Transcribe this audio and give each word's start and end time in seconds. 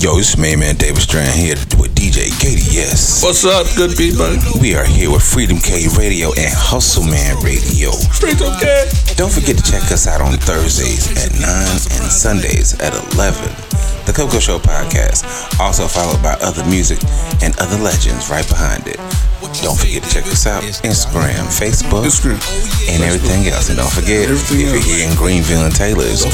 Yo, 0.00 0.18
it's 0.18 0.36
me, 0.36 0.56
man, 0.56 0.74
David 0.74 1.00
Strand 1.00 1.30
here 1.38 1.54
with 1.78 1.94
DJ 1.94 2.26
KDS. 2.42 3.22
What's 3.22 3.44
up, 3.44 3.64
good 3.76 3.96
people? 3.96 4.26
We 4.60 4.74
are 4.74 4.84
here 4.84 5.12
with 5.12 5.22
Freedom 5.22 5.56
K 5.58 5.86
Radio 5.96 6.30
and 6.30 6.52
Hustle 6.52 7.04
Man 7.04 7.36
Radio. 7.44 7.92
Straight 7.92 8.42
okay. 8.42 8.90
Don't 9.16 9.30
forget 9.32 9.56
to 9.56 9.62
check 9.62 9.82
us 9.94 10.06
out 10.06 10.20
on 10.20 10.32
Thursdays 10.34 11.06
at 11.22 11.30
9 11.38 11.42
and 11.46 12.10
Sundays 12.10 12.74
at 12.80 12.92
11. 13.14 13.38
The 14.06 14.12
Coco 14.12 14.38
Show 14.40 14.58
podcast, 14.58 15.24
also 15.60 15.86
followed 15.86 16.20
by 16.20 16.34
other 16.42 16.64
music 16.66 16.98
and 17.40 17.54
other 17.62 17.78
legends 17.78 18.28
right 18.28 18.46
behind 18.48 18.86
it. 18.88 18.98
Don't 19.62 19.78
forget 19.78 20.02
to 20.02 20.10
check 20.10 20.26
us 20.26 20.46
out 20.46 20.64
Instagram, 20.82 21.46
Facebook, 21.46 22.04
Instagram. 22.04 22.42
and 22.90 23.02
everything 23.04 23.46
else. 23.46 23.68
And 23.70 23.78
don't 23.78 23.92
forget, 23.92 24.28
Everything 24.28 24.66
if 24.66 24.74
you're 24.74 24.82
here 24.82 25.08
in 25.08 25.14
Greenville 25.16 25.62
and 25.64 25.74
Taylors, 25.74 26.26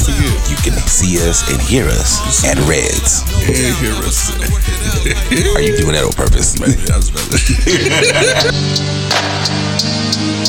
you 0.49 0.57
can 0.65 0.73
see 0.89 1.21
us 1.29 1.45
and 1.53 1.61
hear 1.61 1.85
us 1.85 2.43
at 2.49 2.57
Reds. 2.65 3.21
Hear 3.45 3.93
us. 4.09 4.33
Are 5.55 5.61
you 5.61 5.77
doing 5.77 5.93
that 5.93 6.09
on 6.09 6.17
purpose? 6.17 6.57
Maybe 6.59 6.81
better. 6.89 8.57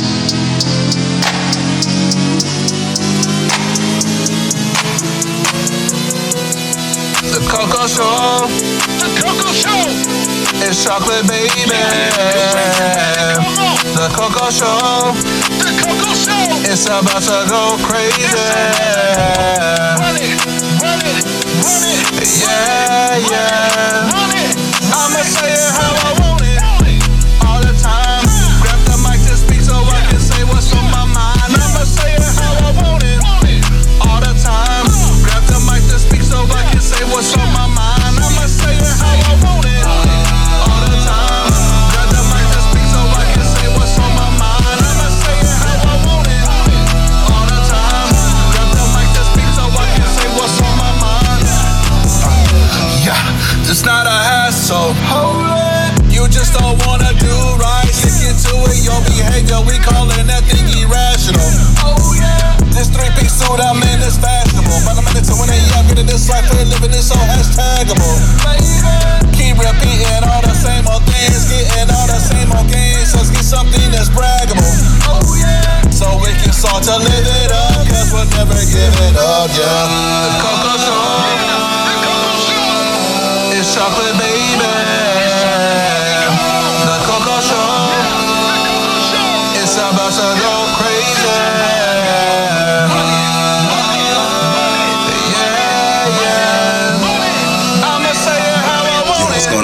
Coco 7.48 7.88
Show. 7.88 8.48
The 9.00 9.10
Coco 9.22 9.52
Show. 9.54 9.82
It's 10.64 10.84
chocolate 10.84 11.28
baby. 11.28 11.50
The 13.96 14.08
Coco 14.14 14.50
Show. 14.50 15.14
The 15.64 15.72
Coco 15.82 16.14
Show. 16.14 16.46
It's 16.70 16.86
about 16.86 17.22
to 17.24 17.46
go 17.50 17.78
crazy. 17.86 18.28
Run 19.98 20.16
it, 20.18 20.38
run 20.82 21.00
it, 21.02 21.26
run 21.64 21.84
it. 21.88 22.06
Yeah, 22.42 23.18
yeah. 23.32 24.10
I'ma 24.94 25.22
say 25.24 25.54
it 25.54 25.72
how 25.74 25.94
I 26.08 26.20
want 26.22 26.41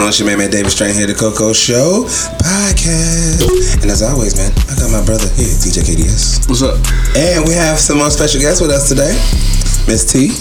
on? 0.08 0.10
It's 0.10 0.20
your 0.20 0.28
man, 0.28 0.40
man 0.40 0.50
David 0.50 0.72
Strain 0.72 0.96
here, 0.96 1.08
the 1.08 1.14
Coco 1.14 1.52
Show 1.52 2.08
podcast. 2.40 3.44
And 3.84 3.92
as 3.92 4.00
always, 4.00 4.40
man, 4.40 4.56
I 4.72 4.80
got 4.80 4.88
my 4.88 5.04
brother 5.04 5.28
here, 5.36 5.52
DJ 5.60 5.84
KDS. 5.84 6.48
What's 6.48 6.64
up? 6.64 6.80
And 7.20 7.44
we 7.44 7.52
have 7.52 7.76
some 7.76 8.00
more 8.00 8.10
special 8.10 8.40
guests 8.40 8.64
with 8.64 8.72
us 8.72 8.88
today 8.88 9.12
Miss 9.92 10.08
T 10.08 10.32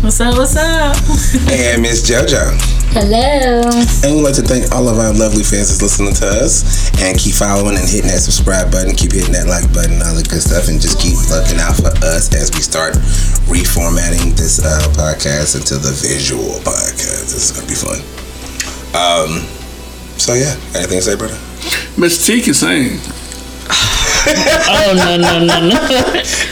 What's 0.00 0.16
up? 0.24 0.40
What's 0.40 0.56
up? 0.56 0.96
and 1.52 1.84
Miss 1.84 2.00
JoJo. 2.08 2.56
Hello. 2.96 3.68
And 4.00 4.16
we'd 4.16 4.24
like 4.24 4.40
to 4.40 4.46
thank 4.46 4.72
all 4.72 4.88
of 4.88 4.96
our 4.96 5.12
lovely 5.12 5.44
fans 5.44 5.68
that's 5.68 5.84
listening 5.84 6.16
to 6.24 6.26
us. 6.40 6.88
And 7.04 7.12
keep 7.20 7.36
following 7.36 7.76
and 7.76 7.84
hitting 7.84 8.08
that 8.08 8.24
subscribe 8.24 8.72
button. 8.72 8.96
Keep 8.96 9.12
hitting 9.12 9.36
that 9.36 9.44
like 9.44 9.68
button, 9.76 10.00
all 10.00 10.16
the 10.16 10.24
good 10.24 10.40
stuff. 10.40 10.72
And 10.72 10.80
just 10.80 10.96
keep 10.96 11.20
looking 11.28 11.60
out 11.60 11.76
for 11.76 11.92
us 12.00 12.32
as 12.32 12.48
we 12.56 12.64
start 12.64 12.96
reformatting 13.52 14.32
this 14.32 14.64
uh, 14.64 14.80
podcast 14.96 15.60
into 15.60 15.76
the 15.76 15.92
visual 15.92 16.56
podcast. 16.64 17.28
This 17.28 17.52
is 17.52 17.52
going 17.52 17.68
to 17.68 17.70
be 17.70 17.76
fun. 17.76 18.19
Um, 18.94 19.40
so, 20.18 20.34
yeah. 20.34 20.54
Anything 20.74 20.98
to 20.98 21.02
say, 21.02 21.16
brother? 21.16 21.38
Miss 21.96 22.26
T 22.26 22.40
can 22.42 22.54
sing. 22.54 22.98
Oh 24.26 24.92
no 24.96 25.16
no 25.16 25.38
no 25.38 25.60
no. 25.60 25.76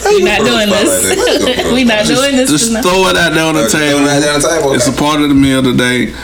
we 0.08 0.22
not 0.22 0.40
doing 0.40 0.68
this. 0.70 1.72
we 1.72 1.84
not 1.84 2.06
doing 2.06 2.36
this. 2.36 2.48
Just 2.50 2.68
tonight. 2.68 2.82
throw 2.82 3.08
it 3.08 3.16
out 3.16 3.34
there 3.34 3.44
on 3.44 3.54
the 3.54 3.64
Okay, 3.66 3.90
table. 3.92 4.00
right 4.06 4.22
on 4.26 4.40
the 4.40 4.48
table, 4.48 4.72
It's 4.72 4.86
a 4.88 4.92
part 4.92 5.20
of 5.20 5.28
the 5.28 5.34
meal 5.34 5.62
today. 5.62 6.14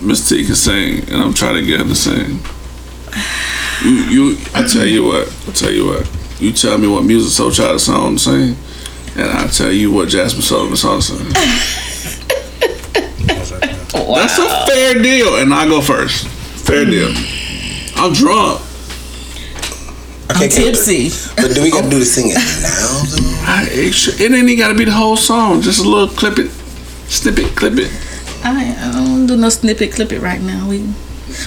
Miss 0.00 0.28
T 0.28 0.44
can 0.44 0.54
sing, 0.56 1.04
and 1.10 1.22
I'm 1.22 1.32
trying 1.34 1.54
to 1.54 1.62
get 1.62 1.78
her 1.80 1.86
to 1.86 1.94
sing. 1.94 2.40
You, 3.84 3.90
you, 4.10 4.38
I 4.54 4.66
tell 4.66 4.86
you 4.86 5.04
what, 5.04 5.28
I 5.48 5.52
tell 5.52 5.70
you 5.70 5.86
what. 5.86 6.10
You 6.40 6.52
tell 6.52 6.76
me 6.78 6.88
what 6.88 7.04
Musiq 7.04 7.38
Soulchild 7.38 7.78
song 7.80 8.16
to 8.16 8.20
sing, 8.20 8.56
and 9.16 9.30
I 9.30 9.46
tell 9.46 9.70
you 9.70 9.92
what 9.92 10.08
Jazmine 10.08 10.42
Sullivan 10.42 10.76
song 10.76 11.00
to 11.00 11.06
sing. 11.06 11.26
Wow. 14.10 14.16
That's 14.16 14.38
a 14.38 14.66
fair 14.72 14.94
deal, 15.02 15.36
and 15.36 15.52
I 15.54 15.66
go 15.66 15.80
first. 15.80 16.26
Fair 16.66 16.84
deal. 16.84 17.08
Mm. 17.08 17.92
I'm 17.96 18.12
drunk. 18.12 18.60
Okay, 20.30 20.44
I'm 20.44 20.50
tipsy. 20.50 21.10
But 21.36 21.54
do 21.54 21.62
we 21.62 21.70
got 21.70 21.84
to 21.84 21.90
do 21.90 21.98
the 21.98 22.04
singing 22.04 22.34
now. 22.34 22.40
I, 23.46 23.66
it, 23.70 23.92
should- 23.92 24.20
it 24.20 24.30
ain't 24.32 24.48
even 24.48 24.58
got 24.58 24.68
to 24.68 24.74
be 24.78 24.84
the 24.84 24.92
whole 24.92 25.16
song. 25.16 25.60
Just 25.60 25.84
a 25.84 25.88
little 25.88 26.08
clip 26.08 26.38
it, 26.38 26.50
snippet, 27.10 27.56
clip 27.56 27.74
it. 27.78 27.90
I, 28.44 28.74
I 28.78 28.92
don't 28.92 29.26
do 29.26 29.36
no 29.36 29.48
snippet 29.48 29.92
clip 29.92 30.12
it 30.12 30.20
right 30.20 30.40
now. 30.40 30.68
We 30.68 30.86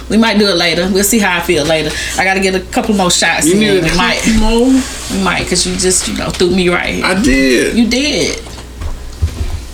we 0.09 0.17
might 0.17 0.37
do 0.37 0.47
it 0.47 0.55
later. 0.55 0.89
We'll 0.91 1.03
see 1.03 1.19
how 1.19 1.37
I 1.37 1.41
feel 1.41 1.65
later. 1.65 1.89
I 2.17 2.23
gotta 2.23 2.39
get 2.39 2.55
a 2.55 2.61
couple 2.71 2.95
more 2.95 3.11
shots. 3.11 3.45
You 3.47 3.53
in. 3.55 3.59
need 3.59 3.77
a 3.79 3.81
we 3.81 3.97
might 3.97 4.19
couple 4.21 4.39
more. 4.39 4.81
we 5.11 5.23
might 5.23 5.43
because 5.43 5.65
you 5.65 5.75
just 5.75 6.07
you 6.07 6.17
know 6.17 6.29
threw 6.29 6.49
me 6.51 6.69
right. 6.69 7.03
I 7.03 7.21
did. 7.21 7.75
you 7.77 7.89
did. 7.89 8.39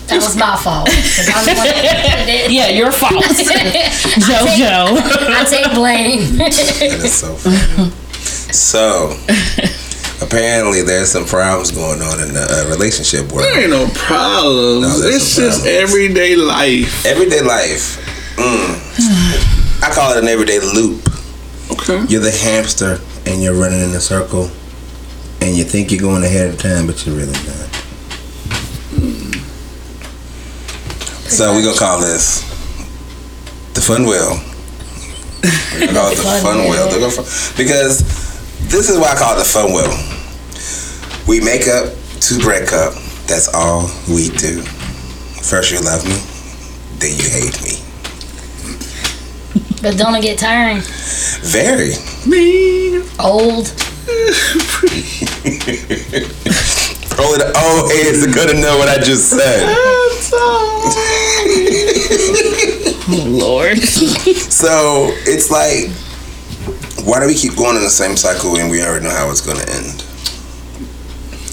That 0.09 0.21
was 0.23 0.35
my 0.37 0.55
fault. 0.57 0.89
I'm 0.89 1.45
the 1.45 1.53
one 1.55 1.67
that 1.67 2.25
did 2.25 2.29
it. 2.45 2.51
Yeah, 2.51 2.67
your 2.69 2.91
fault, 2.91 3.23
JoJo. 4.25 4.97
I 5.29 5.45
take 5.45 5.73
blame. 5.73 6.37
That 6.37 6.53
is 7.03 7.13
so 7.13 7.35
funny. 7.35 7.91
So, 8.51 9.13
apparently, 10.25 10.81
there's 10.81 11.11
some 11.11 11.25
problems 11.25 11.71
going 11.71 12.01
on 12.01 12.19
in 12.21 12.33
the 12.33 12.41
uh, 12.49 12.69
relationship 12.69 13.31
world. 13.31 13.45
There 13.45 13.61
ain't 13.61 13.69
no 13.69 13.87
problems. 13.93 14.99
No, 15.01 15.07
it's 15.07 15.35
just 15.35 15.61
problems. 15.61 15.65
everyday 15.65 16.35
life. 16.35 17.05
Everyday 17.05 17.41
life. 17.41 17.97
Mm. 18.37 19.83
I 19.83 19.93
call 19.93 20.11
it 20.13 20.23
an 20.23 20.27
everyday 20.29 20.59
loop. 20.59 21.05
Okay. 21.71 22.03
You're 22.09 22.21
the 22.21 22.31
hamster 22.31 22.99
and 23.25 23.41
you're 23.43 23.53
running 23.53 23.81
in 23.81 23.89
a 23.91 23.99
circle 24.01 24.49
and 25.41 25.55
you 25.55 25.63
think 25.63 25.91
you're 25.91 26.01
going 26.01 26.23
ahead 26.23 26.49
of 26.49 26.57
time, 26.57 26.87
but 26.87 27.05
you're 27.05 27.15
really 27.15 27.31
not. 27.31 27.58
So 31.29 31.53
we're 31.53 31.63
gonna 31.63 31.77
call 31.77 31.99
this 32.01 32.41
the 33.73 33.81
fun 33.81 34.05
wheel. 34.05 34.39
We're 35.73 35.85
gonna 35.87 35.93
call 35.99 36.11
it 36.11 36.15
the 36.17 36.23
Fun 36.23 36.41
fun 36.41 36.57
wheel. 36.59 36.69
wheel. 36.71 36.87
They're 36.89 36.99
gonna 36.99 37.11
fu- 37.11 37.55
Because 37.57 37.99
this 38.69 38.89
is 38.89 38.97
why 38.97 39.13
I 39.13 39.15
call 39.15 39.35
it 39.35 39.39
the 39.39 39.45
fun 39.45 39.71
wheel. 39.73 39.93
We 41.27 41.39
make 41.39 41.67
up 41.67 41.93
to 42.21 42.39
break 42.39 42.73
up. 42.73 42.93
That's 43.27 43.47
all 43.53 43.89
we 44.09 44.29
do. 44.29 44.61
First 45.43 45.71
you 45.71 45.79
love 45.81 46.03
me, 46.05 46.17
then 46.99 47.15
you 47.15 47.29
hate 47.29 47.61
me. 47.63 47.77
but 49.81 49.97
don't 49.97 50.15
it 50.15 50.21
get 50.23 50.37
tiring? 50.39 50.81
Very. 51.41 51.93
Mean. 52.27 53.03
Old. 53.19 53.71
Oh, 57.19 57.25
Only 57.25 57.37
the 57.39 57.51
old 57.59 57.91
heads 57.91 58.23
are 58.23 58.33
gonna 58.33 58.59
know 58.59 58.77
what 58.77 58.87
I 58.87 58.97
just 58.97 59.29
said. 59.29 59.67
Lord. 63.09 63.77
So 63.79 65.09
it's 65.25 65.49
like, 65.49 65.89
why 67.05 67.19
do 67.19 67.27
we 67.27 67.33
keep 67.33 67.55
going 67.55 67.75
in 67.75 67.81
the 67.81 67.89
same 67.89 68.15
cycle 68.15 68.53
when 68.53 68.69
we 68.69 68.83
already 68.83 69.05
know 69.05 69.11
how 69.11 69.29
it's 69.31 69.41
gonna 69.41 69.65
end? 69.71 70.05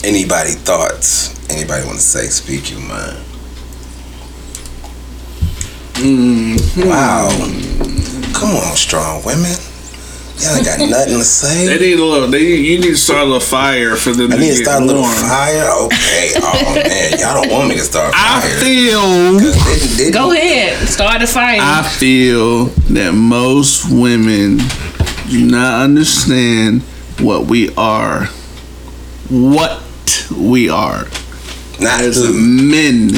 Anybody 0.04 0.52
thoughts? 0.52 1.34
Anybody 1.50 1.84
want 1.86 1.96
to 1.98 2.04
say? 2.04 2.26
Speak 2.26 2.70
your 2.70 2.80
mind. 2.80 3.16
Mm-hmm. 5.96 6.88
Wow. 6.88 7.30
Come 8.38 8.56
on, 8.56 8.76
strong 8.76 9.24
women. 9.24 9.56
Y'all 10.38 10.54
ain't 10.56 10.66
got 10.66 10.78
nothing 10.78 11.14
to 11.18 11.24
say. 11.24 11.66
They 11.66 11.78
need 11.78 11.98
a 11.98 12.04
little. 12.04 12.28
They 12.28 12.42
you 12.56 12.78
need 12.78 12.88
to 12.88 12.96
start 12.96 13.22
a 13.22 13.24
little 13.24 13.40
fire 13.40 13.96
for 13.96 14.10
them 14.12 14.32
I 14.32 14.36
to 14.36 14.40
need 14.42 14.50
to 14.50 14.56
get 14.58 14.64
start 14.64 14.82
a 14.82 14.84
little 14.86 15.02
fire. 15.04 15.70
Okay. 15.86 16.32
Oh 16.36 16.74
man, 16.88 17.18
y'all 17.18 17.42
don't 17.42 17.50
want 17.50 17.68
me 17.70 17.76
to 17.76 17.80
start 17.80 18.12
I 18.14 18.40
fire. 18.40 18.50
I 18.50 18.62
feel. 18.62 19.38
Didn't- 19.38 19.96
didn't- 19.96 20.12
Go 20.14 20.32
ahead, 20.32 20.88
start 20.88 21.22
a 21.22 21.26
fire. 21.26 21.58
I 21.60 21.82
feel 21.88 22.66
that 22.92 23.12
most 23.14 23.90
women 23.90 24.58
do 25.30 25.46
not 25.46 25.80
understand 25.82 26.82
what 27.18 27.46
we 27.46 27.74
are. 27.76 28.26
What 29.30 29.82
we 30.36 30.68
are 30.68 31.04
Not 31.80 32.00
as 32.00 32.16
who. 32.16 32.32
men. 32.34 33.10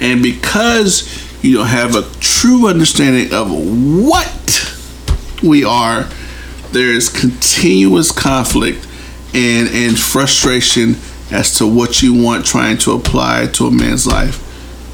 And 0.00 0.22
because 0.22 1.06
you 1.42 1.56
don't 1.58 1.66
have 1.66 1.94
a 1.94 2.02
true 2.20 2.66
understanding 2.68 3.32
of 3.32 3.50
what 3.50 4.57
we 5.42 5.64
are, 5.64 6.08
there 6.72 6.92
is 6.92 7.08
continuous 7.08 8.10
conflict 8.12 8.86
and, 9.34 9.68
and 9.68 9.98
frustration 9.98 10.96
as 11.30 11.54
to 11.58 11.66
what 11.66 12.02
you 12.02 12.14
want 12.22 12.44
trying 12.46 12.78
to 12.78 12.92
apply 12.92 13.46
to 13.54 13.66
a 13.66 13.70
man's 13.70 14.06
life 14.06 14.44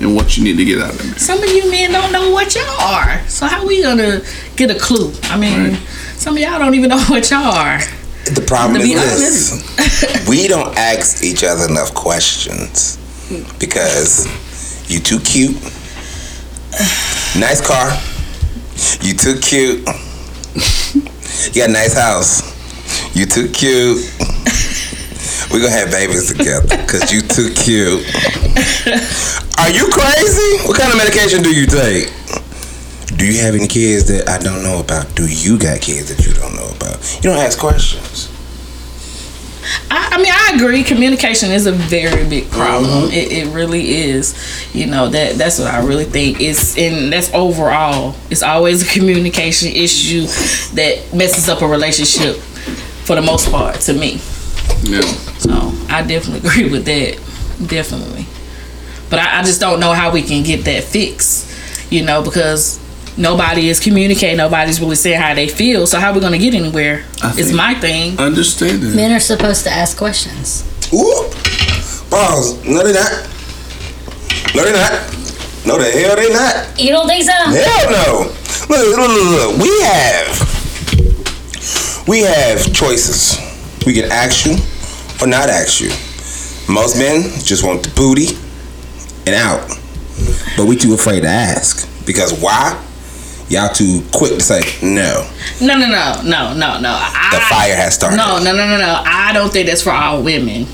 and 0.00 0.14
what 0.14 0.36
you 0.36 0.42
need 0.44 0.56
to 0.56 0.64
get 0.64 0.80
out 0.80 0.92
of 0.94 1.12
it. 1.16 1.20
Some 1.20 1.42
of 1.42 1.48
you 1.48 1.70
men 1.70 1.92
don't 1.92 2.12
know 2.12 2.30
what 2.32 2.54
y'all 2.54 2.80
are. 2.80 3.20
So 3.28 3.46
how 3.46 3.64
we 3.66 3.80
gonna 3.82 4.20
get 4.56 4.70
a 4.70 4.78
clue? 4.78 5.12
I 5.24 5.36
mean, 5.38 5.70
Right. 5.70 5.78
some 6.16 6.34
of 6.34 6.40
y'all 6.40 6.58
don't 6.58 6.74
even 6.74 6.90
know 6.90 6.98
what 7.08 7.30
y'all 7.30 7.44
are. 7.54 7.78
The 8.34 8.44
problem 8.46 8.80
To 8.80 8.86
is 8.88 9.62
this: 9.76 10.26
we 10.28 10.48
don't 10.48 10.76
ask 10.76 11.22
each 11.22 11.44
other 11.44 11.68
enough 11.68 11.94
questions 11.94 12.98
because 13.60 14.26
you 14.90 14.98
too 14.98 15.20
cute, 15.20 15.54
nice 17.38 17.60
car, 17.64 17.90
you 19.02 19.14
too 19.14 19.38
cute, 19.40 19.86
you 20.54 21.60
got 21.60 21.70
a 21.70 21.72
nice 21.72 21.94
house, 21.94 22.42
you 23.14 23.26
too 23.26 23.48
cute. 23.48 23.98
We 25.52 25.60
gonna 25.60 25.70
have 25.70 25.90
babies 25.90 26.32
together 26.32 26.66
because 26.66 27.12
you 27.12 27.20
too 27.20 27.52
cute. 27.54 28.02
Are 29.58 29.70
you 29.70 29.86
crazy? 29.92 30.66
What 30.66 30.78
kind 30.78 30.90
of 30.90 30.98
medication 30.98 31.42
do 31.42 31.54
you 31.54 31.66
take? 31.66 32.10
Do 33.16 33.24
you 33.24 33.40
have 33.40 33.54
any 33.54 33.68
kids 33.68 34.06
that 34.08 34.28
I 34.28 34.38
don't 34.38 34.62
know 34.62 34.80
about? 34.80 35.14
Do 35.14 35.26
you 35.28 35.58
got 35.58 35.80
kids 35.80 36.14
that 36.14 36.26
you 36.26 36.32
don't 36.34 36.54
know 36.56 36.68
about? 36.74 36.98
You 37.16 37.30
don't 37.30 37.38
ask 37.38 37.58
questions. 37.58 38.33
I, 39.96 40.08
I 40.14 40.16
mean, 40.18 40.32
I 40.32 40.52
agree. 40.56 40.82
Communication 40.82 41.52
is 41.52 41.66
a 41.66 41.72
very 41.72 42.28
big 42.28 42.50
problem. 42.50 42.90
Mm-hmm. 43.04 43.12
It, 43.12 43.32
it 43.32 43.54
really 43.54 43.88
is. 43.94 44.34
You 44.74 44.86
know 44.86 45.08
that 45.08 45.36
that's 45.36 45.58
what 45.60 45.68
I 45.72 45.84
really 45.86 46.04
think. 46.04 46.40
It's 46.40 46.76
and 46.76 47.12
that's 47.12 47.32
overall. 47.32 48.16
It's 48.30 48.42
always 48.42 48.82
a 48.82 48.92
communication 48.92 49.68
issue 49.70 50.22
that 50.74 51.14
messes 51.14 51.48
up 51.48 51.62
a 51.62 51.66
relationship 51.68 52.36
for 53.06 53.14
the 53.14 53.22
most 53.22 53.50
part. 53.50 53.80
To 53.82 53.92
me, 53.92 54.20
Yeah. 54.82 55.00
so 55.38 55.72
I 55.88 56.02
definitely 56.02 56.48
agree 56.48 56.70
with 56.70 56.84
that. 56.86 57.20
Definitely, 57.68 58.26
but 59.10 59.20
I, 59.20 59.40
I 59.40 59.42
just 59.44 59.60
don't 59.60 59.78
know 59.78 59.92
how 59.92 60.10
we 60.10 60.22
can 60.22 60.42
get 60.42 60.64
that 60.64 60.82
fixed. 60.84 61.52
You 61.92 62.04
know, 62.04 62.20
because 62.22 62.80
nobody 63.16 63.68
is 63.68 63.80
communicating. 63.80 64.36
Nobody's 64.36 64.80
really 64.80 64.96
saying 64.96 65.20
how 65.20 65.34
they 65.34 65.48
feel. 65.48 65.86
So 65.86 65.98
how 65.98 66.10
are 66.10 66.14
we 66.14 66.20
gonna 66.20 66.38
get 66.38 66.54
anywhere? 66.54 67.04
I 67.22 67.34
It's 67.36 67.52
my 67.52 67.74
thing. 67.74 68.18
Understanding. 68.18 68.94
Men 68.94 69.12
are 69.12 69.20
supposed 69.20 69.64
to 69.64 69.70
ask 69.70 69.96
questions. 69.96 70.64
Ooh. 70.92 71.30
Pause. 72.10 72.64
No, 72.64 72.84
they're 72.84 72.94
not. 72.94 73.28
No, 74.54 74.64
they're 74.64 74.72
not. 74.72 74.92
No, 75.66 75.78
the 75.78 75.90
hell 75.90 76.14
they 76.14 76.30
not. 76.30 76.78
You 76.78 76.90
don't 76.90 77.06
think 77.08 77.24
so? 77.24 77.32
Hell 77.32 77.90
no. 77.90 78.32
Look, 78.68 78.96
look, 78.96 79.08
look, 79.08 79.58
look. 79.58 79.62
We 79.62 79.82
have. 79.82 80.54
We 82.06 82.20
have 82.20 82.72
choices. 82.72 83.38
We 83.86 83.94
can 83.94 84.10
ask 84.12 84.44
you 84.44 84.56
or 85.20 85.26
not 85.26 85.48
ask 85.48 85.80
you. 85.80 85.88
Most 86.72 86.98
men 86.98 87.22
just 87.42 87.64
want 87.64 87.82
the 87.82 87.90
booty 87.96 88.36
and 89.26 89.34
out. 89.34 89.66
But 90.56 90.66
we 90.66 90.76
too 90.76 90.94
afraid 90.94 91.22
to 91.22 91.28
ask. 91.28 91.88
Because 92.06 92.32
why? 92.38 92.78
Y'all 93.48 93.72
too 93.72 94.02
quick 94.12 94.32
to 94.32 94.40
say 94.40 94.60
no. 94.82 95.28
No, 95.60 95.76
no, 95.78 95.86
no, 95.86 96.22
no, 96.24 96.54
no, 96.54 96.80
no. 96.80 96.88
I, 96.98 97.28
The 97.34 97.40
fire 97.54 97.76
has 97.76 97.94
started. 97.94 98.16
No, 98.16 98.38
no, 98.38 98.56
no, 98.56 98.66
no, 98.66 98.78
no. 98.78 99.02
I 99.04 99.32
don't 99.34 99.52
think 99.52 99.66
that's 99.68 99.82
for 99.82 99.90
all 99.92 100.22
women. 100.22 100.66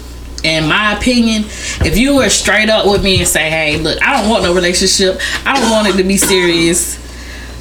In 0.44 0.68
my 0.68 0.96
opinion, 0.96 1.44
if 1.84 1.98
you 1.98 2.16
were 2.16 2.30
straight 2.30 2.70
up 2.70 2.86
with 2.86 3.02
me 3.04 3.18
and 3.18 3.28
say, 3.28 3.50
"Hey, 3.50 3.76
look, 3.76 4.00
I 4.02 4.18
don't 4.20 4.30
want 4.30 4.42
no 4.44 4.54
relationship. 4.54 5.20
I 5.44 5.60
don't 5.60 5.70
want 5.70 5.88
it 5.88 5.96
to 5.98 6.04
be 6.04 6.16
serious. 6.16 6.96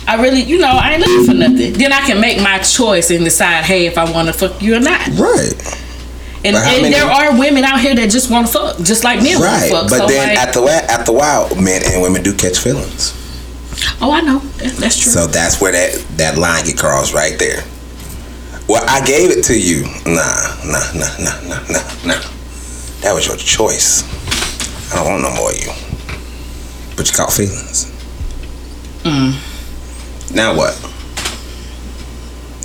I 0.08 0.16
really, 0.22 0.42
you 0.42 0.60
know, 0.60 0.70
I 0.72 0.94
ain't 0.94 1.02
looking 1.06 1.26
for 1.26 1.34
nothing." 1.34 1.74
Then 1.74 1.92
I 1.92 2.00
can 2.02 2.22
make 2.22 2.40
my 2.42 2.60
choice 2.60 3.10
and 3.12 3.26
decide, 3.26 3.66
"Hey, 3.66 3.86
if 3.88 3.98
I 3.98 4.10
want 4.10 4.28
to 4.28 4.34
fuck 4.34 4.62
you 4.62 4.76
or 4.76 4.80
not." 4.80 5.06
Right. 5.10 5.54
And, 6.46 6.56
and 6.56 6.82
many- 6.84 6.92
there 6.92 7.04
are 7.06 7.38
women 7.38 7.66
out 7.66 7.82
here 7.82 7.94
that 7.96 8.10
just 8.12 8.30
want 8.32 8.48
to 8.48 8.54
fuck, 8.54 8.78
just 8.82 9.04
like 9.04 9.22
men 9.22 9.40
want 9.40 9.56
to 9.56 9.60
Right. 9.60 9.72
fuck. 9.72 9.90
But 9.90 9.98
so 9.98 10.08
then 10.08 10.30
like, 10.30 10.38
after 10.38 10.62
while, 10.62 10.70
after 10.90 11.12
a 11.12 11.16
while, 11.16 11.54
men 11.56 11.82
and 11.86 12.02
women 12.02 12.24
do 12.24 12.34
catch 12.34 12.60
feelings. 12.60 13.12
Oh, 14.02 14.12
I 14.12 14.22
know 14.22 14.40
that's 14.40 14.98
true. 14.98 15.12
So 15.12 15.28
that's 15.28 15.62
where 15.62 15.72
that 15.72 16.06
that 16.18 16.38
line 16.38 16.66
get 16.66 16.78
crossed 16.78 17.14
right 17.14 17.38
there. 17.40 17.64
Well, 18.68 18.84
I 18.88 19.04
gave 19.04 19.32
it 19.32 19.44
to 19.46 19.60
you. 19.60 19.84
Nah, 20.06 20.22
nah, 20.64 20.86
nah, 20.94 21.18
nah, 21.18 21.42
nah, 21.48 21.60
nah, 21.68 21.84
nah. 22.06 22.22
That 23.02 23.14
was 23.14 23.26
your 23.28 23.38
choice. 23.38 24.04
I 24.94 24.98
don't 24.98 25.08
want 25.10 25.24
no 25.24 25.34
more 25.36 25.52
of 25.52 25.58
you. 25.58 25.72
But 26.96 27.10
you 27.10 27.16
caught 27.16 27.32
feelings. 27.32 27.90
Mm. 29.04 29.34
Now 30.36 30.56
what? 30.56 30.76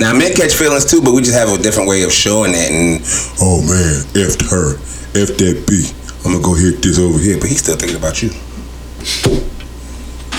Now 0.00 0.12
men 0.12 0.34
catch 0.34 0.54
feelings 0.54 0.84
too, 0.84 1.00
but 1.00 1.14
we 1.14 1.22
just 1.22 1.38
have 1.38 1.48
a 1.48 1.62
different 1.62 1.88
way 1.88 2.02
of 2.02 2.12
showing 2.12 2.52
that. 2.52 2.70
And 2.70 3.00
oh 3.40 3.62
man, 3.62 4.04
f 4.12 4.36
her, 4.50 4.76
f 5.14 5.36
that 5.38 5.64
b. 5.68 5.88
I'm 6.26 6.32
gonna 6.32 6.44
go 6.44 6.54
hit 6.54 6.82
this 6.82 6.98
over 6.98 7.18
here, 7.18 7.38
but 7.38 7.48
he's 7.48 7.60
still 7.62 7.76
thinking 7.76 7.96
about 7.96 8.22
you. 8.22 8.30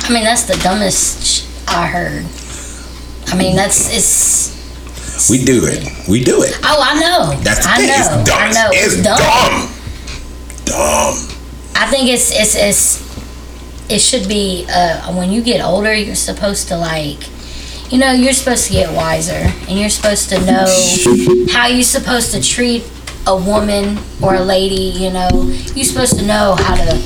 I 0.08 0.14
mean, 0.14 0.24
that's 0.24 0.44
the 0.44 0.56
dumbest 0.64 1.48
I 1.68 1.88
heard. 1.88 2.26
I 3.28 3.36
mean, 3.36 3.56
that's 3.56 3.90
it's. 3.92 5.30
We 5.30 5.44
do 5.44 5.66
it. 5.66 6.08
We 6.08 6.24
do 6.24 6.44
it. 6.44 6.60
Oh, 6.64 6.80
I 6.80 7.00
know. 7.00 7.42
That's 7.42 7.66
I 7.66 7.78
thing. 7.78 7.88
know. 7.88 7.96
It's 7.98 8.30
dumb. 8.30 8.40
I 8.40 8.52
know. 8.52 8.70
It's, 8.72 9.02
dumb. 9.02 9.72
Dumb. 10.66 11.16
I 11.76 11.88
think 11.90 12.10
it's 12.10 12.32
it's 12.32 12.56
it's 12.56 13.06
it 13.90 14.00
should 14.00 14.28
be 14.28 14.66
uh, 14.70 15.12
when 15.14 15.32
you 15.32 15.42
get 15.42 15.64
older, 15.64 15.94
you're 15.94 16.16
supposed 16.16 16.68
to 16.68 16.78
like, 16.78 17.20
you 17.92 17.98
know, 17.98 18.12
you're 18.12 18.34
supposed 18.34 18.68
to 18.68 18.74
get 18.74 18.94
wiser, 18.96 19.52
and 19.68 19.80
you're 19.80 19.90
supposed 19.90 20.30
to 20.30 20.40
know 20.46 20.66
how 21.52 21.68
you're 21.68 21.84
supposed 21.84 22.32
to 22.34 22.42
treat 22.42 22.84
a 23.26 23.36
woman 23.36 23.98
or 24.22 24.36
a 24.36 24.42
lady. 24.42 24.94
You 25.00 25.12
know, 25.12 25.30
you're 25.74 25.86
supposed 25.86 26.20
to 26.20 26.26
know 26.26 26.56
how 26.60 26.76
to 26.76 27.02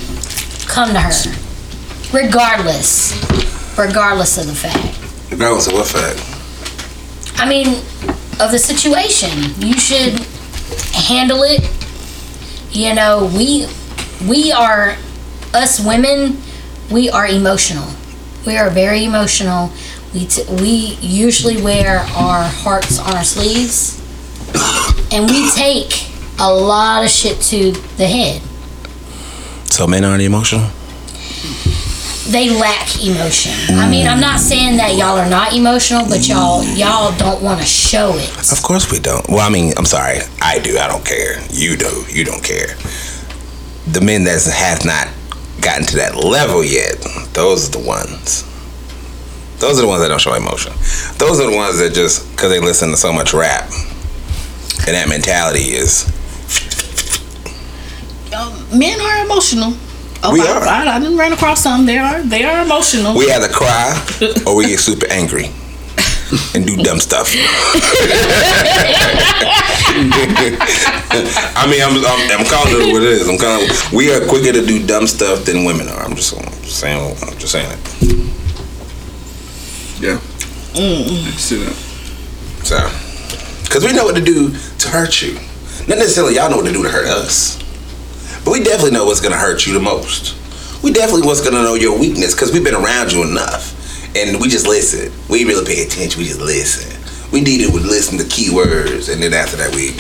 come 0.68 0.94
to 0.94 1.00
her, 1.00 1.12
regardless, 2.12 3.14
regardless 3.78 4.38
of 4.38 4.48
the 4.48 4.56
fact. 4.56 5.32
Regardless 5.32 5.68
of 5.68 5.74
what 5.74 5.88
fact. 5.88 6.20
I 7.40 7.48
mean, 7.48 7.68
of 8.40 8.52
the 8.52 8.60
situation. 8.60 9.30
You 9.60 9.74
should 9.78 10.20
handle 10.94 11.44
it. 11.44 11.62
You 12.72 12.94
know, 12.96 13.30
we 13.36 13.68
we 14.28 14.52
are 14.52 14.96
us 15.54 15.80
women. 15.86 16.42
We 16.92 17.10
are 17.10 17.28
emotional. 17.28 17.88
We 18.46 18.58
are 18.58 18.70
very 18.70 19.04
emotional. 19.04 19.72
We 20.14 20.26
t- 20.26 20.46
we 20.62 20.98
usually 21.02 21.62
wear 21.62 22.00
our 22.16 22.44
hearts 22.44 23.00
on 23.00 23.16
our 23.16 23.24
sleeves, 23.24 24.00
and 25.12 25.30
we 25.30 25.50
take 25.52 26.10
a 26.40 26.52
lot 26.52 27.04
of 27.04 27.10
shit 27.10 27.40
to 27.42 27.72
the 27.98 28.08
head. 28.08 28.42
So 29.72 29.86
men 29.88 30.04
aren't 30.04 30.24
emotional? 30.24 30.70
They 32.30 32.50
lack 32.50 33.04
emotion. 33.04 33.54
I 33.76 33.90
mean, 33.90 34.08
I'm 34.08 34.20
not 34.20 34.40
saying 34.40 34.78
that 34.78 34.96
y'all 34.96 35.18
are 35.18 35.30
not 35.30 35.54
emotional, 35.54 36.06
but 36.08 36.28
y'all 36.28 36.64
y'all 36.64 37.16
don't 37.18 37.42
want 37.42 37.60
to 37.60 37.66
show 37.66 38.14
it. 38.16 38.52
Of 38.52 38.62
course 38.62 38.92
we 38.92 39.00
don't. 39.00 39.28
Well, 39.28 39.40
I 39.40 39.50
mean, 39.50 39.74
I'm 39.78 39.86
sorry. 39.86 40.20
I 40.42 40.60
do. 40.60 40.78
I 40.78 40.88
don't 40.88 41.04
care. 41.04 41.42
You 41.50 41.76
do. 41.76 42.06
You 42.10 42.24
don't 42.24 42.44
care. 42.44 42.76
The 43.92 44.02
men 44.02 44.24
that 44.26 44.44
have 44.46 44.86
not 44.86 45.10
gotten 45.62 45.86
to 45.88 45.96
that 45.98 46.16
level 46.16 46.64
yet, 46.64 47.00
those 47.34 47.68
are 47.68 47.80
the 47.80 47.88
ones. 47.88 48.44
Those 49.60 49.80
are 49.80 49.82
the 49.82 49.88
ones 49.88 50.02
that 50.02 50.10
don't 50.10 50.22
show 50.22 50.36
emotion. 50.36 50.72
Those 51.18 51.40
are 51.40 51.50
the 51.50 51.56
ones 51.56 51.80
that 51.80 51.94
just, 51.94 52.30
because 52.32 52.52
they 52.52 52.60
listen 52.60 52.92
to 52.92 52.98
so 52.98 53.12
much 53.12 53.34
rap, 53.34 53.64
and 54.88 54.96
that 54.96 55.08
mentality 55.10 55.74
is, 55.74 56.06
Men 58.72 59.02
are 59.02 59.26
emotional. 59.26 59.74
Oh, 60.22 60.34
We 60.34 60.42
I, 60.42 60.52
are. 60.52 60.64
I, 60.64 60.96
I 60.96 61.00
didn't 61.00 61.18
run 61.18 61.32
across 61.34 61.62
some. 61.64 61.86
They 61.86 61.98
are. 61.98 62.22
They 62.22 62.44
are 62.44 62.64
emotional. 62.64 63.16
we 63.18 63.32
either 63.32 63.48
cry 63.48 63.96
or 64.46 64.56
we 64.56 64.68
get 64.68 64.80
super 64.80 65.08
angry 65.10 65.46
and 66.56 66.66
do 66.66 66.76
dumb 66.78 67.00
stuff. 67.00 67.30
I 71.56 71.68
mean, 71.70 71.82
I'm, 71.82 71.96
I'm, 71.98 72.40
I'm 72.40 72.46
calling 72.46 72.74
it 72.90 72.94
what 72.94 73.02
it 73.02 73.10
is. 73.10 73.28
I'm 73.28 73.38
kind 73.38 73.64
of, 73.64 73.94
we 73.94 74.14
are 74.14 74.26
quicker 74.28 74.52
to 74.54 74.66
do 74.66 74.86
dumb 74.86 75.08
stuff 75.08 75.46
than 75.46 75.64
women 75.66 75.88
are. 75.90 76.04
I'm 76.04 76.16
just, 76.16 76.34
I'm 76.38 76.46
Just 76.64 76.80
saying, 76.80 77.00
I'm 77.00 77.38
just 77.38 77.52
saying 77.52 77.70
it. 77.72 77.80
Yeah. 80.02 80.20
I 80.74 80.78
can 80.78 81.38
see 81.38 81.64
that. 81.64 81.74
So, 82.66 82.78
because 83.64 83.84
we 83.86 83.94
know 83.94 84.06
what 84.06 84.16
to 84.16 84.22
do 84.24 84.52
to 84.52 84.88
hurt 84.90 85.22
you. 85.22 85.34
Not 85.88 85.98
necessarily 85.98 86.36
y'all 86.36 86.50
know 86.50 86.58
what 86.58 86.66
to 86.68 86.74
do 86.74 86.84
to 86.84 86.90
hurt 86.90 87.08
us. 87.08 87.58
But 88.50 88.58
we 88.58 88.64
definitely 88.64 88.98
know 88.98 89.06
what's 89.06 89.22
to 89.22 89.38
hurt 89.38 89.68
you 89.68 89.74
the 89.74 89.80
most. 89.80 90.34
We 90.82 90.92
definitely 90.92 91.28
what's 91.28 91.42
to 91.54 91.62
know 91.62 91.76
your 91.76 92.00
weakness 92.00 92.34
because 92.34 92.52
we've 92.52 92.64
been 92.64 92.74
around 92.74 93.14
you 93.14 93.22
enough. 93.22 93.78
And 94.18 94.42
we 94.42 94.48
just 94.48 94.66
listen. 94.66 95.14
We 95.30 95.46
really 95.46 95.64
pay 95.68 95.84
attention. 95.84 96.20
We 96.20 96.26
just 96.26 96.42
listen. 96.42 96.90
We 97.32 97.42
needed 97.42 97.70
to 97.70 97.78
listen 97.78 98.18
to 98.18 98.24
keywords. 98.24 99.14
And 99.14 99.22
then 99.22 99.36
after 99.36 99.56
that, 99.58 99.76
we, 99.76 99.94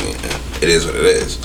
it 0.65 0.67
is 0.67 0.83
what 0.87 0.95
it 0.95 1.05
is. 1.05 1.37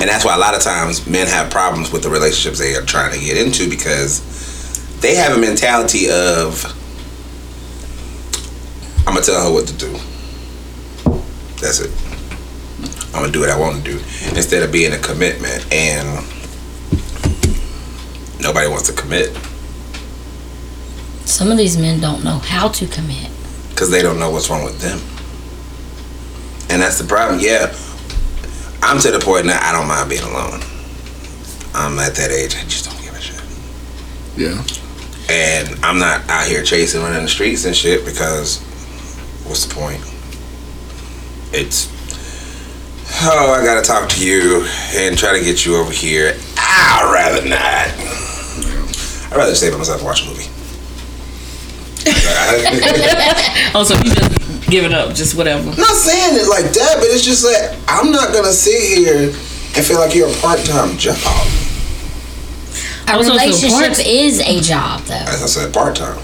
And 0.00 0.10
that's 0.10 0.24
why 0.24 0.34
a 0.34 0.38
lot 0.38 0.56
of 0.56 0.60
times 0.60 1.06
men 1.06 1.28
have 1.28 1.48
problems 1.48 1.92
with 1.92 2.02
the 2.02 2.10
relationships 2.10 2.58
they 2.58 2.74
are 2.74 2.82
trying 2.82 3.12
to 3.12 3.24
get 3.24 3.36
into 3.36 3.70
because 3.70 4.98
they 4.98 5.14
have 5.14 5.36
a 5.36 5.40
mentality 5.40 6.10
of, 6.10 6.66
I'm 9.06 9.14
to 9.14 9.22
tell 9.22 9.46
her 9.46 9.54
what 9.54 9.68
to 9.68 9.74
do. 9.74 9.92
That's 11.62 11.78
it. 11.78 11.94
I'm 13.14 13.22
gonna 13.22 13.30
do 13.30 13.40
what 13.46 13.50
I 13.50 13.56
want 13.56 13.76
to 13.76 13.92
do 13.92 13.98
instead 14.34 14.64
of 14.64 14.72
being 14.72 14.92
a 14.92 14.98
commitment, 14.98 15.72
and 15.72 16.24
nobody 18.40 18.68
wants 18.68 18.88
to 18.88 18.94
commit 18.94 19.36
Some 21.24 21.50
of 21.50 21.58
these 21.58 21.76
men 21.76 22.00
don't 22.00 22.24
know 22.24 22.38
how 22.38 22.68
to 22.68 22.86
commit. 22.86 23.30
because 23.70 23.90
they 23.90 24.02
don't 24.02 24.18
know 24.18 24.30
what's 24.30 24.48
wrong 24.50 24.64
with 24.64 24.80
them, 24.80 24.98
and 26.70 26.82
that's 26.82 26.98
the 26.98 27.04
problem. 27.06 27.38
Yeah, 27.40 27.72
I'm 28.82 28.98
to 29.00 29.10
the 29.10 29.20
point 29.20 29.46
now 29.46 29.58
I 29.62 29.72
don't 29.72 29.86
mind 29.86 30.08
being 30.10 30.22
alone. 30.22 30.60
I'm 31.74 31.98
at 31.98 32.14
that 32.16 32.30
age 32.32 32.56
I 32.56 32.62
just 32.64 32.86
don't 32.86 33.00
give 33.02 33.14
a 33.14 33.20
shit, 33.20 33.40
Yeah. 34.36 34.62
and 35.30 35.78
I'm 35.84 35.98
not 35.98 36.28
out 36.28 36.46
here 36.46 36.62
chasing 36.64 37.02
running 37.02 37.22
the 37.22 37.28
streets 37.28 37.64
and 37.66 37.76
shit 37.76 38.04
because 38.04 38.58
what's 39.44 39.64
the 39.66 39.74
point? 39.74 40.02
It's 41.52 41.86
oh 43.22 43.52
I 43.58 43.64
gotta 43.64 43.82
talk 43.86 44.08
to 44.10 44.24
you 44.26 44.66
and 44.94 45.16
try 45.18 45.36
to 45.38 45.44
get 45.44 45.64
you 45.66 45.76
over 45.76 45.92
here. 45.92 46.36
I'd 46.56 47.10
rather 47.12 47.48
not. 47.48 47.88
I'd 49.32 49.36
rather 49.36 49.54
stay 49.54 49.70
by 49.70 49.76
myself 49.78 49.98
and 49.98 50.06
watch 50.06 50.22
a 50.24 50.28
movie. 50.28 50.44
Oh, 53.74 53.84
so 53.84 53.94
you 53.96 54.14
just 54.14 54.70
give 54.70 54.84
it 54.84 54.92
up, 54.92 55.14
just 55.14 55.36
whatever. 55.36 55.64
not 55.64 55.94
saying 55.94 56.36
it 56.40 56.48
like 56.48 56.72
that, 56.72 56.96
but 56.96 57.04
it's 57.10 57.22
just 57.24 57.44
like 57.44 57.78
I'm 57.86 58.10
not 58.10 58.32
gonna 58.32 58.52
sit 58.52 58.80
here 58.98 59.24
and 59.28 59.84
feel 59.86 59.98
like 59.98 60.14
you're 60.14 60.28
a 60.28 60.34
part-time 60.40 60.96
job. 60.96 61.16
A 63.06 63.12
Also, 63.12 63.28
so 63.28 63.34
relationship 63.36 63.70
part- 63.94 64.06
is 64.06 64.40
a 64.40 64.60
job, 64.60 65.02
though. 65.02 65.14
As 65.14 65.42
I 65.42 65.46
said, 65.46 65.72
part-time. 65.74 66.18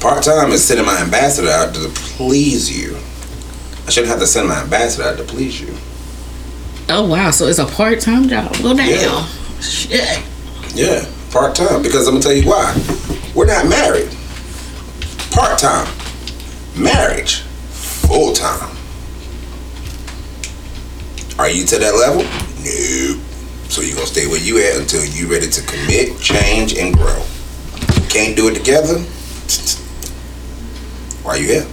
Part-time 0.00 0.52
is 0.52 0.64
sending 0.64 0.86
my 0.86 0.98
ambassador 1.00 1.50
out 1.50 1.74
to 1.74 1.88
please 2.16 2.70
you. 2.70 2.96
I 3.86 3.90
shouldn't 3.90 4.10
have 4.10 4.20
to 4.20 4.26
send 4.26 4.48
my 4.48 4.60
ambassador 4.62 5.04
out 5.08 5.16
to 5.18 5.24
please 5.24 5.60
you. 5.60 5.74
Oh 6.88 7.06
wow, 7.08 7.30
so 7.30 7.46
it's 7.46 7.58
a 7.58 7.66
part 7.66 8.00
time 8.00 8.28
job. 8.28 8.52
Go 8.62 8.74
down. 8.74 8.88
Yeah. 8.88 9.26
Shit. 9.60 10.22
Yeah, 10.74 11.06
part-time. 11.30 11.82
Because 11.82 12.06
I'm 12.06 12.14
gonna 12.14 12.22
tell 12.22 12.32
you 12.32 12.46
why. 12.46 12.74
We're 13.34 13.46
not 13.46 13.66
married. 13.66 14.14
Part-time. 15.30 15.88
Marriage. 16.76 17.40
Full-time. 17.70 18.76
Are 21.38 21.48
you 21.48 21.64
to 21.66 21.78
that 21.78 21.94
level? 21.94 22.22
Nope. 22.62 23.22
So 23.70 23.80
you're 23.80 23.94
gonna 23.94 24.06
stay 24.06 24.26
where 24.26 24.40
you 24.40 24.58
at 24.58 24.76
until 24.76 25.04
you're 25.04 25.30
ready 25.30 25.48
to 25.48 25.62
commit, 25.62 26.20
change, 26.20 26.76
and 26.76 26.94
grow. 26.94 27.24
Can't 28.10 28.36
do 28.36 28.48
it 28.48 28.54
together? 28.54 28.98
Why 31.22 31.36
you 31.36 31.46
here? 31.46 31.66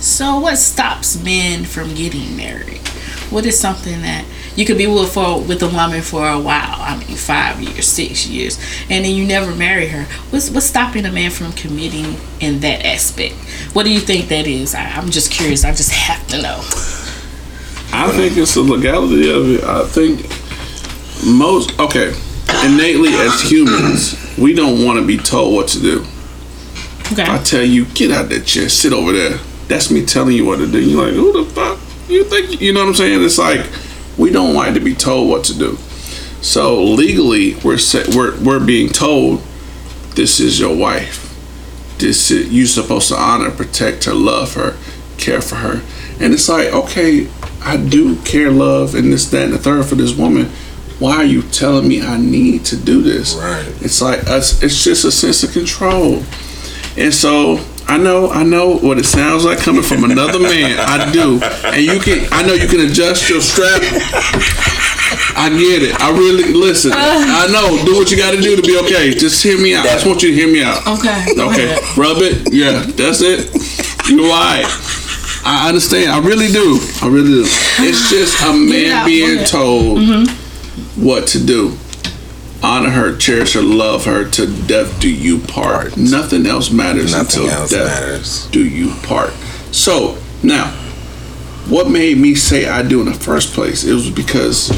So 0.00 0.38
what 0.40 0.56
stops 0.56 1.22
men 1.22 1.64
from 1.64 1.94
getting 1.94 2.36
married? 2.36 2.80
What 3.30 3.46
is 3.46 3.58
something 3.58 4.02
that 4.02 4.24
you 4.56 4.66
could 4.66 4.76
be 4.76 4.86
with 4.86 5.12
for 5.12 5.40
with 5.40 5.62
a 5.62 5.68
woman 5.68 6.02
for 6.02 6.28
a 6.28 6.38
while? 6.38 6.74
I 6.80 6.96
mean, 6.98 7.16
five 7.16 7.60
years, 7.60 7.86
six 7.86 8.26
years, 8.26 8.58
and 8.90 9.04
then 9.04 9.14
you 9.14 9.24
never 9.24 9.54
marry 9.54 9.86
her. 9.88 10.04
What's 10.30 10.50
what's 10.50 10.66
stopping 10.66 11.06
a 11.06 11.12
man 11.12 11.30
from 11.30 11.52
committing 11.52 12.16
in 12.40 12.60
that 12.60 12.84
aspect? 12.84 13.34
What 13.72 13.84
do 13.84 13.92
you 13.92 14.00
think 14.00 14.28
that 14.28 14.46
is? 14.46 14.74
I, 14.74 14.82
I'm 14.82 15.10
just 15.10 15.30
curious. 15.30 15.64
I 15.64 15.70
just 15.70 15.92
have 15.92 16.26
to 16.28 16.42
know. 16.42 16.58
I 17.92 18.10
think 18.12 18.36
it's 18.36 18.54
the 18.54 18.62
legality 18.62 19.30
of 19.30 19.50
it. 19.50 19.64
I 19.64 19.86
think 19.86 20.26
most 21.24 21.78
okay. 21.78 22.12
Innately, 22.64 23.10
as 23.10 23.40
humans, 23.40 24.16
we 24.36 24.54
don't 24.54 24.84
want 24.84 24.98
to 24.98 25.06
be 25.06 25.16
told 25.16 25.54
what 25.54 25.68
to 25.68 25.80
do. 25.80 26.04
Okay. 27.12 27.24
I 27.26 27.38
tell 27.42 27.62
you, 27.62 27.86
get 27.86 28.10
out 28.10 28.24
of 28.24 28.30
that 28.30 28.44
chair, 28.44 28.68
sit 28.68 28.92
over 28.92 29.12
there. 29.12 29.38
That's 29.68 29.90
me 29.90 30.04
telling 30.04 30.36
you 30.36 30.44
what 30.46 30.56
to 30.56 30.66
do. 30.66 30.80
You're 30.80 31.06
like, 31.06 31.14
who 31.14 31.44
the 31.44 31.50
fuck? 31.50 31.78
You 32.10 32.24
think 32.24 32.60
you 32.60 32.72
know 32.72 32.80
what 32.80 32.88
I'm 32.88 32.94
saying? 32.94 33.24
It's 33.24 33.38
like 33.38 33.66
we 34.18 34.30
don't 34.30 34.54
like 34.54 34.74
to 34.74 34.80
be 34.80 34.94
told 34.94 35.28
what 35.28 35.44
to 35.44 35.58
do. 35.58 35.76
So 36.42 36.82
legally, 36.82 37.54
we're 37.56 37.78
set, 37.78 38.08
we're 38.08 38.38
we're 38.42 38.64
being 38.64 38.88
told 38.88 39.42
this 40.16 40.40
is 40.40 40.58
your 40.58 40.76
wife. 40.76 41.26
This 41.98 42.30
is 42.30 42.52
you're 42.52 42.66
supposed 42.66 43.08
to 43.08 43.16
honor, 43.16 43.50
protect 43.50 44.04
her, 44.04 44.14
love 44.14 44.54
her, 44.54 44.76
care 45.18 45.40
for 45.40 45.56
her. 45.56 45.82
And 46.18 46.34
it's 46.34 46.48
like, 46.48 46.72
okay, 46.72 47.28
I 47.62 47.76
do 47.76 48.16
care, 48.22 48.50
love, 48.50 48.94
and 48.94 49.12
this, 49.12 49.30
that, 49.30 49.44
and 49.44 49.52
the 49.52 49.58
third 49.58 49.86
for 49.86 49.94
this 49.94 50.14
woman. 50.14 50.46
Why 50.98 51.16
are 51.16 51.24
you 51.24 51.42
telling 51.42 51.88
me 51.88 52.02
I 52.02 52.18
need 52.18 52.64
to 52.66 52.76
do 52.76 53.02
this? 53.02 53.34
Right. 53.34 53.66
It's 53.80 54.02
like 54.02 54.26
us. 54.26 54.62
It's 54.62 54.84
just 54.84 55.04
a 55.04 55.12
sense 55.12 55.42
of 55.42 55.52
control. 55.52 56.22
And 56.96 57.14
so 57.14 57.64
I 57.90 57.96
know, 57.98 58.30
I 58.30 58.44
know 58.44 58.78
what 58.78 58.98
it 58.98 59.04
sounds 59.04 59.44
like 59.44 59.58
coming 59.58 59.82
from 59.82 60.04
another 60.04 60.38
man. 60.52 60.78
I 60.78 61.10
do, 61.10 61.40
and 61.42 61.82
you 61.82 61.98
can. 61.98 62.28
I 62.30 62.46
know 62.46 62.54
you 62.54 62.68
can 62.68 62.80
adjust 62.80 63.28
your 63.28 63.40
strap. 63.40 63.82
I 65.34 65.48
get 65.50 65.82
it. 65.82 65.98
I 66.00 66.10
really 66.12 66.52
listen. 66.52 66.92
I 66.94 67.48
know. 67.50 67.82
Do 67.84 67.94
what 67.96 68.10
you 68.10 68.16
got 68.16 68.30
to 68.32 68.40
do 68.40 68.54
to 68.56 68.62
be 68.62 68.78
okay. 68.86 69.10
Just 69.10 69.42
hear 69.42 69.58
me 69.60 69.74
out. 69.74 69.86
I 69.86 69.94
just 69.94 70.06
want 70.06 70.22
you 70.22 70.30
to 70.30 70.34
hear 70.36 70.46
me 70.52 70.62
out. 70.62 70.86
Okay. 70.86 71.26
Okay, 71.36 71.74
rub 71.96 72.18
it. 72.22 72.52
Yeah, 72.52 72.82
that's 72.94 73.20
it. 73.22 73.50
You're 74.08 74.28
right. 74.28 74.64
I 75.42 75.68
understand. 75.68 76.12
I 76.12 76.20
really 76.20 76.48
do. 76.48 76.78
I 77.02 77.08
really 77.08 77.42
do. 77.42 77.44
It's 77.82 78.10
just 78.10 78.40
a 78.42 78.52
man 78.52 79.02
go 79.02 79.06
being 79.06 79.36
ahead. 79.38 79.46
told 79.48 80.28
what 80.96 81.26
to 81.28 81.44
do. 81.44 81.76
Honor 82.62 82.90
her, 82.90 83.16
cherish 83.16 83.54
her, 83.54 83.62
love 83.62 84.04
her 84.04 84.28
to 84.30 84.46
death 84.66 85.00
do 85.00 85.08
you 85.10 85.38
part. 85.38 85.96
Nothing 85.96 86.44
else 86.46 86.70
matters 86.70 87.12
Nothing 87.12 87.42
until 87.44 87.58
else 87.58 87.70
death 87.70 87.86
matters. 88.00 88.46
do 88.48 88.66
you 88.66 88.94
part. 89.02 89.30
So 89.72 90.18
now, 90.42 90.70
what 91.68 91.88
made 91.90 92.18
me 92.18 92.34
say 92.34 92.68
I 92.68 92.82
do 92.82 93.00
in 93.00 93.06
the 93.06 93.14
first 93.14 93.54
place? 93.54 93.84
It 93.84 93.94
was 93.94 94.10
because 94.10 94.70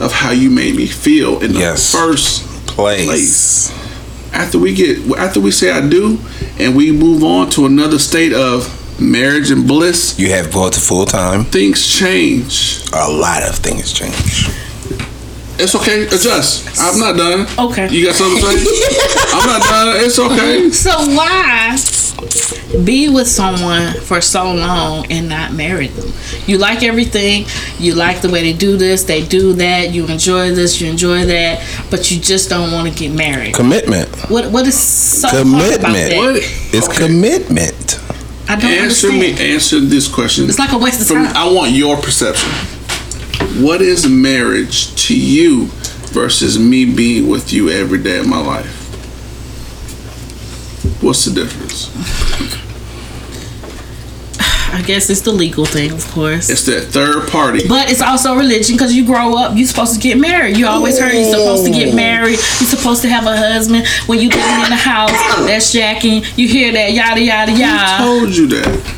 of 0.00 0.12
how 0.12 0.32
you 0.32 0.50
made 0.50 0.74
me 0.76 0.86
feel 0.86 1.40
in 1.40 1.52
the 1.54 1.60
Yes. 1.60 1.90
first 1.92 2.46
Place. 2.66 3.70
after 4.32 4.58
we 4.58 4.74
get 4.74 4.98
after 5.18 5.40
we 5.40 5.50
say 5.50 5.70
I 5.70 5.86
do 5.86 6.18
and 6.58 6.74
we 6.76 6.92
move 6.92 7.22
on 7.24 7.50
to 7.50 7.66
another 7.66 7.98
state 7.98 8.32
of 8.32 8.68
marriage 9.00 9.50
and 9.50 9.66
bliss, 9.66 10.18
You 10.18 10.30
have 10.30 10.50
brought 10.52 10.74
to 10.74 10.80
full 10.80 11.04
time. 11.06 11.44
things 11.46 11.86
change. 11.86 12.82
A 12.92 13.10
lot 13.10 13.42
of 13.42 13.56
things 13.56 13.92
change. 13.92 14.48
It's 15.60 15.74
okay. 15.74 16.04
Adjust. 16.06 16.80
I'm 16.80 16.98
not 16.98 17.16
done. 17.16 17.46
Okay. 17.58 17.88
You 17.90 18.06
got 18.06 18.14
something 18.14 18.40
to 18.40 18.56
say? 18.56 19.32
I'm 19.36 19.46
not 19.46 19.62
done. 19.68 20.04
It's 20.04 20.18
okay. 20.18 20.70
So 20.70 20.90
why 21.14 21.76
be 22.84 23.08
with 23.08 23.26
someone 23.28 23.92
for 24.00 24.20
so 24.20 24.52
long 24.52 25.10
and 25.12 25.28
not 25.28 25.52
marry 25.52 25.88
them? 25.88 26.12
You 26.46 26.58
like 26.58 26.82
everything. 26.82 27.44
You 27.78 27.94
like 27.94 28.22
the 28.22 28.30
way 28.30 28.40
they 28.42 28.56
do 28.56 28.76
this, 28.76 29.04
they 29.04 29.24
do 29.26 29.52
that. 29.54 29.90
You 29.92 30.06
enjoy 30.06 30.54
this, 30.54 30.80
you 30.80 30.88
enjoy 30.90 31.26
that, 31.26 31.60
but 31.90 32.10
you 32.10 32.20
just 32.20 32.48
don't 32.48 32.72
want 32.72 32.88
to 32.88 32.94
get 32.98 33.14
married. 33.14 33.54
Commitment. 33.54 34.08
What 34.30 34.50
what 34.50 34.66
is 34.66 34.78
so 34.78 35.28
hard 35.28 35.44
about 35.46 35.80
Commitment. 35.80 36.10
that? 36.10 36.16
What? 36.18 36.36
It's 36.74 36.88
Okay. 36.88 37.06
commitment. 37.06 38.00
I 38.48 38.56
don't 38.56 38.64
Answer 38.70 39.08
understand. 39.10 39.20
me. 39.20 39.52
Answer 39.54 39.80
this 39.80 40.08
question. 40.08 40.48
It's 40.48 40.58
like 40.58 40.72
a 40.72 40.78
waste 40.78 41.02
of 41.02 41.06
From, 41.06 41.26
time. 41.26 41.36
I 41.36 41.52
want 41.52 41.70
your 41.72 41.96
perception. 41.98 42.50
What 43.62 43.80
is 43.82 44.06
marriage 44.08 44.94
to 45.06 45.18
you 45.18 45.66
versus 46.12 46.58
me 46.58 46.84
being 46.84 47.28
with 47.28 47.52
you 47.52 47.70
every 47.70 47.98
day 48.02 48.18
of 48.18 48.26
my 48.28 48.40
life? 48.40 48.76
What's 51.02 51.24
the 51.24 51.32
difference? 51.34 51.88
I 54.72 54.82
guess 54.82 55.10
it's 55.10 55.22
the 55.22 55.32
legal 55.32 55.64
thing, 55.64 55.90
of 55.92 56.06
course. 56.12 56.48
It's 56.48 56.64
that 56.66 56.82
third 56.92 57.28
party. 57.28 57.66
But 57.66 57.90
it's 57.90 58.00
also 58.02 58.36
religion 58.36 58.76
because 58.76 58.94
you 58.94 59.04
grow 59.04 59.34
up, 59.36 59.56
you're 59.56 59.66
supposed 59.66 59.94
to 59.94 60.00
get 60.00 60.16
married. 60.18 60.56
You 60.56 60.66
always 60.66 60.98
heard 60.98 61.12
you're 61.12 61.24
supposed 61.24 61.64
to 61.64 61.70
get 61.72 61.94
married. 61.94 62.36
You're 62.60 62.68
supposed 62.70 63.02
to 63.02 63.08
have 63.08 63.24
a 63.26 63.36
husband. 63.36 63.86
When 64.06 64.20
you 64.20 64.28
living 64.28 64.64
in 64.64 64.70
the 64.70 64.76
house, 64.76 65.10
that's 65.46 65.72
jacking. 65.72 66.22
You 66.36 66.46
hear 66.48 66.72
that 66.72 66.92
yada 66.92 67.20
yada 67.20 67.52
Who 67.52 67.58
yada. 67.58 68.04
told 68.04 68.36
you 68.36 68.46
that? 68.48 68.94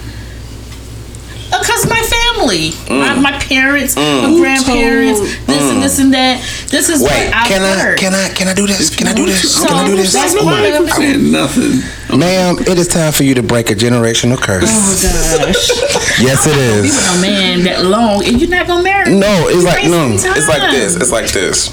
Because 1.52 1.87
my 1.88 2.00
family, 2.00 2.71
Mm. 2.88 2.99
my, 2.99 3.30
my 3.32 3.38
parents, 3.38 3.94
my 3.94 4.35
grandparents, 4.37 5.21
this 5.47 5.62
and 5.71 5.82
this 5.82 5.99
and 6.00 6.12
that. 6.14 6.40
This 6.68 6.88
is 6.88 7.00
Wait, 7.02 7.28
what 7.28 7.35
I've 7.35 7.47
can 7.49 7.62
I 7.62 7.94
can 7.97 8.14
I 8.14 8.28
can 8.30 8.49
I 8.49 8.54
do 8.54 8.66
this? 8.66 8.94
Can 8.97 9.06
I 9.06 9.12
do 9.14 9.26
this? 9.26 9.54
So, 9.54 9.66
Can 9.68 9.76
I 9.76 9.87
do 9.87 9.97
this? 9.97 10.12
that's 10.12 10.35
Ain't 10.35 10.42
part 10.42 10.62
nobody 10.64 10.85
of 10.85 10.90
saying 10.90 11.30
nothing. 11.30 12.18
Ma'am, 12.18 12.56
it 12.59 12.78
is 12.78 12.88
time 12.88 13.12
for 13.12 13.23
you 13.23 13.35
to 13.35 13.42
break 13.42 13.71
a 13.71 13.75
generational 13.75 14.37
curse. 14.40 14.64
Oh 14.66 15.47
gosh, 15.47 16.18
Yes, 16.21 16.47
it 16.47 16.56
is. 16.56 16.85
you 16.85 16.90
is. 16.90 16.97
been 16.97 17.18
a 17.18 17.21
man 17.23 17.64
that 17.64 17.85
long, 17.85 18.25
and 18.25 18.40
you're 18.40 18.50
not 18.50 18.66
gonna 18.66 18.82
marry. 18.82 19.14
No, 19.14 19.47
it's 19.49 19.64
like 19.64 19.85
no. 19.85 20.11
Wasting 20.11 20.32
It's 20.32 20.49
like 20.49 20.71
this. 20.73 20.97
It's 20.97 21.12
like 21.12 21.30
this. 21.32 21.71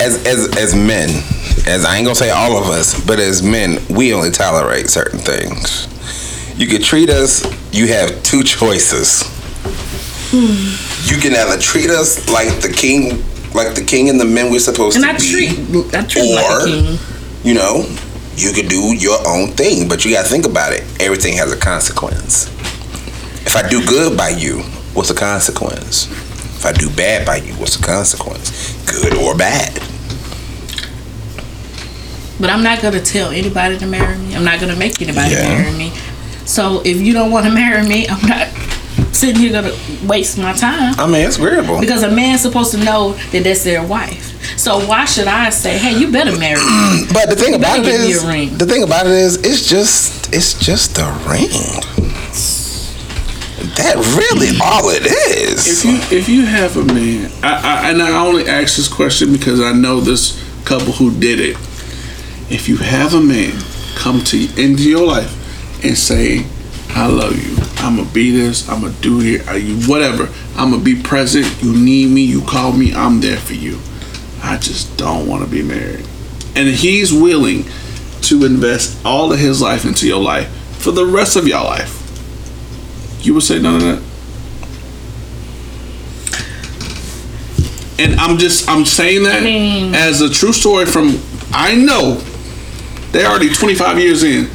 As 0.00 0.24
as 0.26 0.56
as 0.56 0.74
men, 0.74 1.10
as 1.66 1.84
I 1.84 1.96
ain't 1.96 2.04
gonna 2.06 2.14
say 2.14 2.30
all 2.30 2.56
of 2.56 2.66
us, 2.68 2.98
but 3.06 3.18
as 3.20 3.42
men, 3.42 3.78
we 3.90 4.12
only 4.14 4.30
tolerate 4.30 4.88
certain 4.90 5.18
things. 5.20 5.88
You 6.56 6.66
can 6.66 6.80
treat 6.82 7.10
us. 7.10 7.44
You 7.74 7.88
have 7.88 8.22
two 8.22 8.44
choices. 8.44 9.24
You 10.32 11.16
can 11.20 11.34
either 11.34 11.58
treat 11.60 11.90
us 11.90 12.28
like 12.30 12.60
the 12.60 12.68
king, 12.72 13.24
like 13.52 13.74
the 13.74 13.84
king 13.84 14.08
and 14.10 14.20
the 14.20 14.24
men 14.24 14.52
we're 14.52 14.60
supposed 14.60 14.94
And 14.96 15.04
to 15.04 15.10
I 15.10 15.16
be. 15.18 15.30
treat, 15.30 15.94
I 15.94 16.02
treat 16.02 16.32
like 16.34 16.44
Or- 16.50 16.60
a 16.60 16.64
king. 16.66 16.98
you 17.42 17.54
know, 17.54 17.84
you 18.36 18.52
could 18.52 18.68
do 18.68 18.94
your 18.94 19.18
own 19.26 19.52
thing, 19.54 19.88
but 19.88 20.04
you 20.04 20.12
gotta 20.12 20.28
think 20.28 20.46
about 20.46 20.72
it. 20.72 20.84
Everything 21.00 21.34
has 21.36 21.50
a 21.50 21.56
consequence. 21.56 22.46
If 23.44 23.56
I 23.56 23.68
do 23.68 23.84
good 23.84 24.16
by 24.16 24.28
you, 24.30 24.58
what's 24.94 25.08
the 25.08 25.14
consequence? 25.14 26.06
If 26.56 26.64
I 26.64 26.70
do 26.72 26.88
bad 26.90 27.26
by 27.26 27.36
you, 27.36 27.54
what's 27.54 27.76
the 27.76 27.84
consequence? 27.84 28.52
Good 28.86 29.14
or 29.14 29.34
bad? 29.36 29.80
But 32.38 32.50
I'm 32.50 32.62
not 32.62 32.80
gonna 32.82 33.00
tell 33.00 33.30
anybody 33.30 33.78
to 33.78 33.86
marry 33.86 34.16
me. 34.18 34.36
I'm 34.36 34.44
not 34.44 34.60
gonna 34.60 34.76
make 34.76 35.02
anybody 35.02 35.34
Yeah. 35.34 35.48
marry 35.48 35.72
me. 35.72 35.92
So 36.46 36.82
if 36.84 37.00
you 37.00 37.12
don't 37.12 37.30
want 37.30 37.46
to 37.46 37.52
marry 37.52 37.86
me, 37.86 38.06
I'm 38.08 38.26
not 38.28 38.48
sitting 39.14 39.36
here 39.36 39.52
gonna 39.52 39.72
waste 40.06 40.38
my 40.38 40.52
time. 40.52 40.94
I 40.98 41.06
mean, 41.06 41.26
it's 41.26 41.36
agreeable. 41.36 41.80
Because 41.80 42.02
a 42.02 42.10
man's 42.10 42.42
supposed 42.42 42.72
to 42.72 42.78
know 42.84 43.12
that 43.32 43.44
that's 43.44 43.64
their 43.64 43.82
wife. 43.84 44.30
So 44.58 44.86
why 44.86 45.04
should 45.06 45.26
I 45.26 45.50
say, 45.50 45.78
"Hey, 45.78 45.98
you 45.98 46.12
better 46.12 46.36
marry 46.38 46.60
me"? 46.60 47.06
But 47.12 47.30
the 47.30 47.36
thing 47.36 47.50
You 47.52 47.58
about 47.58 47.78
better 47.78 47.88
it 47.88 47.92
give 47.92 48.00
me 48.02 48.10
is, 48.10 48.24
a 48.24 48.28
ring. 48.28 48.58
the 48.58 48.66
thing 48.66 48.82
about 48.82 49.06
it 49.06 49.12
is, 49.12 49.36
it's 49.36 49.66
just, 49.68 50.32
it's 50.34 50.54
just 50.54 50.98
a 50.98 51.06
ring. 51.28 51.48
That 53.76 53.96
really 54.18 54.56
all 54.62 54.90
it 54.90 55.06
is. 55.06 55.66
If 55.66 55.84
you 56.12 56.18
if 56.18 56.28
you 56.28 56.44
have 56.46 56.76
a 56.76 56.84
man, 56.84 57.30
I, 57.42 57.86
I 57.86 57.90
and 57.90 58.02
I 58.02 58.10
only 58.24 58.46
ask 58.46 58.76
this 58.76 58.88
question 58.88 59.32
because 59.32 59.60
I 59.60 59.72
know 59.72 60.00
this 60.00 60.40
couple 60.64 60.92
who 60.92 61.10
did 61.18 61.40
it. 61.40 61.56
If 62.50 62.68
you 62.68 62.76
have 62.76 63.14
a 63.14 63.20
man 63.20 63.58
come 63.96 64.22
to 64.24 64.36
into 64.62 64.88
your 64.88 65.06
life 65.06 65.40
and 65.84 65.96
say, 65.96 66.44
"I 66.90 67.06
love 67.06 67.36
you. 67.36 67.56
I'm 67.78 67.96
gonna 67.96 68.08
be 68.10 68.30
this. 68.30 68.68
I'm 68.68 68.80
gonna 68.80 68.94
do 69.00 69.18
here. 69.20 69.42
You 69.56 69.76
whatever? 69.86 70.28
I'm 70.56 70.70
gonna 70.70 70.82
be 70.82 70.94
present. 70.96 71.46
You 71.62 71.72
need 71.74 72.10
me. 72.10 72.22
You 72.22 72.40
call 72.42 72.72
me. 72.72 72.94
I'm 72.94 73.20
there 73.20 73.36
for 73.38 73.54
you. 73.54 73.78
I 74.42 74.56
just 74.56 74.96
don't 74.96 75.26
want 75.26 75.44
to 75.44 75.48
be 75.50 75.62
married." 75.62 76.04
And 76.56 76.68
he's 76.68 77.12
willing 77.12 77.66
to 78.22 78.44
invest 78.44 78.96
all 79.04 79.32
of 79.32 79.38
his 79.38 79.60
life 79.60 79.84
into 79.84 80.06
your 80.06 80.22
life 80.22 80.48
for 80.78 80.92
the 80.92 81.04
rest 81.04 81.36
of 81.36 81.46
your 81.46 81.62
life. 81.62 82.00
You 83.22 83.34
would 83.34 83.42
say 83.42 83.58
none 83.58 83.76
of 83.76 83.82
that. 83.82 83.98
And 87.98 88.18
I'm 88.20 88.38
just 88.38 88.68
I'm 88.68 88.84
saying 88.84 89.22
that 89.24 89.42
I 89.42 89.44
mean- 89.44 89.94
as 89.94 90.20
a 90.20 90.28
true 90.28 90.52
story 90.52 90.86
from 90.86 91.20
I 91.52 91.74
know 91.74 92.20
they're 93.12 93.28
already 93.28 93.48
25 93.54 93.98
years 94.00 94.24
in. 94.24 94.48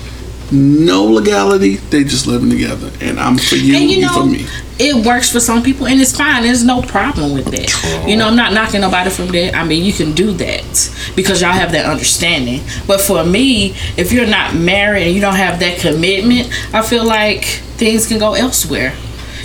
No 0.51 1.03
legality, 1.05 1.75
they 1.75 2.03
just 2.03 2.25
living 2.27 2.49
together. 2.49 2.91
And 3.01 3.19
I'm 3.19 3.37
for 3.37 3.55
you, 3.55 3.75
and 3.75 3.89
you 3.89 3.97
you, 3.97 4.01
know, 4.01 4.13
for 4.13 4.25
me. 4.25 4.45
it 4.79 5.05
works 5.05 5.31
for 5.31 5.39
some 5.39 5.61
people, 5.61 5.87
and 5.87 6.01
it's 6.01 6.15
fine. 6.15 6.43
There's 6.43 6.63
no 6.63 6.81
problem 6.81 7.33
with 7.33 7.45
that. 7.45 8.07
You 8.07 8.17
know, 8.17 8.27
I'm 8.27 8.35
not 8.35 8.53
knocking 8.53 8.81
nobody 8.81 9.09
from 9.09 9.27
that. 9.27 9.55
I 9.55 9.63
mean, 9.63 9.83
you 9.83 9.93
can 9.93 10.13
do 10.13 10.31
that 10.33 11.13
because 11.15 11.41
y'all 11.41 11.51
have 11.51 11.71
that 11.73 11.85
understanding. 11.85 12.61
But 12.87 13.01
for 13.01 13.23
me, 13.23 13.75
if 13.97 14.11
you're 14.11 14.25
not 14.27 14.55
married 14.55 15.03
and 15.03 15.15
you 15.15 15.21
don't 15.21 15.35
have 15.35 15.59
that 15.59 15.79
commitment, 15.79 16.51
I 16.73 16.81
feel 16.81 17.05
like 17.05 17.45
things 17.77 18.07
can 18.07 18.17
go 18.19 18.33
elsewhere. 18.33 18.93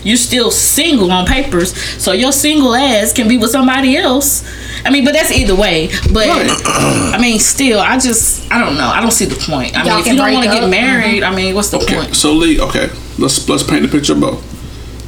You're 0.05 0.17
still 0.19 0.51
single 0.51 1.11
on 1.11 1.27
papers, 1.27 1.75
so 2.03 2.13
your 2.13 2.31
single 2.33 2.75
ass 2.75 3.13
can 3.13 3.27
be 3.27 3.37
with 3.39 3.51
somebody 3.51 3.97
else. 3.97 4.45
I 4.85 4.91
mean, 4.91 5.05
but 5.05 5.15
that's 5.15 5.31
either 5.33 5.55
way. 5.57 5.89
But 6.13 6.29
I 6.29 7.19
mean, 7.21 7.39
still, 7.39 7.81
I 7.81 7.99
just, 7.99 8.51
I 8.53 8.63
don't 8.63 8.77
know. 8.77 8.87
I 8.89 9.01
don't 9.01 9.11
see 9.13 9.25
the 9.25 9.37
point. 9.37 9.75
I 9.77 9.85
Y'all 9.85 9.97
mean, 9.97 10.01
if 10.01 10.07
you 10.13 10.17
don't 10.17 10.33
want 10.33 10.45
to 10.45 10.51
get 10.53 10.63
up. 10.65 10.71
married, 10.71 11.23
mm-hmm. 11.23 11.33
I 11.33 11.37
mean, 11.37 11.55
what's 11.55 11.71
the 11.71 11.79
Okay, 11.79 11.97
point? 11.97 12.15
so 12.17 12.33
Lee, 12.33 12.61
okay, 12.61 12.89
let's 13.19 13.49
let's 13.49 13.63
paint 13.63 13.83
the 13.83 13.89
picture 13.89 14.15
both. 14.15 14.43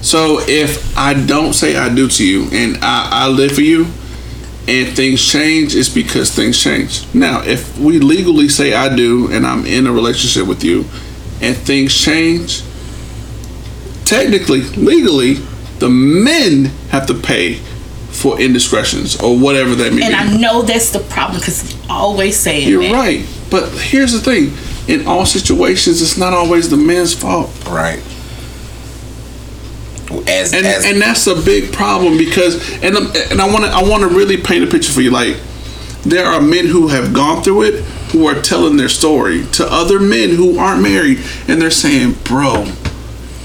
So 0.03 0.39
if 0.47 0.97
I 0.97 1.15
don't 1.15 1.53
say 1.53 1.77
I 1.77 1.93
do 1.95 2.09
to 2.09 2.25
you 2.25 2.49
and 2.53 2.79
I, 2.83 3.09
I 3.25 3.29
live 3.29 3.53
for 3.53 3.63
you 3.63 3.87
and 4.69 4.97
things 4.97 5.25
change, 5.25 5.75
it's 5.75 5.89
because 5.89 6.35
things 6.35 6.59
change. 6.61 7.13
Now, 7.15 7.43
if 7.45 7.79
we 7.79 7.99
legally 7.99 8.49
say 8.49 8.73
I 8.75 8.95
do 8.95 9.31
and 9.33 9.47
I'm 9.47 9.65
in 9.67 9.87
a 9.87 9.93
relationship 9.93 10.47
with 10.47 10.63
you 10.65 10.85
and 11.41 11.57
things 11.57 11.95
change, 11.95 12.63
technically, 14.07 14.63
legally, 14.63 15.35
the 15.79 15.91
men 15.91 16.67
have 16.91 17.07
to 17.09 17.15
pay 17.15 17.55
for 18.11 18.41
indiscretions 18.41 19.21
or 19.21 19.39
whatever 19.39 19.75
that 19.75 19.93
may 19.93 20.03
And 20.03 20.31
be. 20.31 20.37
I 20.37 20.37
know 20.41 20.63
that's 20.63 20.91
the 20.91 21.01
problem 21.01 21.39
because 21.41 21.75
you 21.75 21.79
always 21.91 22.35
saying 22.39 22.67
You're 22.69 22.83
that. 22.85 22.93
right. 22.95 23.27
But 23.51 23.69
here's 23.73 24.13
the 24.13 24.21
thing. 24.21 24.53
In 24.89 25.07
all 25.07 25.27
situations, 25.27 26.01
it's 26.01 26.17
not 26.17 26.33
always 26.33 26.71
the 26.71 26.77
men's 26.79 27.13
fault. 27.13 27.51
Right. 27.67 28.01
As, 30.29 30.53
and 30.55 30.65
as 30.65 30.85
and 30.85 31.03
that's 31.03 31.27
a 31.27 31.35
big 31.35 31.73
problem 31.73 32.17
because 32.17 32.55
and 32.83 32.97
I'm- 32.97 33.11
and 33.31 33.41
I 33.41 33.47
want 33.51 33.65
to 33.65 33.71
I 33.71 33.83
want 33.83 34.03
to 34.03 34.09
really 34.09 34.37
paint 34.37 34.63
a 34.63 34.67
picture 34.69 34.93
for 34.93 35.01
you. 35.01 35.11
Like 35.11 35.37
there 36.05 36.25
are 36.27 36.41
men 36.41 36.67
who 36.67 36.89
have 36.89 37.13
gone 37.13 37.43
through 37.43 37.63
it 37.63 37.85
who 38.13 38.27
are 38.29 38.41
telling 38.41 38.77
their 38.77 38.89
story 38.89 39.45
to 39.53 39.67
other 39.71 39.99
men 39.99 40.31
who 40.31 40.59
aren't 40.59 40.81
married, 40.81 41.19
and 41.49 41.61
they're 41.61 41.73
saying, 41.73 42.17
"Bro, 42.23 42.67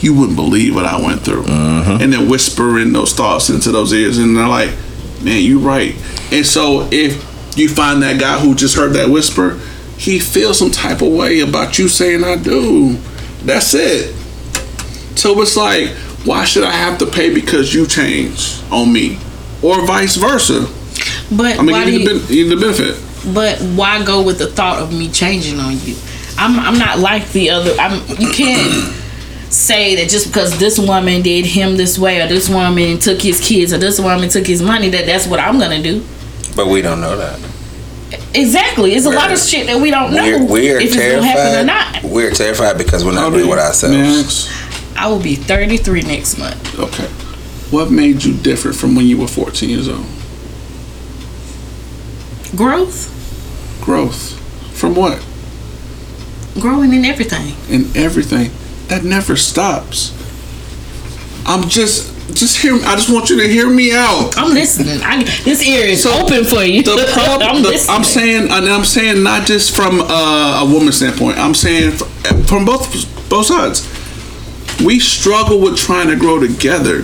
you 0.04 0.14
wouldn't 0.14 0.36
believe 0.36 0.76
what 0.76 0.86
I 0.86 1.00
went 1.02 1.22
through," 1.22 1.44
uh-huh. 1.44 2.00
and 2.02 2.14
then 2.14 2.30
whispering 2.30 2.94
those 2.94 3.14
thoughts 3.14 3.50
into 3.50 3.72
those 3.72 3.94
ears, 3.94 4.18
and 4.18 4.36
they're 4.36 4.48
like, 4.48 4.72
"Man, 5.22 5.44
you're 5.44 5.60
right." 5.60 5.96
And 6.32 6.46
so 6.46 6.88
if 6.92 7.14
you 7.58 7.70
find 7.70 8.02
that 8.04 8.20
guy 8.20 8.40
who 8.40 8.56
just 8.56 8.76
heard 8.76 8.94
that 8.94 9.10
whisper, 9.10 9.60
he 9.98 10.20
feels 10.20 10.58
some 10.60 10.72
type 10.72 11.02
of 11.02 11.12
way 11.12 11.40
about 11.42 11.78
you 11.78 11.88
saying, 11.88 12.24
"I 12.24 12.38
do." 12.38 12.98
That's 13.44 13.74
it. 13.74 14.16
So 15.16 15.42
it's 15.42 15.58
like, 15.58 15.90
why 16.26 16.46
should 16.46 16.64
I 16.64 16.72
have 16.72 17.00
to 17.00 17.06
pay 17.06 17.34
because 17.34 17.74
you 17.74 17.88
change 17.88 18.62
on 18.72 18.94
me, 18.94 19.18
or 19.62 19.86
vice 19.86 20.16
versa? 20.16 20.68
But 21.36 21.60
I 21.60 21.64
mean, 21.64 21.72
why 21.72 21.80
gonna 21.80 21.86
do 21.86 21.92
you 21.92 22.00
you, 22.00 22.08
the, 22.08 22.20
ben- 22.20 22.38
you 22.38 22.50
the 22.50 22.62
benefit. 22.62 23.34
but 23.34 23.60
why 23.76 24.04
go 24.04 24.22
with 24.22 24.38
the 24.38 24.48
thought 24.48 24.82
of 24.82 24.94
me 24.94 25.10
changing 25.10 25.60
on 25.60 25.80
you? 25.80 25.96
I'm 26.38 26.60
I'm 26.60 26.78
not 26.78 27.00
like 27.00 27.30
the 27.30 27.50
other. 27.50 27.72
I'm 27.80 28.00
you 28.20 28.32
can't 28.32 28.94
say 29.52 29.96
that 29.96 30.10
just 30.10 30.28
because 30.28 30.58
this 30.60 30.80
woman 30.80 31.22
did 31.22 31.46
him 31.46 31.76
this 31.78 32.00
way 32.00 32.22
or 32.22 32.28
this 32.28 32.48
woman 32.50 32.98
took 33.00 33.22
his 33.22 33.40
kids 33.46 33.74
or 33.74 33.78
this 33.78 34.00
woman 34.00 34.30
took 34.30 34.48
his 34.48 34.62
money 34.62 34.90
that 34.90 35.06
that's 35.06 35.28
what 35.28 35.40
I'm 35.40 35.60
gonna 35.60 35.82
do. 35.84 36.04
but 36.56 36.68
we 36.68 36.82
don't 36.82 37.02
know 37.02 37.18
that. 37.18 37.40
Exactly. 38.34 38.94
It's 38.94 39.06
a 39.06 39.10
lot 39.10 39.32
of 39.32 39.38
shit 39.40 39.68
that 39.68 39.80
we 39.82 39.92
don't 39.92 40.14
know 40.14 40.24
We're, 40.24 40.46
we're 40.46 40.80
if 40.80 40.84
it's 40.88 40.96
gonna 40.96 41.22
happen 41.22 41.66
or 41.66 41.66
terrified. 41.68 42.04
not. 42.04 42.12
We're 42.12 42.32
terrified 42.32 42.78
because 42.78 43.04
we're 43.06 43.12
not 43.14 43.24
How 43.24 43.30
doing 43.30 43.44
old 43.44 43.54
it 43.54 43.60
are 43.60 43.62
you? 43.62 43.68
ourselves. 43.68 44.48
Max? 44.50 44.98
I 44.98 45.08
will 45.08 45.22
be 45.22 45.36
33 45.36 46.02
next 46.04 46.38
month. 46.38 46.80
Okay. 46.80 47.08
What 47.76 47.90
made 47.92 48.24
you 48.24 48.34
different 48.34 48.78
from 48.78 48.96
when 48.96 49.06
you 49.06 49.18
were 49.18 49.28
14 49.28 49.70
years 49.70 49.88
old? 49.90 50.06
Growth, 52.56 53.10
Growth. 53.82 54.38
From 54.78 54.96
what? 54.96 55.24
growing 56.60 56.94
in 56.94 57.06
everything. 57.06 57.56
In 57.70 57.86
everything. 57.96 58.52
That 58.92 59.06
never 59.06 59.38
stops. 59.38 60.12
I'm 61.46 61.70
just, 61.70 62.12
just 62.36 62.58
hear. 62.58 62.76
I 62.76 62.96
just 62.96 63.10
want 63.10 63.30
you 63.30 63.38
to 63.42 63.48
hear 63.48 63.70
me 63.70 63.94
out. 63.94 64.34
I'm 64.38 64.54
listening. 64.54 65.00
I, 65.02 65.24
this 65.46 65.66
ear 65.66 65.86
is 65.86 66.04
So, 66.04 66.12
open 66.12 66.44
for 66.44 66.62
you. 66.64 66.84
The 66.84 67.10
problem, 67.14 67.42
I'm 67.56 67.64
the- 67.64 67.86
I'm 67.90 68.04
saying, 68.04 68.52
and 68.52 68.68
I'm 68.68 68.84
saying 68.84 69.24
not 69.24 69.48
just 69.48 69.74
from 69.74 70.02
uh, 70.02 70.62
a 70.62 70.70
woman's 70.70 70.98
standpoint. 70.98 71.38
I'm 71.38 71.54
saying 71.56 71.94
fr- 71.94 72.04
from 72.50 72.66
both 72.66 72.92
both 73.30 73.46
sides. 73.46 73.88
We 74.84 75.00
struggle 75.00 75.62
with 75.62 75.78
trying 75.78 76.10
to 76.10 76.18
grow 76.18 76.40
together 76.40 77.04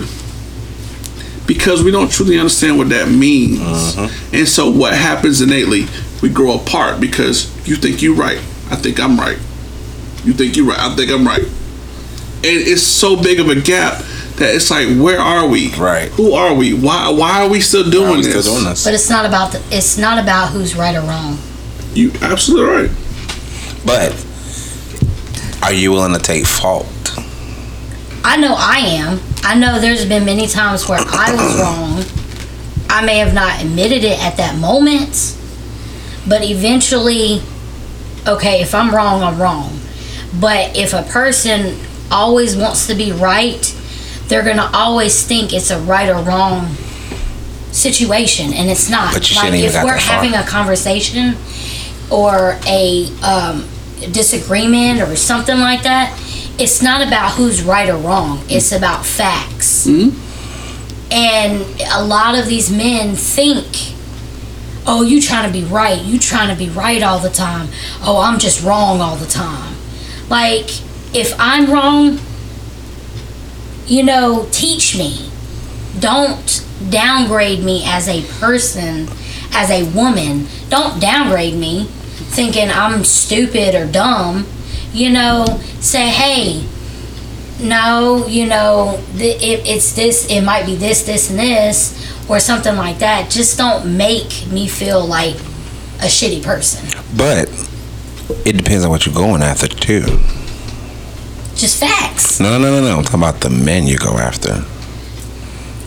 because 1.46 1.82
we 1.82 1.90
don't 1.90 2.12
truly 2.12 2.38
understand 2.38 2.76
what 2.76 2.90
that 2.90 3.08
means. 3.08 3.96
And 4.34 4.46
so, 4.46 4.70
what 4.70 4.92
happens 4.92 5.40
innately? 5.40 5.86
We 6.20 6.28
grow 6.28 6.54
apart 6.60 7.00
because 7.00 7.48
you 7.66 7.76
think 7.76 8.02
you're 8.02 8.14
right. 8.14 8.38
I 8.70 8.76
think 8.76 9.00
I'm 9.00 9.18
right. 9.18 9.38
You 10.24 10.34
think 10.34 10.54
you're 10.54 10.66
right. 10.66 10.78
I 10.78 10.94
think 10.94 11.10
I'm 11.10 11.26
right. 11.26 11.46
And 12.38 12.46
it's 12.46 12.82
so 12.82 13.20
big 13.20 13.40
of 13.40 13.48
a 13.48 13.60
gap 13.60 13.98
that 14.36 14.54
it's 14.54 14.70
like, 14.70 14.86
where 14.96 15.18
are 15.18 15.48
we? 15.48 15.74
Right. 15.74 16.08
Who 16.12 16.32
are 16.32 16.54
we? 16.54 16.72
Why? 16.72 17.10
Why 17.10 17.42
are 17.42 17.48
we 17.48 17.60
still 17.60 17.88
doing 17.90 18.04
Why 18.04 18.12
are 18.14 18.16
we 18.16 18.22
this? 18.22 18.44
still 18.44 18.54
doing 18.54 18.64
this? 18.70 18.84
But 18.84 18.94
it's 18.94 19.10
not 19.10 19.26
about 19.26 19.52
the, 19.52 19.62
it's 19.70 19.98
not 19.98 20.22
about 20.22 20.50
who's 20.50 20.76
right 20.76 20.94
or 20.94 21.00
wrong. 21.02 21.38
You 21.94 22.12
absolutely 22.22 22.66
right. 22.86 22.90
But 23.84 24.12
are 25.62 25.72
you 25.72 25.90
willing 25.90 26.12
to 26.12 26.20
take 26.20 26.46
fault? 26.46 26.86
I 28.24 28.36
know 28.36 28.54
I 28.56 28.78
am. 28.78 29.20
I 29.42 29.58
know 29.58 29.80
there's 29.80 30.06
been 30.06 30.24
many 30.24 30.46
times 30.46 30.88
where 30.88 31.00
I 31.00 31.32
was 31.32 31.60
wrong. 31.60 32.04
I 32.90 33.04
may 33.04 33.18
have 33.18 33.34
not 33.34 33.60
admitted 33.60 34.04
it 34.04 34.22
at 34.22 34.36
that 34.36 34.56
moment, 34.58 35.36
but 36.28 36.42
eventually, 36.44 37.42
okay, 38.26 38.60
if 38.60 38.74
I'm 38.74 38.94
wrong, 38.94 39.22
I'm 39.22 39.40
wrong. 39.40 39.78
But 40.40 40.76
if 40.76 40.92
a 40.92 41.02
person 41.02 41.76
always 42.10 42.56
wants 42.56 42.86
to 42.86 42.94
be 42.94 43.12
right, 43.12 43.74
they're 44.28 44.44
gonna 44.44 44.70
always 44.72 45.26
think 45.26 45.52
it's 45.52 45.70
a 45.70 45.80
right 45.80 46.08
or 46.08 46.22
wrong 46.22 46.74
situation, 47.72 48.52
and 48.52 48.68
it's 48.70 48.90
not. 48.90 49.14
But 49.14 49.30
you 49.30 49.36
like 49.36 49.46
shouldn't 49.46 49.62
even 49.62 49.76
if 49.76 49.84
we're 49.84 49.94
that 49.94 50.02
far. 50.02 50.16
having 50.16 50.34
a 50.34 50.44
conversation 50.44 51.36
or 52.10 52.58
a 52.66 53.08
um, 53.22 53.68
disagreement 54.12 55.00
or 55.00 55.16
something 55.16 55.58
like 55.58 55.82
that, 55.82 56.18
it's 56.58 56.82
not 56.82 57.06
about 57.06 57.32
who's 57.32 57.62
right 57.62 57.88
or 57.88 57.96
wrong. 57.96 58.42
It's 58.48 58.72
about 58.72 59.04
facts. 59.04 59.86
And 61.10 61.62
a 61.90 62.04
lot 62.04 62.38
of 62.38 62.46
these 62.46 62.70
men 62.70 63.14
think, 63.14 63.66
oh, 64.86 65.02
you 65.02 65.20
trying 65.22 65.50
to 65.50 65.52
be 65.52 65.64
right. 65.64 66.02
You 66.02 66.18
trying 66.18 66.48
to 66.48 66.56
be 66.56 66.68
right 66.70 67.02
all 67.02 67.18
the 67.18 67.30
time. 67.30 67.68
Oh, 68.02 68.20
I'm 68.20 68.38
just 68.38 68.62
wrong 68.64 69.00
all 69.00 69.16
the 69.16 69.26
time. 69.26 69.76
Like, 70.28 70.68
if 71.14 71.34
I'm 71.38 71.70
wrong, 71.70 72.18
you 73.86 74.02
know, 74.02 74.46
teach 74.50 74.96
me. 74.96 75.30
Don't 75.98 76.64
downgrade 76.90 77.64
me 77.64 77.82
as 77.86 78.08
a 78.08 78.22
person, 78.38 79.08
as 79.52 79.70
a 79.70 79.84
woman. 79.94 80.46
Don't 80.68 81.00
downgrade 81.00 81.54
me 81.54 81.86
thinking 81.86 82.70
I'm 82.70 83.04
stupid 83.04 83.74
or 83.74 83.86
dumb. 83.90 84.46
You 84.92 85.10
know, 85.10 85.60
say, 85.80 86.08
hey, 86.08 86.66
no, 87.60 88.26
you 88.26 88.46
know, 88.46 89.02
th- 89.16 89.42
it, 89.42 89.66
it's 89.66 89.92
this, 89.92 90.30
it 90.30 90.42
might 90.42 90.66
be 90.66 90.76
this, 90.76 91.02
this, 91.02 91.30
and 91.30 91.38
this, 91.38 91.94
or 92.28 92.40
something 92.40 92.76
like 92.76 92.98
that. 92.98 93.30
Just 93.30 93.58
don't 93.58 93.96
make 93.96 94.46
me 94.50 94.68
feel 94.68 95.04
like 95.04 95.36
a 96.00 96.06
shitty 96.06 96.42
person. 96.42 96.86
But 97.16 97.48
it 98.46 98.56
depends 98.56 98.84
on 98.84 98.90
what 98.90 99.06
you're 99.06 99.14
going 99.14 99.42
after 99.42 99.68
too. 99.68 100.20
Just 101.58 101.80
facts. 101.80 102.38
No, 102.38 102.56
no, 102.56 102.70
no, 102.70 102.80
no. 102.80 102.98
I'm 102.98 103.02
talking 103.02 103.18
about 103.20 103.40
the 103.40 103.50
men 103.50 103.88
you 103.88 103.98
go 103.98 104.16
after. 104.16 104.64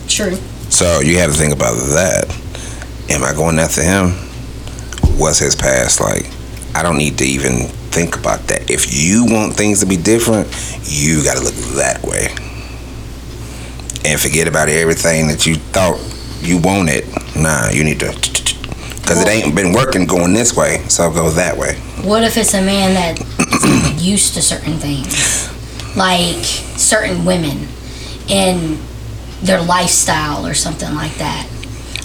True. 0.06 0.36
So 0.68 1.00
you 1.00 1.16
have 1.18 1.32
to 1.32 1.36
think 1.38 1.54
about 1.54 1.74
that. 1.94 2.26
Am 3.08 3.24
I 3.24 3.32
going 3.32 3.58
after 3.58 3.82
him? 3.82 4.10
What's 5.18 5.38
his 5.38 5.56
past 5.56 5.98
like? 6.00 6.26
I 6.74 6.82
don't 6.82 6.98
need 6.98 7.16
to 7.18 7.24
even 7.24 7.68
think 7.90 8.18
about 8.18 8.40
that. 8.48 8.70
If 8.70 8.92
you 8.92 9.24
want 9.24 9.54
things 9.54 9.80
to 9.80 9.86
be 9.86 9.96
different, 9.96 10.48
you 10.84 11.24
got 11.24 11.38
to 11.38 11.42
look 11.42 11.54
that 11.76 12.02
way. 12.02 12.28
And 14.04 14.20
forget 14.20 14.48
about 14.48 14.68
everything 14.68 15.28
that 15.28 15.46
you 15.46 15.54
thought 15.54 15.98
you 16.42 16.58
wanted. 16.58 17.06
Nah, 17.34 17.70
you 17.70 17.82
need 17.82 18.00
to. 18.00 18.08
Because 18.08 19.22
it 19.22 19.28
ain't 19.28 19.54
been 19.54 19.72
working 19.72 20.06
going 20.06 20.34
this 20.34 20.54
way, 20.54 20.84
so 20.88 21.10
go 21.10 21.30
that 21.30 21.56
way. 21.56 21.76
What 22.06 22.24
if 22.24 22.36
it's 22.36 22.54
a 22.54 22.62
man 22.62 22.94
that's 22.94 24.02
used 24.02 24.34
to 24.34 24.42
certain 24.42 24.78
things, 24.78 25.48
like 25.96 26.44
certain 26.44 27.24
women 27.24 27.68
and 28.28 28.78
their 29.42 29.62
lifestyle 29.62 30.46
or 30.46 30.54
something 30.54 30.94
like 30.94 31.14
that? 31.16 31.48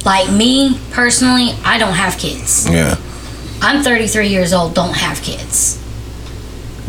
Like 0.05 0.31
me 0.31 0.79
personally, 0.91 1.51
I 1.63 1.77
don't 1.77 1.93
have 1.93 2.17
kids. 2.17 2.69
Yeah. 2.69 2.95
I'm 3.61 3.83
33 3.83 4.27
years 4.27 4.53
old, 4.53 4.73
don't 4.75 4.95
have 4.95 5.21
kids. 5.21 5.77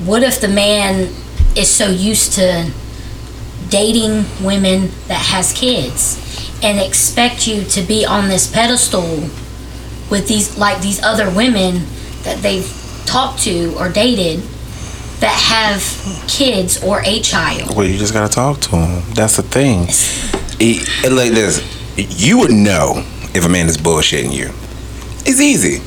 What 0.04 0.22
if 0.22 0.40
the 0.40 0.48
man 0.48 1.12
is 1.56 1.68
so 1.68 1.88
used 1.88 2.34
to 2.34 2.70
dating 3.68 4.24
women 4.42 4.90
that 5.08 5.20
has 5.20 5.52
kids 5.52 6.24
and 6.62 6.78
expect 6.78 7.46
you 7.46 7.64
to 7.64 7.82
be 7.82 8.04
on 8.04 8.28
this 8.28 8.50
pedestal 8.50 9.28
with 10.10 10.26
these 10.26 10.56
like 10.56 10.80
these 10.80 11.02
other 11.02 11.30
women 11.30 11.84
that 12.22 12.38
they've 12.42 12.70
talked 13.06 13.40
to 13.40 13.74
or 13.78 13.88
dated 13.88 14.42
that 15.20 15.32
have 15.32 15.82
kids 16.28 16.82
or 16.82 17.02
a 17.04 17.20
child? 17.20 17.76
Well, 17.76 17.86
you 17.86 17.98
just 17.98 18.12
gotta 18.12 18.32
talk 18.32 18.60
to 18.60 18.76
him. 18.76 19.14
That's 19.14 19.36
the 19.36 19.42
thing. 19.42 19.86
It 20.60 21.12
like 21.12 21.32
this, 21.32 21.62
you 21.96 22.38
would 22.38 22.52
know 22.52 23.04
if 23.34 23.44
a 23.44 23.48
man 23.48 23.66
is 23.66 23.76
bullshitting 23.76 24.32
you. 24.32 24.50
It's 25.26 25.40
easy. 25.40 25.82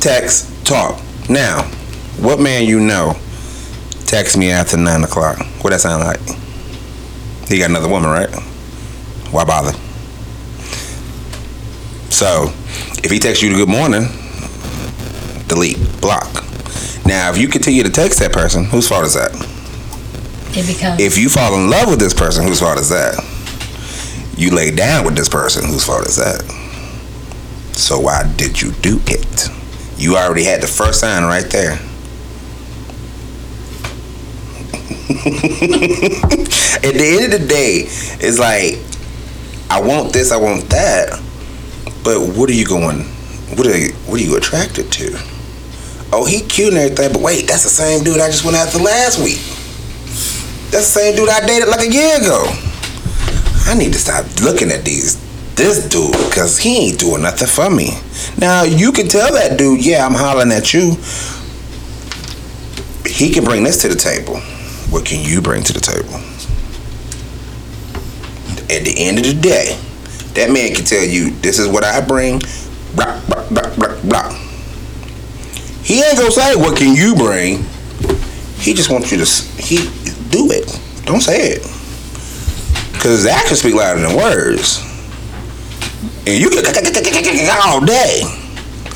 Text, 0.00 0.66
talk. 0.66 1.00
Now, 1.28 1.62
what 2.18 2.40
man 2.40 2.64
you 2.64 2.80
know 2.80 3.16
text 4.06 4.36
me 4.36 4.50
after 4.50 4.76
nine 4.76 5.02
o'clock? 5.02 5.38
What 5.62 5.70
that 5.70 5.80
sound 5.80 6.04
like? 6.04 6.20
He 7.48 7.58
got 7.58 7.70
another 7.70 7.88
woman, 7.88 8.10
right? 8.10 8.30
Why 9.30 9.44
bother? 9.44 9.72
So, 12.10 12.52
if 13.02 13.10
he 13.10 13.18
texts 13.18 13.42
you 13.42 13.50
the 13.50 13.56
good 13.56 13.68
morning, 13.68 14.06
delete, 15.48 15.78
block. 16.00 16.43
Now, 17.06 17.30
if 17.30 17.38
you 17.38 17.48
continue 17.48 17.82
to 17.82 17.90
text 17.90 18.18
that 18.20 18.32
person, 18.32 18.64
whose 18.64 18.88
fault 18.88 19.04
is 19.04 19.14
that? 19.14 19.32
It 20.56 20.66
becomes 20.66 21.00
if 21.00 21.18
you 21.18 21.28
fall 21.28 21.54
in 21.56 21.68
love 21.68 21.88
with 21.88 21.98
this 21.98 22.14
person, 22.14 22.46
whose 22.46 22.60
fault 22.60 22.78
is 22.78 22.88
that? 22.88 23.18
You 24.36 24.50
lay 24.50 24.70
down 24.70 25.04
with 25.04 25.16
this 25.16 25.28
person, 25.28 25.64
whose 25.64 25.84
fault 25.84 26.06
is 26.06 26.16
that? 26.16 26.42
So 27.72 28.00
why 28.00 28.32
did 28.36 28.62
you 28.62 28.72
do 28.72 29.00
it? 29.06 29.48
You 29.98 30.16
already 30.16 30.44
had 30.44 30.62
the 30.62 30.66
first 30.66 31.00
sign 31.00 31.24
right 31.24 31.48
there. 31.50 31.72
At 36.84 36.94
the 36.94 37.18
end 37.20 37.32
of 37.32 37.40
the 37.40 37.46
day, 37.48 37.84
it's 38.20 38.38
like, 38.38 38.78
I 39.70 39.80
want 39.80 40.12
this, 40.12 40.32
I 40.32 40.36
want 40.36 40.68
that, 40.70 41.20
but 42.02 42.20
what 42.36 42.48
are 42.48 42.52
you 42.54 42.66
going? 42.66 43.00
What 43.56 43.66
are 43.66 43.92
what 44.08 44.20
are 44.20 44.24
you 44.24 44.36
attracted 44.36 44.90
to? 44.92 45.18
Oh, 46.16 46.24
he 46.24 46.42
cute 46.42 46.68
and 46.68 46.78
everything, 46.78 47.12
but 47.12 47.22
wait, 47.22 47.48
that's 47.48 47.64
the 47.64 47.68
same 47.68 48.04
dude 48.04 48.20
I 48.20 48.28
just 48.28 48.44
went 48.44 48.56
after 48.56 48.78
last 48.78 49.18
week. 49.18 49.42
That's 50.70 50.86
the 50.94 51.00
same 51.02 51.16
dude 51.16 51.28
I 51.28 51.44
dated 51.44 51.68
like 51.68 51.80
a 51.80 51.90
year 51.90 52.18
ago. 52.18 52.46
I 53.66 53.74
need 53.74 53.92
to 53.94 53.98
stop 53.98 54.24
looking 54.40 54.70
at 54.70 54.84
these 54.84 55.18
this 55.56 55.88
dude 55.88 56.12
because 56.12 56.56
he 56.56 56.90
ain't 56.90 57.00
doing 57.00 57.22
nothing 57.22 57.48
for 57.48 57.68
me. 57.68 57.98
Now 58.38 58.62
you 58.62 58.92
can 58.92 59.08
tell 59.08 59.32
that 59.32 59.58
dude, 59.58 59.84
yeah, 59.84 60.06
I'm 60.06 60.14
hollering 60.14 60.52
at 60.52 60.72
you. 60.72 60.96
He 63.10 63.32
can 63.32 63.42
bring 63.42 63.64
this 63.64 63.82
to 63.82 63.88
the 63.88 63.96
table. 63.96 64.38
What 64.90 65.04
can 65.04 65.20
you 65.20 65.42
bring 65.42 65.64
to 65.64 65.72
the 65.72 65.80
table? 65.80 66.14
At 68.70 68.84
the 68.84 68.94
end 68.96 69.18
of 69.18 69.24
the 69.24 69.34
day, 69.34 69.76
that 70.34 70.52
man 70.52 70.74
can 70.74 70.84
tell 70.84 71.04
you, 71.04 71.30
this 71.40 71.58
is 71.58 71.66
what 71.66 71.82
I 71.82 72.00
bring. 72.00 72.40
Blah, 72.94 73.20
blah, 73.26 73.48
blah, 73.48 73.74
blah, 73.74 74.00
blah. 74.02 74.43
He 75.84 76.02
ain't 76.02 76.16
gonna 76.16 76.30
say, 76.30 76.56
what 76.56 76.78
can 76.78 76.96
you 76.96 77.14
bring? 77.14 77.62
He 78.56 78.72
just 78.72 78.88
wants 78.90 79.12
you 79.12 79.18
to 79.18 79.26
he 79.62 79.76
do 80.30 80.50
it. 80.50 80.80
Don't 81.04 81.20
say 81.20 81.50
it. 81.50 81.62
Cause 83.00 83.26
actions 83.26 83.60
speak 83.60 83.74
louder 83.74 84.00
than 84.00 84.16
words. 84.16 84.80
And 86.26 86.40
you 86.40 86.48
get 86.48 86.64
all 87.66 87.84
day. 87.84 88.22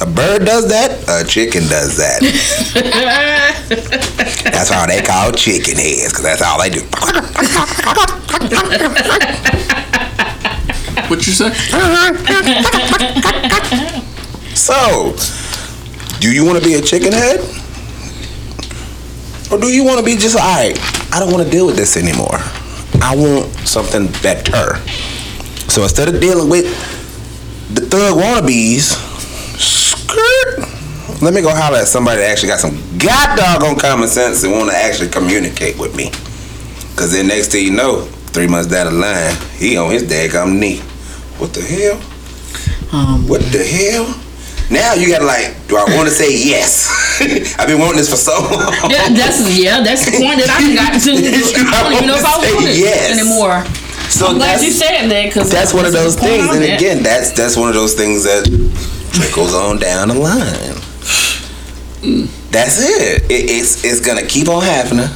A 0.01 0.07
bird 0.07 0.47
does 0.47 0.67
that, 0.69 1.05
a 1.09 1.25
chicken 1.29 1.67
does 1.69 1.97
that. 1.99 2.23
that's 4.45 4.71
how 4.71 4.87
they 4.87 5.03
call 5.03 5.33
chicken 5.33 5.77
heads, 5.77 6.13
cause 6.13 6.23
that's 6.23 6.41
all 6.41 6.59
they 6.61 6.71
do. 6.71 6.81
What 11.09 11.27
you 11.27 11.33
say? 11.33 11.51
So, 14.59 15.15
do 16.21 16.33
you 16.33 16.45
want 16.45 16.59
to 16.59 16.65
be 16.65 16.75
a 16.75 16.81
chicken 16.83 17.13
head? 17.13 17.41
Or 19.51 19.59
do 19.59 19.69
you 19.69 19.85
want 19.85 19.99
to 19.99 20.05
be 20.05 20.17
just, 20.17 20.37
all 20.37 20.43
right, 20.43 20.77
I 21.13 21.21
don't 21.21 21.33
want 21.33 21.45
to 21.45 21.51
deal 21.51 21.67
with 21.67 21.77
this 21.77 21.97
anymore. 21.97 22.39
I 23.01 23.15
want 23.17 23.51
something 23.67 24.09
better. 24.23 24.77
So 25.71 25.83
instead 25.83 26.13
of 26.13 26.21
dealing 26.21 26.51
with 26.51 26.67
the 27.75 27.83
thug 27.83 28.17
wannabes, 28.19 28.97
skirt, 29.59 31.23
let 31.23 31.33
me 31.33 31.41
go 31.41 31.51
holler 31.55 31.79
at 31.79 31.89
somebody 31.89 32.21
that 32.21 32.31
actually 32.31 32.49
got 32.49 32.61
some 32.61 32.77
god 32.99 33.37
dog 33.37 33.63
on 33.65 33.79
common 33.79 34.09
sense 34.09 34.43
and 34.45 34.53
want 34.53 34.71
to 34.71 34.77
actually 34.77 35.09
communicate 35.09 35.79
with 35.79 35.95
me. 35.97 36.11
Because 36.91 37.13
then 37.13 37.29
next 37.29 37.53
thing 37.53 37.65
you 37.65 37.73
know, 37.73 38.03
three 38.35 38.49
months 38.49 38.69
down 38.69 38.87
the 38.87 38.93
line, 38.93 39.35
he 39.57 39.77
on 39.79 39.91
his 39.91 40.03
daggum 40.03 40.59
knee. 40.59 40.81
What 41.39 41.55
the 41.55 41.63
hell? 41.63 42.01
Um, 42.93 43.29
What 43.29 43.41
the 43.53 43.65
hell? 43.65 44.15
Now 44.71 44.93
you 44.93 45.09
gotta 45.09 45.25
like, 45.25 45.57
do 45.67 45.77
I 45.77 45.85
want 45.97 46.09
to 46.09 46.15
say 46.15 46.29
yes? 46.29 46.93
I've 47.59 47.69
been 47.69 47.81
wanting 47.81 47.97
this 47.97 48.11
for 48.11 48.21
so 48.21 48.37
long. 48.37 48.69
yeah, 48.93 49.09
that's 49.09 49.41
yeah, 49.57 49.81
that's 49.81 50.05
the 50.05 50.13
point 50.21 50.45
that 50.45 50.53
I 50.53 50.61
got 50.77 51.01
to. 51.01 51.13
I 51.73 51.83
don't 51.83 51.93
even 51.97 52.07
know 52.07 52.21
if 52.21 52.25
I 52.25 52.37
want 52.37 52.69
it 52.69 52.77
yes. 52.77 53.17
anymore. 53.17 53.65
so 54.13 54.29
I'm 54.29 54.37
glad 54.37 54.61
you 54.61 54.71
said 54.71 55.09
that 55.09 55.25
because 55.27 55.51
that's 55.51 55.73
one 55.73 55.87
of 55.87 55.93
those 55.93 56.17
things, 56.17 56.53
and 56.53 56.65
again, 56.65 57.03
that's 57.03 57.33
that's 57.33 57.57
one 57.57 57.69
of 57.69 57.75
those 57.75 57.95
things 57.95 58.25
that 58.25 58.45
trickles 59.13 59.55
on 59.55 59.79
down 59.79 60.09
the 60.09 60.15
line. 60.15 60.77
Mm. 62.05 62.29
That's 62.51 62.79
it. 62.79 63.25
it 63.25 63.51
it's 63.51 63.85
it's 63.85 64.01
gonna 64.01 64.27
keep 64.27 64.49
on 64.49 64.63
happening, 64.63 65.09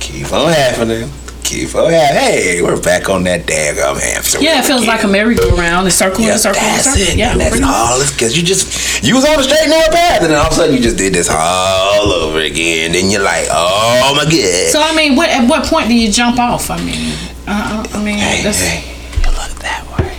keep 0.00 0.32
on 0.32 0.48
happening, 0.50 1.10
Keith. 1.54 1.74
Oh 1.76 1.88
hey, 1.88 2.60
we're 2.62 2.80
back 2.80 3.08
on 3.08 3.22
that 3.24 3.46
daggum 3.46 4.00
hamster. 4.00 4.40
Yeah, 4.40 4.58
it 4.58 4.64
feels 4.64 4.82
again. 4.82 4.94
like 4.96 5.04
a 5.04 5.08
merry-go-round. 5.08 5.86
It's 5.86 5.94
circle 5.96 6.24
Yeah, 6.24 6.32
and 6.32 6.40
circle 6.40 6.60
and 6.62 6.74
that's 6.74 6.84
circle. 6.84 7.02
it. 7.02 7.16
Yeah, 7.16 7.32
and 7.32 7.40
that's 7.40 7.62
all. 7.62 8.00
Because 8.10 8.36
you 8.36 8.42
just 8.42 9.02
you 9.04 9.14
was 9.14 9.24
on 9.24 9.36
the 9.36 9.44
straight 9.44 9.62
and 9.62 9.70
narrow 9.70 9.92
path, 9.92 10.22
and 10.22 10.30
then 10.32 10.38
all 10.38 10.46
of 10.46 10.52
a 10.52 10.56
sudden 10.56 10.74
you 10.74 10.80
just 10.80 10.96
did 10.96 11.14
this 11.14 11.30
all 11.30 12.10
over 12.10 12.40
again. 12.40 12.90
Then 12.92 13.08
you're 13.08 13.22
like, 13.22 13.46
oh 13.50 14.14
my 14.16 14.24
god. 14.24 14.70
So 14.72 14.82
I 14.82 14.94
mean, 14.96 15.14
what 15.14 15.28
at 15.30 15.48
what 15.48 15.64
point 15.66 15.86
do 15.88 15.94
you 15.94 16.10
jump 16.10 16.38
off? 16.40 16.70
I 16.70 16.78
mean, 16.82 17.14
uh, 17.46 17.86
I 17.92 18.02
mean, 18.04 18.18
hey, 18.18 18.42
that's, 18.42 18.58
hey, 18.60 18.90
you 19.22 19.30
look 19.30 19.54
that 19.62 19.86
way. 19.96 20.18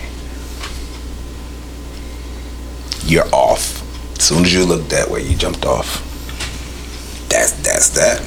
You're 3.05 3.27
off. 3.35 3.83
As 4.17 4.23
soon 4.23 4.45
as 4.45 4.53
you 4.53 4.63
look 4.65 4.87
that 4.87 5.09
way, 5.11 5.21
you 5.27 5.35
jumped 5.35 5.65
off. 5.65 5.99
That's 7.27 7.51
that's 7.61 7.89
that. 7.89 8.21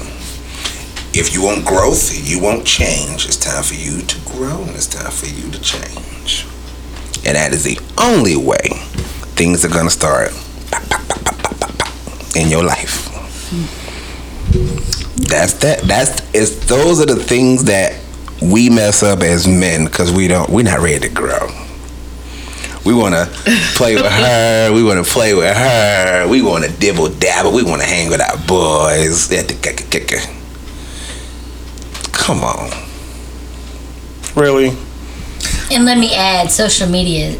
If 1.19 1.33
you 1.33 1.43
want 1.43 1.65
growth, 1.65 2.17
you 2.25 2.39
want 2.39 2.65
change. 2.65 3.25
It's 3.25 3.35
time 3.35 3.61
for 3.61 3.73
you 3.73 4.01
to 4.03 4.19
grow, 4.31 4.63
and 4.63 4.69
it's 4.69 4.87
time 4.87 5.11
for 5.11 5.25
you 5.25 5.51
to 5.51 5.59
change. 5.59 6.47
And 7.25 7.35
that 7.35 7.51
is 7.51 7.65
the 7.65 7.77
only 7.97 8.37
way 8.37 8.69
things 9.35 9.65
are 9.65 9.89
start 9.89 10.31
pop, 10.71 10.89
pop, 10.89 11.09
pop, 11.09 11.25
pop, 11.25 11.59
pop, 11.59 11.77
pop, 11.77 12.35
in 12.37 12.47
your 12.47 12.63
life. 12.63 13.11
That's 15.27 15.55
that. 15.55 15.81
That's 15.81 16.21
it's. 16.33 16.65
Those 16.67 17.01
are 17.01 17.05
the 17.05 17.21
things 17.21 17.65
that 17.65 17.99
we 18.41 18.69
mess 18.69 19.03
up 19.03 19.19
as 19.19 19.45
men 19.45 19.83
because 19.83 20.13
we 20.13 20.29
don't. 20.29 20.49
We're 20.49 20.63
not 20.63 20.79
ready 20.79 21.09
to 21.09 21.13
grow. 21.13 21.49
We 22.85 22.93
want 22.93 23.15
to 23.15 23.29
play 23.75 23.95
with 23.95 24.05
her. 24.05 24.71
We 24.73 24.83
want 24.83 25.05
to 25.05 25.11
play 25.11 25.33
with 25.33 25.53
her. 25.53 26.29
We 26.29 26.41
want 26.41 26.63
to 26.63 26.71
dibble 26.71 27.09
dabble. 27.09 27.51
We 27.51 27.63
want 27.63 27.81
to 27.81 27.87
hang 27.89 28.09
with 28.09 28.21
our 28.21 28.37
boys. 28.47 29.29
At 29.33 29.49
the 29.49 29.55
kicker 29.61 29.83
kicker. 29.89 30.39
Come 32.19 32.43
on. 32.43 32.69
Really? 34.35 34.69
And 35.71 35.85
let 35.85 35.97
me 35.97 36.13
add, 36.13 36.51
social 36.51 36.87
media 36.87 37.39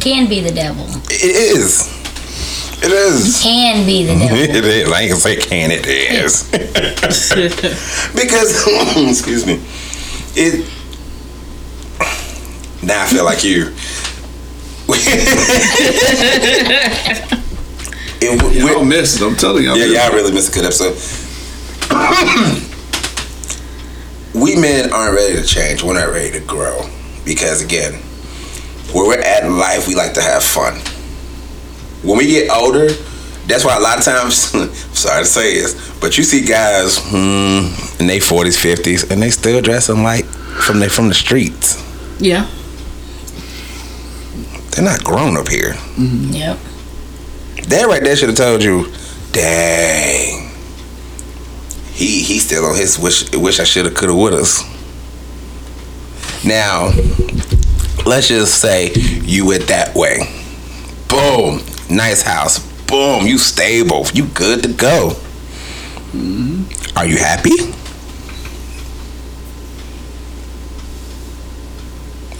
can 0.00 0.28
be 0.28 0.40
the 0.40 0.52
devil. 0.52 0.86
It 1.10 1.22
is. 1.56 1.88
It 2.82 2.90
is. 2.92 3.38
It 3.38 3.42
can 3.42 3.84
be 3.84 4.04
the 4.04 4.14
devil. 4.18 4.36
It 4.38 4.64
is. 4.64 4.90
I 4.90 5.00
ain't 5.02 5.10
gonna 5.10 5.20
say 5.20 5.36
can. 5.36 5.70
It 5.70 5.86
is. 5.86 6.44
because, 8.14 8.66
excuse 9.10 9.44
me, 9.46 9.60
it. 10.34 10.64
Now 12.82 13.02
I 13.02 13.06
feel 13.08 13.24
like 13.24 13.44
you. 13.44 13.74
it, 18.22 18.42
we- 18.42 18.58
Y'all 18.58 18.84
missed 18.84 19.20
it. 19.20 19.24
I'm 19.26 19.36
telling 19.36 19.64
y'all. 19.64 19.76
yeah, 19.76 20.04
y'all 20.06 20.14
really 20.14 20.32
missed 20.32 20.50
a 20.50 20.52
good 20.54 20.64
episode. 20.64 20.96
we 24.34 24.56
men 24.56 24.92
aren't 24.92 25.14
ready 25.14 25.36
to 25.36 25.44
change. 25.44 25.82
We're 25.82 25.94
not 25.94 26.12
ready 26.12 26.30
to 26.38 26.44
grow 26.46 26.88
because, 27.24 27.62
again, 27.62 27.94
where 28.92 29.06
we're 29.06 29.20
at 29.20 29.44
in 29.44 29.56
life, 29.58 29.86
we 29.88 29.94
like 29.94 30.14
to 30.14 30.22
have 30.22 30.42
fun. 30.42 30.74
When 32.06 32.16
we 32.18 32.26
get 32.26 32.50
older, 32.50 32.88
that's 33.46 33.64
why 33.64 33.76
a 33.76 33.80
lot 33.80 33.98
of 33.98 34.04
times, 34.04 34.54
I'm 34.54 34.68
sorry 34.94 35.22
to 35.24 35.28
say 35.28 35.54
this, 35.54 35.98
but 36.00 36.16
you 36.16 36.24
see 36.24 36.44
guys 36.44 36.98
hmm, 37.02 38.00
in 38.00 38.06
their 38.06 38.20
40s, 38.20 38.56
50s, 38.58 39.10
and 39.10 39.20
they 39.20 39.30
still 39.30 39.60
dressing 39.60 40.02
like 40.02 40.24
from 40.24 40.78
they 40.80 40.88
from 40.88 41.08
the 41.08 41.14
streets. 41.14 41.76
yeah. 42.18 42.48
They're 44.70 44.84
not 44.84 45.02
grown 45.02 45.36
up 45.36 45.48
here. 45.48 45.74
Yep. 45.98 46.56
That 47.68 47.86
right 47.88 48.02
there 48.02 48.14
should 48.14 48.28
have 48.28 48.38
told 48.38 48.62
you, 48.62 48.86
dang. 49.32 50.19
He 52.30 52.34
he 52.34 52.38
still 52.38 52.64
on 52.64 52.76
his 52.76 52.96
wish 52.96 53.28
wish 53.32 53.58
I 53.58 53.64
shoulda 53.64 53.90
coulda 53.90 54.14
would 54.14 54.34
us. 54.34 54.62
Now, 56.44 56.92
let's 58.06 58.28
just 58.28 58.60
say 58.60 58.92
you 58.92 59.46
went 59.46 59.66
that 59.66 59.96
way. 59.96 60.18
Boom, 61.08 61.60
nice 61.90 62.22
house. 62.22 62.60
Boom, 62.86 63.26
you 63.26 63.36
stable. 63.36 64.06
You 64.14 64.26
good 64.26 64.62
to 64.62 64.72
go. 64.72 65.16
Mm-hmm. 66.12 66.96
Are 66.96 67.04
you 67.04 67.18
happy? 67.18 67.56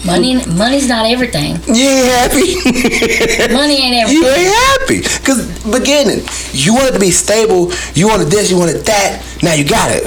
Money, 0.04 0.44
money's 0.46 0.88
not 0.88 1.04
everything. 1.04 1.56
You 1.66 1.88
ain't 1.88 2.08
happy. 2.08 3.52
Money 3.52 3.82
ain't 3.82 3.96
everything. 3.96 4.22
you 4.22 4.28
ain't 4.28 4.54
happy. 4.54 5.02
Cause 5.24 5.62
beginning, 5.70 6.24
you 6.52 6.74
wanted 6.74 6.94
to 6.94 6.98
be 7.00 7.10
stable, 7.10 7.70
you 7.94 8.08
wanted 8.08 8.28
this, 8.28 8.50
you 8.50 8.58
wanted 8.58 8.84
that, 8.86 9.22
now 9.42 9.52
you 9.52 9.68
got 9.68 9.90
it. 9.90 10.04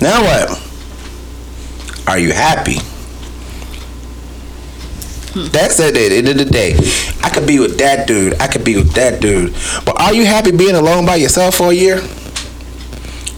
Now 0.00 0.22
what? 0.22 0.60
Are 2.08 2.18
you 2.18 2.32
happy? 2.32 2.78
Hmm. 5.34 5.46
That's 5.52 5.78
it 5.78 5.94
at 5.96 6.08
the 6.10 6.16
end 6.16 6.28
of 6.28 6.36
the 6.36 6.44
day. 6.44 6.74
I 7.22 7.30
could 7.30 7.46
be 7.46 7.60
with 7.60 7.78
that 7.78 8.08
dude, 8.08 8.34
I 8.40 8.48
could 8.48 8.64
be 8.64 8.74
with 8.76 8.92
that 8.94 9.20
dude. 9.22 9.54
But 9.86 10.00
are 10.00 10.12
you 10.12 10.26
happy 10.26 10.50
being 10.50 10.74
alone 10.74 11.06
by 11.06 11.14
yourself 11.14 11.54
for 11.54 11.70
a 11.70 11.74
year? 11.74 12.00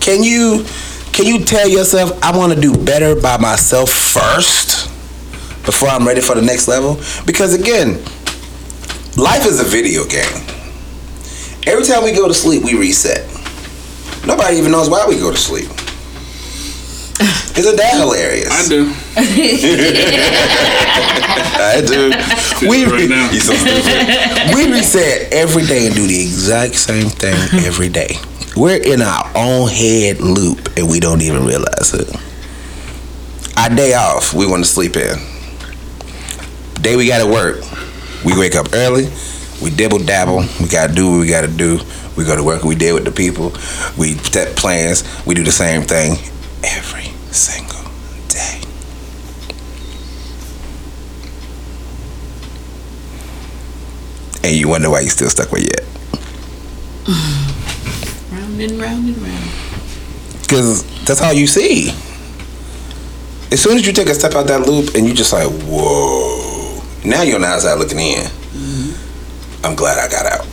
Can 0.01 0.23
you 0.23 0.65
can 1.13 1.27
you 1.27 1.45
tell 1.45 1.69
yourself 1.69 2.19
I 2.23 2.37
want 2.37 2.55
to 2.55 2.61
do 2.61 2.75
better 2.75 3.15
by 3.15 3.37
myself 3.37 3.91
first 3.91 4.91
before 5.65 5.89
I'm 5.89 6.07
ready 6.07 6.21
for 6.21 6.35
the 6.35 6.43
next 6.43 6.69
level? 6.69 6.97
Because 7.27 7.55
again, 7.55 8.03
life 9.17 9.47
is 9.47 9.61
a 9.61 9.65
video 9.65 10.05
game. 10.07 10.43
Every 11.67 11.85
time 11.85 12.05
we 12.05 12.13
go 12.13 12.29
to 12.29 12.35
sleep, 12.35 12.63
we 12.63 12.75
reset. 12.79 13.27
Nobody 14.27 14.57
even 14.57 14.73
knows 14.73 14.89
why 14.91 15.07
we 15.09 15.17
go 15.17 15.31
to 15.31 15.37
sleep. 15.37 15.71
Isn't 17.57 17.77
that 17.77 17.95
hilarious? 17.95 18.51
I 18.51 18.69
do. 18.69 18.93
I 21.57 21.81
do. 21.87 22.69
We 22.69 22.85
right 22.85 23.09
now. 23.09 23.31
You 23.31 23.41
so 23.41 23.55
stupid. 23.55 24.55
we 24.55 24.71
reset 24.73 25.33
every 25.33 25.65
day 25.65 25.87
and 25.87 25.95
do 25.95 26.07
the 26.07 26.21
exact 26.21 26.75
same 26.75 27.09
thing 27.09 27.35
every 27.65 27.89
day. 27.89 28.17
We're 28.57 28.83
in 28.83 29.03
our 29.03 29.31
own 29.37 29.69
head 29.69 30.21
loop 30.21 30.77
and 30.77 30.89
we 30.89 31.01
don't 31.01 31.23
even 31.23 31.45
realize 31.47 31.95
it. 31.95 32.09
Our 33.57 33.71
day 33.75 33.95
off, 33.95 34.35
we 34.35 34.47
want 34.47 34.65
to 34.65 34.69
sleep 34.69 34.97
in. 34.97 35.17
Day 36.85 36.97
we 36.97 37.09
got 37.09 37.25
to 37.25 37.27
work, 37.27 37.57
we 38.25 38.39
wake 38.39 38.55
up 38.55 38.75
early. 38.75 39.09
We 39.63 39.71
dibble 39.71 40.01
dabble. 40.01 40.45
We 40.61 40.69
gotta 40.69 40.93
do 40.93 41.13
what 41.13 41.21
we 41.21 41.29
gotta 41.29 41.49
do. 41.49 41.79
We 42.17 42.25
go 42.25 42.37
to 42.37 42.43
work. 42.43 42.65
We 42.65 42.75
deal 42.75 42.95
with 42.95 43.05
the 43.05 43.13
people. 43.13 43.53
We 43.97 44.15
set 44.15 44.57
plans. 44.57 45.05
We 45.25 45.35
do 45.35 45.43
the 45.43 45.53
same 45.53 45.83
thing 45.83 46.19
every 46.63 47.05
single 47.33 47.81
day. 48.29 48.61
and 54.45 54.55
you 54.55 54.69
wonder 54.69 54.91
why 54.91 55.01
you 55.01 55.09
still 55.09 55.31
stuck 55.31 55.51
with 55.51 55.65
it. 55.65 55.87
Round 58.31 58.61
and 58.61 58.79
round 58.79 59.09
and 59.09 59.19
round. 59.19 59.51
Because 60.43 60.85
that's 61.05 61.23
all 61.23 61.33
you 61.33 61.47
see. 61.47 61.89
As 63.51 63.63
soon 63.63 63.79
as 63.79 63.87
you 63.87 63.93
take 63.95 64.09
a 64.09 64.15
step 64.15 64.35
out 64.35 64.47
that 64.49 64.67
loop 64.67 64.95
and 64.95 65.07
you 65.07 65.15
just 65.15 65.33
like, 65.33 65.49
whoa. 65.49 66.14
Now 67.05 67.23
you're 67.23 67.37
on 67.37 67.43
the 67.43 67.49
outside 67.49 67.75
looking 67.75 67.99
in. 67.99 68.25
Mm-hmm. 68.25 69.67
I'm 69.67 69.75
glad 69.75 69.99
I 69.99 70.09
got 70.11 70.27
out. 70.27 70.47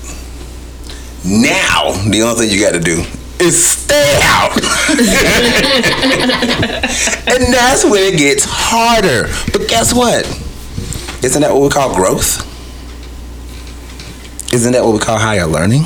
Now, 1.24 1.92
the 2.10 2.24
only 2.24 2.48
thing 2.48 2.50
you 2.54 2.60
got 2.60 2.74
to 2.74 2.80
do 2.80 3.04
is 3.40 3.64
stay 3.64 4.20
out. 4.24 4.52
and 7.28 7.54
that's 7.54 7.84
when 7.86 8.14
it 8.14 8.18
gets 8.18 8.44
harder. 8.48 9.28
But 9.52 9.70
guess 9.70 9.94
what? 9.94 10.26
Isn't 11.24 11.42
that 11.42 11.54
what 11.54 11.62
we 11.62 11.70
call 11.70 11.96
growth? 11.96 12.48
Isn't 14.54 14.74
that 14.74 14.84
what 14.84 14.94
we 14.94 15.00
call 15.00 15.18
higher 15.18 15.46
learning? 15.46 15.84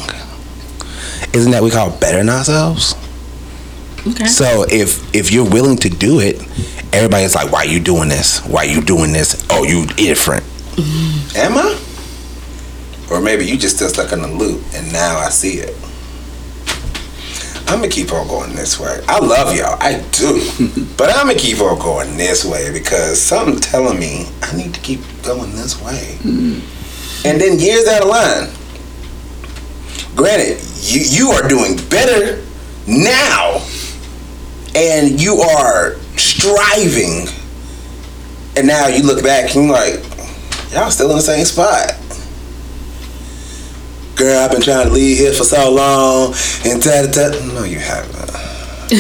Isn't 1.34 1.52
that 1.52 1.62
what 1.62 1.66
we 1.66 1.72
call 1.72 1.92
bettering 2.00 2.30
ourselves? 2.30 2.96
Okay. 4.08 4.26
So 4.26 4.66
if 4.70 5.14
if 5.14 5.32
you're 5.32 5.50
willing 5.50 5.78
to 5.78 5.90
do 5.90 6.20
it, 6.20 6.42
everybody's 6.94 7.36
like, 7.36 7.52
"Why 7.52 7.64
you 7.64 7.80
doing 7.80 8.08
this? 8.08 8.40
Why 8.46 8.64
you 8.64 8.82
doing 8.82 9.12
this? 9.12 9.46
Oh, 9.50 9.64
you 9.64 9.86
different." 9.86 10.44
Am 10.78 11.58
I? 11.58 11.80
Or 13.10 13.22
maybe 13.22 13.46
you 13.46 13.58
just 13.58 13.76
still 13.78 13.90
stuck 13.90 14.12
in 14.12 14.22
the 14.22 14.28
loop, 14.28 14.62
and 14.74 14.92
now 14.92 15.18
I 15.18 15.30
see 15.30 15.60
it. 15.60 15.76
I'm 17.68 17.80
gonna 17.80 17.90
keep 17.90 18.12
on 18.12 18.28
going 18.28 18.56
this 18.56 18.80
way. 18.80 19.02
I 19.08 19.20
love 19.20 19.56
y'all, 19.56 19.78
I 19.82 20.02
do, 20.12 20.42
but 20.98 21.10
I'm 21.10 21.28
gonna 21.28 21.40
keep 21.40 21.60
on 21.62 21.80
going 21.80 22.16
this 22.18 22.46
way 22.46 22.72
because 22.72 23.20
something 23.20 23.60
telling 23.60 24.00
me 24.00 24.28
I 24.44 24.56
need 24.56 24.74
to 24.74 24.80
keep 24.82 25.02
going 25.24 25.52
this 25.56 25.82
way. 25.82 26.18
Hmm. 26.22 26.60
And 27.26 27.42
then 27.42 27.60
years 27.60 27.86
down 27.86 28.02
the 28.02 28.08
line, 28.08 28.50
granted, 30.16 30.62
you 30.82 31.02
you 31.02 31.30
are 31.32 31.48
doing 31.48 31.78
better 31.90 32.44
now 32.88 33.66
and 34.76 35.20
you 35.20 35.38
are 35.38 35.96
striving 36.18 37.28
and 38.58 38.68
now 38.68 38.88
you 38.88 39.04
look 39.04 39.24
back 39.24 39.56
and 39.56 39.66
you're 39.66 39.74
like 39.74 40.15
y'all 40.72 40.90
still 40.92 41.10
in 41.12 41.16
the 41.18 41.22
same 41.22 41.46
spot 41.46 41.94
girl 44.16 44.40
i've 44.40 44.52
been 44.52 44.62
trying 44.62 44.88
to 44.88 44.94
leave 44.94 45.18
here 45.18 45.34
for 45.34 45.44
so 45.44 45.70
long 45.72 46.34
and 46.66 46.82
ta 46.82 47.06
ta 47.12 47.30
no 47.54 47.64
you 47.64 47.80
haven't 47.80 48.14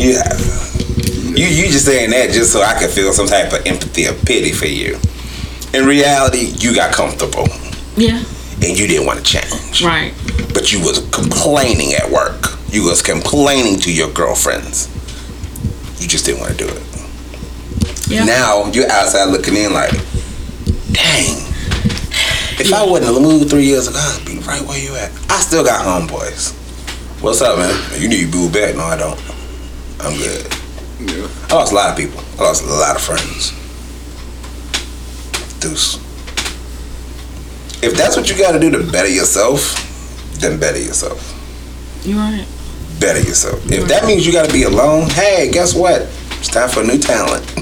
You 0.00 0.16
haven't. 0.16 1.36
You 1.36 1.46
you 1.46 1.66
just 1.70 1.84
saying 1.84 2.10
that 2.10 2.30
just 2.32 2.52
so 2.52 2.62
I 2.62 2.72
can 2.78 2.88
feel 2.88 3.12
some 3.12 3.26
type 3.26 3.52
of 3.52 3.66
empathy 3.66 4.06
or 4.08 4.14
pity 4.14 4.52
for 4.52 4.64
you. 4.66 4.98
In 5.74 5.84
reality, 5.86 6.54
you 6.58 6.74
got 6.74 6.94
comfortable 6.94 7.46
Yeah. 7.96 8.22
and 8.62 8.78
you 8.78 8.86
didn't 8.86 9.06
want 9.06 9.18
to 9.18 9.24
change. 9.24 9.84
Right. 9.84 10.14
But 10.54 10.72
you 10.72 10.80
was 10.80 11.00
complaining 11.12 11.92
at 11.92 12.10
work. 12.10 12.56
You 12.72 12.84
was 12.84 13.02
complaining 13.02 13.78
to 13.80 13.92
your 13.92 14.10
girlfriends. 14.12 14.88
You 16.00 16.08
just 16.08 16.24
didn't 16.24 16.40
want 16.40 16.52
to 16.56 16.66
do 16.66 16.68
it. 16.72 16.82
Yeah. 18.10 18.24
Now 18.24 18.66
you're 18.72 18.90
outside 18.90 19.26
looking 19.30 19.56
in 19.56 19.72
like, 19.72 19.92
dang. 20.90 21.46
If 22.58 22.72
I 22.74 22.84
wasn't 22.84 23.16
in 23.16 23.22
the 23.22 23.28
mood 23.28 23.48
three 23.48 23.64
years 23.64 23.86
ago, 23.86 23.98
I'd 23.98 24.26
be 24.26 24.40
right 24.40 24.60
where 24.62 24.78
you 24.78 24.96
at. 24.96 25.12
I 25.30 25.38
still 25.38 25.64
got 25.64 25.80
homeboys. 25.86 26.52
What's 27.22 27.40
up, 27.40 27.58
man? 27.58 28.00
You 28.00 28.08
need 28.08 28.26
to 28.26 28.30
boo 28.30 28.50
back. 28.50 28.74
No, 28.74 28.82
I 28.82 28.96
don't. 28.96 29.18
I'm 30.00 30.16
good. 30.18 30.44
Yeah. 30.98 31.28
I 31.50 31.54
lost 31.54 31.72
a 31.72 31.76
lot 31.76 31.90
of 31.90 31.96
people. 31.96 32.20
I 32.38 32.42
lost 32.42 32.64
a 32.64 32.66
lot 32.66 32.96
of 32.96 33.02
friends. 33.02 33.52
Deuce. 35.60 35.96
If 37.82 37.96
that's 37.96 38.16
what 38.16 38.28
you 38.28 38.36
got 38.36 38.52
to 38.52 38.58
do 38.58 38.70
to 38.72 38.90
better 38.90 39.08
yourself, 39.08 39.76
then 40.40 40.58
better 40.58 40.78
yourself. 40.78 41.36
You're 42.04 42.18
right. 42.18 42.46
Better 42.98 43.20
yourself. 43.20 43.70
If 43.70 43.86
that 43.88 44.04
means 44.04 44.26
you 44.26 44.32
got 44.32 44.46
to 44.46 44.52
be 44.52 44.64
alone, 44.64 45.08
hey, 45.10 45.48
guess 45.50 45.74
what? 45.74 46.02
It's 46.32 46.48
time 46.48 46.68
for 46.68 46.80
a 46.82 46.86
new 46.86 46.98
talent. 46.98 47.59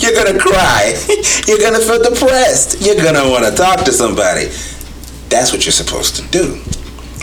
You're 0.00 0.14
gonna 0.14 0.38
cry. 0.38 0.94
You're 1.46 1.58
gonna 1.58 1.80
feel 1.80 2.02
depressed. 2.02 2.80
You're 2.80 2.96
gonna 3.02 3.28
want 3.28 3.44
to 3.44 3.50
talk 3.50 3.84
to 3.84 3.92
somebody. 3.92 4.46
That's 5.28 5.52
what 5.52 5.64
you're 5.64 5.72
supposed 5.72 6.16
to 6.16 6.22
do. 6.28 6.60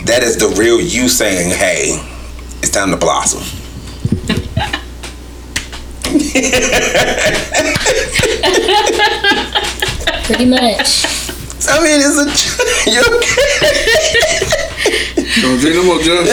That 0.04 0.22
is 0.22 0.36
the 0.36 0.48
real 0.58 0.80
you 0.80 1.08
saying, 1.08 1.50
"Hey, 1.50 1.98
it's 2.62 2.70
time 2.70 2.90
to 2.90 2.96
blossom." 2.96 3.42
Pretty 10.26 10.46
much. 10.46 11.04
I 11.68 11.80
mean, 11.82 11.98
it's 11.98 12.16
a 12.16 12.26
you 12.90 13.02
Don't 15.42 15.58
drink 15.60 15.74
no 15.76 15.82
more, 15.84 15.98
Jeff. 16.00 16.24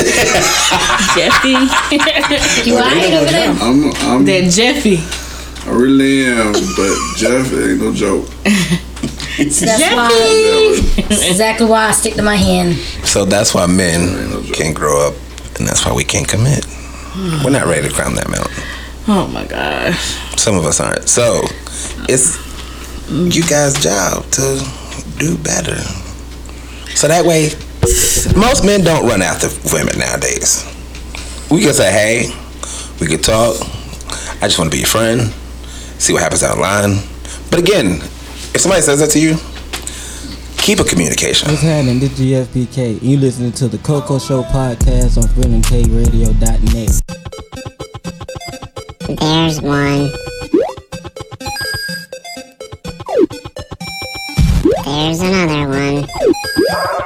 Jeffy. 1.15 1.56
You 2.69 2.75
alright 2.77 3.13
over 3.13 3.32
there? 3.32 3.49
I'm, 3.49 3.84
I'm, 3.86 4.25
that 4.25 4.49
Jeffy. 4.51 4.97
I 5.73 5.75
really 5.75 6.25
am, 6.25 6.53
but 6.53 6.95
Jeff 7.17 7.51
ain't 7.51 7.81
no 7.81 7.91
joke. 7.91 8.27
So 9.49 9.65
that's 9.65 9.95
why 9.95 10.07
exactly 11.27 11.65
why 11.65 11.88
I 11.88 11.91
stick 11.93 12.13
to 12.13 12.21
my 12.21 12.36
hand. 12.36 12.75
So 13.03 13.25
that's 13.25 13.55
why 13.55 13.65
men 13.65 14.43
can't 14.53 14.75
grow 14.75 15.07
up, 15.07 15.15
and 15.57 15.67
that's 15.67 15.83
why 15.83 15.91
we 15.93 16.03
can't 16.03 16.27
commit. 16.27 16.67
We're 17.43 17.49
not 17.49 17.65
ready 17.65 17.88
to 17.88 17.93
climb 17.93 18.13
that 18.15 18.29
mountain. 18.29 18.53
Oh 19.07 19.27
my 19.33 19.45
gosh. 19.45 19.97
Some 20.39 20.55
of 20.57 20.65
us 20.65 20.79
aren't. 20.79 21.09
So 21.09 21.41
it's 22.07 22.38
you 23.09 23.41
guys' 23.41 23.73
job 23.81 24.29
to 24.33 24.63
do 25.17 25.39
better. 25.39 25.81
So 26.93 27.07
that 27.07 27.25
way, 27.25 27.49
most 28.39 28.63
men 28.63 28.83
don't 28.83 29.07
run 29.07 29.23
after 29.23 29.49
women 29.75 29.97
nowadays. 29.97 30.63
We 31.49 31.62
can 31.62 31.73
say, 31.73 31.91
hey, 31.91 32.31
we 33.01 33.07
can 33.07 33.23
talk. 33.23 33.55
I 34.39 34.47
just 34.47 34.59
want 34.59 34.69
to 34.71 34.75
be 34.75 34.81
your 34.81 34.88
friend. 34.88 35.33
See 36.03 36.11
what 36.11 36.21
happens 36.21 36.41
down 36.41 36.57
the 36.57 36.61
line. 36.61 36.99
But 37.49 37.59
again, 37.59 38.01
if 38.53 38.59
somebody 38.59 38.81
says 38.81 38.99
that 38.99 39.09
to 39.11 39.19
you, 39.19 39.37
keep 40.57 40.81
a 40.81 40.83
communication. 40.83 41.47
What's 41.47 41.61
happening? 41.61 41.99
This 41.99 42.19
GFPK. 42.19 43.01
You 43.01 43.15
listening 43.15 43.53
to 43.53 43.69
the 43.69 43.77
Coco 43.77 44.19
Show 44.19 44.43
podcast 44.43 45.15
on 45.17 45.29
FreedomKRadio.net. 45.29 47.01
There's 49.17 49.61
one. 49.61 50.11
There's 54.83 55.21
another 55.21 55.69
one. 55.69 57.02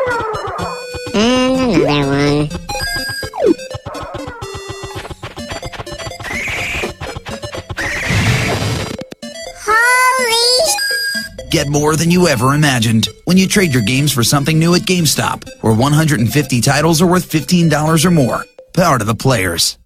Get 11.57 11.69
more 11.69 11.95
than 11.95 12.11
you 12.11 12.27
ever 12.27 12.53
imagined 12.53 13.09
when 13.25 13.35
you 13.35 13.47
trade 13.47 13.73
your 13.73 13.81
games 13.81 14.13
for 14.13 14.23
something 14.23 14.59
new 14.59 14.75
at 14.75 14.83
GameStop, 14.83 15.49
where 15.61 15.73
150 15.73 16.61
titles 16.61 17.01
are 17.01 17.07
worth 17.07 17.31
$15 17.31 18.05
or 18.05 18.11
more. 18.11 18.45
Power 18.75 18.99
to 18.99 19.03
the 19.03 19.15
players. 19.15 19.79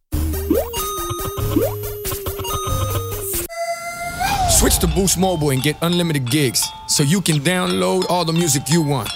Switch 4.49 4.79
to 4.79 4.87
Boost 4.93 5.17
Mobile 5.17 5.51
and 5.51 5.63
get 5.63 5.77
unlimited 5.81 6.29
gigs 6.29 6.61
so 6.89 7.03
you 7.03 7.21
can 7.21 7.37
download 7.37 8.03
all 8.09 8.25
the 8.25 8.33
music 8.33 8.63
you 8.67 8.81
want. 8.81 9.09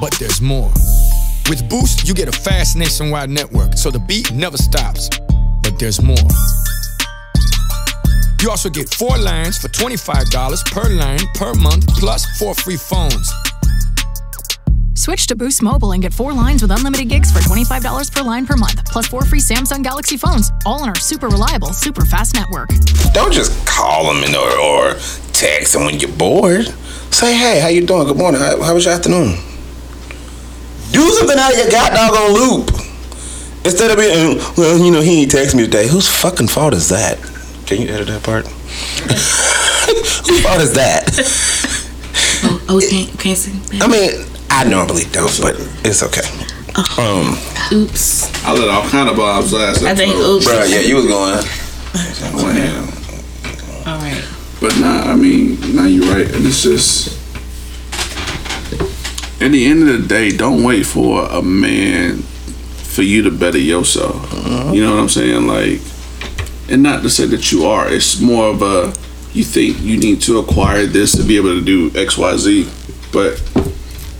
But 0.00 0.14
there's 0.18 0.40
more. 0.40 0.72
With 1.50 1.68
Boost, 1.68 2.08
you 2.08 2.14
get 2.14 2.28
a 2.28 2.32
fast 2.32 2.74
nationwide 2.74 3.28
network 3.28 3.74
so 3.74 3.90
the 3.90 3.98
beat 3.98 4.32
never 4.32 4.56
stops. 4.56 5.10
But 5.62 5.78
there's 5.78 6.00
more. 6.00 6.16
You 8.40 8.50
also 8.50 8.70
get 8.70 8.88
four 8.94 9.18
lines 9.18 9.58
for 9.58 9.66
$25 9.68 10.70
per 10.70 10.88
line 10.90 11.18
per 11.34 11.54
month 11.54 11.88
plus 11.88 12.24
four 12.38 12.54
free 12.54 12.76
phones. 12.76 13.32
Switch 14.94 15.26
to 15.26 15.34
Boost 15.34 15.60
Mobile 15.60 15.90
and 15.92 16.02
get 16.02 16.14
four 16.14 16.32
lines 16.32 16.62
with 16.62 16.70
unlimited 16.70 17.08
gigs 17.08 17.32
for 17.32 17.40
$25 17.40 18.12
per 18.12 18.22
line 18.22 18.46
per 18.46 18.56
month, 18.56 18.84
plus 18.86 19.08
four 19.08 19.24
free 19.24 19.40
Samsung 19.40 19.82
Galaxy 19.82 20.16
phones, 20.16 20.52
all 20.64 20.82
on 20.82 20.88
our 20.88 20.94
super 20.94 21.28
reliable, 21.28 21.72
super 21.72 22.04
fast 22.04 22.34
network. 22.34 22.68
Don't 23.12 23.32
just 23.32 23.66
call 23.66 24.12
them 24.12 24.22
and 24.22 24.36
or, 24.36 24.58
or 24.58 24.94
text 25.32 25.72
them 25.72 25.84
when 25.84 25.98
you're 25.98 26.12
bored. 26.12 26.66
Say, 27.10 27.36
hey, 27.36 27.58
how 27.58 27.68
you 27.68 27.84
doing? 27.84 28.06
Good 28.06 28.18
morning. 28.18 28.40
How, 28.40 28.62
how 28.62 28.74
was 28.74 28.84
your 28.84 28.94
afternoon? 28.94 29.36
Do 30.92 31.10
something 31.10 31.38
out 31.38 31.52
of 31.52 31.58
your 31.58 31.70
goddamn 31.70 32.34
loop. 32.34 32.70
Instead 33.64 33.90
of 33.90 33.96
being, 33.96 34.38
well, 34.56 34.78
you 34.78 34.92
know, 34.92 35.00
he 35.00 35.22
ain't 35.22 35.30
text 35.32 35.56
me 35.56 35.64
today. 35.64 35.88
Whose 35.88 36.08
fucking 36.08 36.48
fault 36.48 36.74
is 36.74 36.88
that? 36.90 37.18
Can 37.68 37.82
you 37.82 37.88
edit 37.88 38.06
that 38.08 38.22
part? 38.22 38.46
Whose 40.26 40.40
fault 40.42 40.62
is 40.62 40.72
that? 40.72 41.04
Oh, 42.44 42.64
oh 42.70 42.80
can't, 42.80 43.20
can't 43.20 43.36
see. 43.36 43.78
I 43.78 43.86
mean, 43.86 44.24
I 44.48 44.64
normally 44.64 45.04
don't, 45.12 45.38
but 45.42 45.54
it's 45.84 46.02
okay. 46.02 46.24
Um, 46.96 47.36
Oops. 47.70 48.44
I 48.46 48.54
let 48.54 48.68
all 48.68 48.88
kind 48.88 49.10
of 49.10 49.16
bobs 49.16 49.52
last 49.52 49.82
I 49.82 49.94
think 49.94 50.14
episode. 50.14 50.30
oops. 50.30 50.44
bro, 50.46 50.64
yeah, 50.64 50.80
you 50.80 50.96
was 50.96 51.04
going. 51.04 51.34
All 53.86 53.98
right. 53.98 54.24
But 54.62 54.78
nah, 54.80 55.12
I 55.12 55.14
mean, 55.14 55.76
nah, 55.76 55.84
you're 55.84 56.10
right, 56.10 56.24
and 56.34 56.46
it's 56.46 56.62
just 56.62 57.18
at 59.42 59.50
the 59.50 59.66
end 59.66 59.86
of 59.86 60.00
the 60.00 60.08
day, 60.08 60.30
don't 60.34 60.64
wait 60.64 60.86
for 60.86 61.26
a 61.26 61.42
man 61.42 62.22
for 62.22 63.02
you 63.02 63.22
to 63.24 63.30
better 63.30 63.58
yourself. 63.58 64.32
You 64.72 64.82
know 64.84 64.94
what 64.94 65.00
I'm 65.00 65.08
saying? 65.10 65.46
Like, 65.46 65.82
and 66.68 66.82
not 66.82 67.02
to 67.02 67.10
say 67.10 67.26
that 67.26 67.50
you 67.52 67.66
are. 67.66 67.88
It's 67.88 68.20
more 68.20 68.48
of 68.48 68.62
a 68.62 68.92
you 69.32 69.44
think 69.44 69.80
you 69.80 69.96
need 69.98 70.20
to 70.22 70.38
acquire 70.38 70.86
this 70.86 71.12
to 71.16 71.22
be 71.22 71.36
able 71.36 71.50
to 71.50 71.64
do 71.64 71.90
X, 71.98 72.16
Y, 72.16 72.36
Z, 72.36 72.70
but 73.12 73.42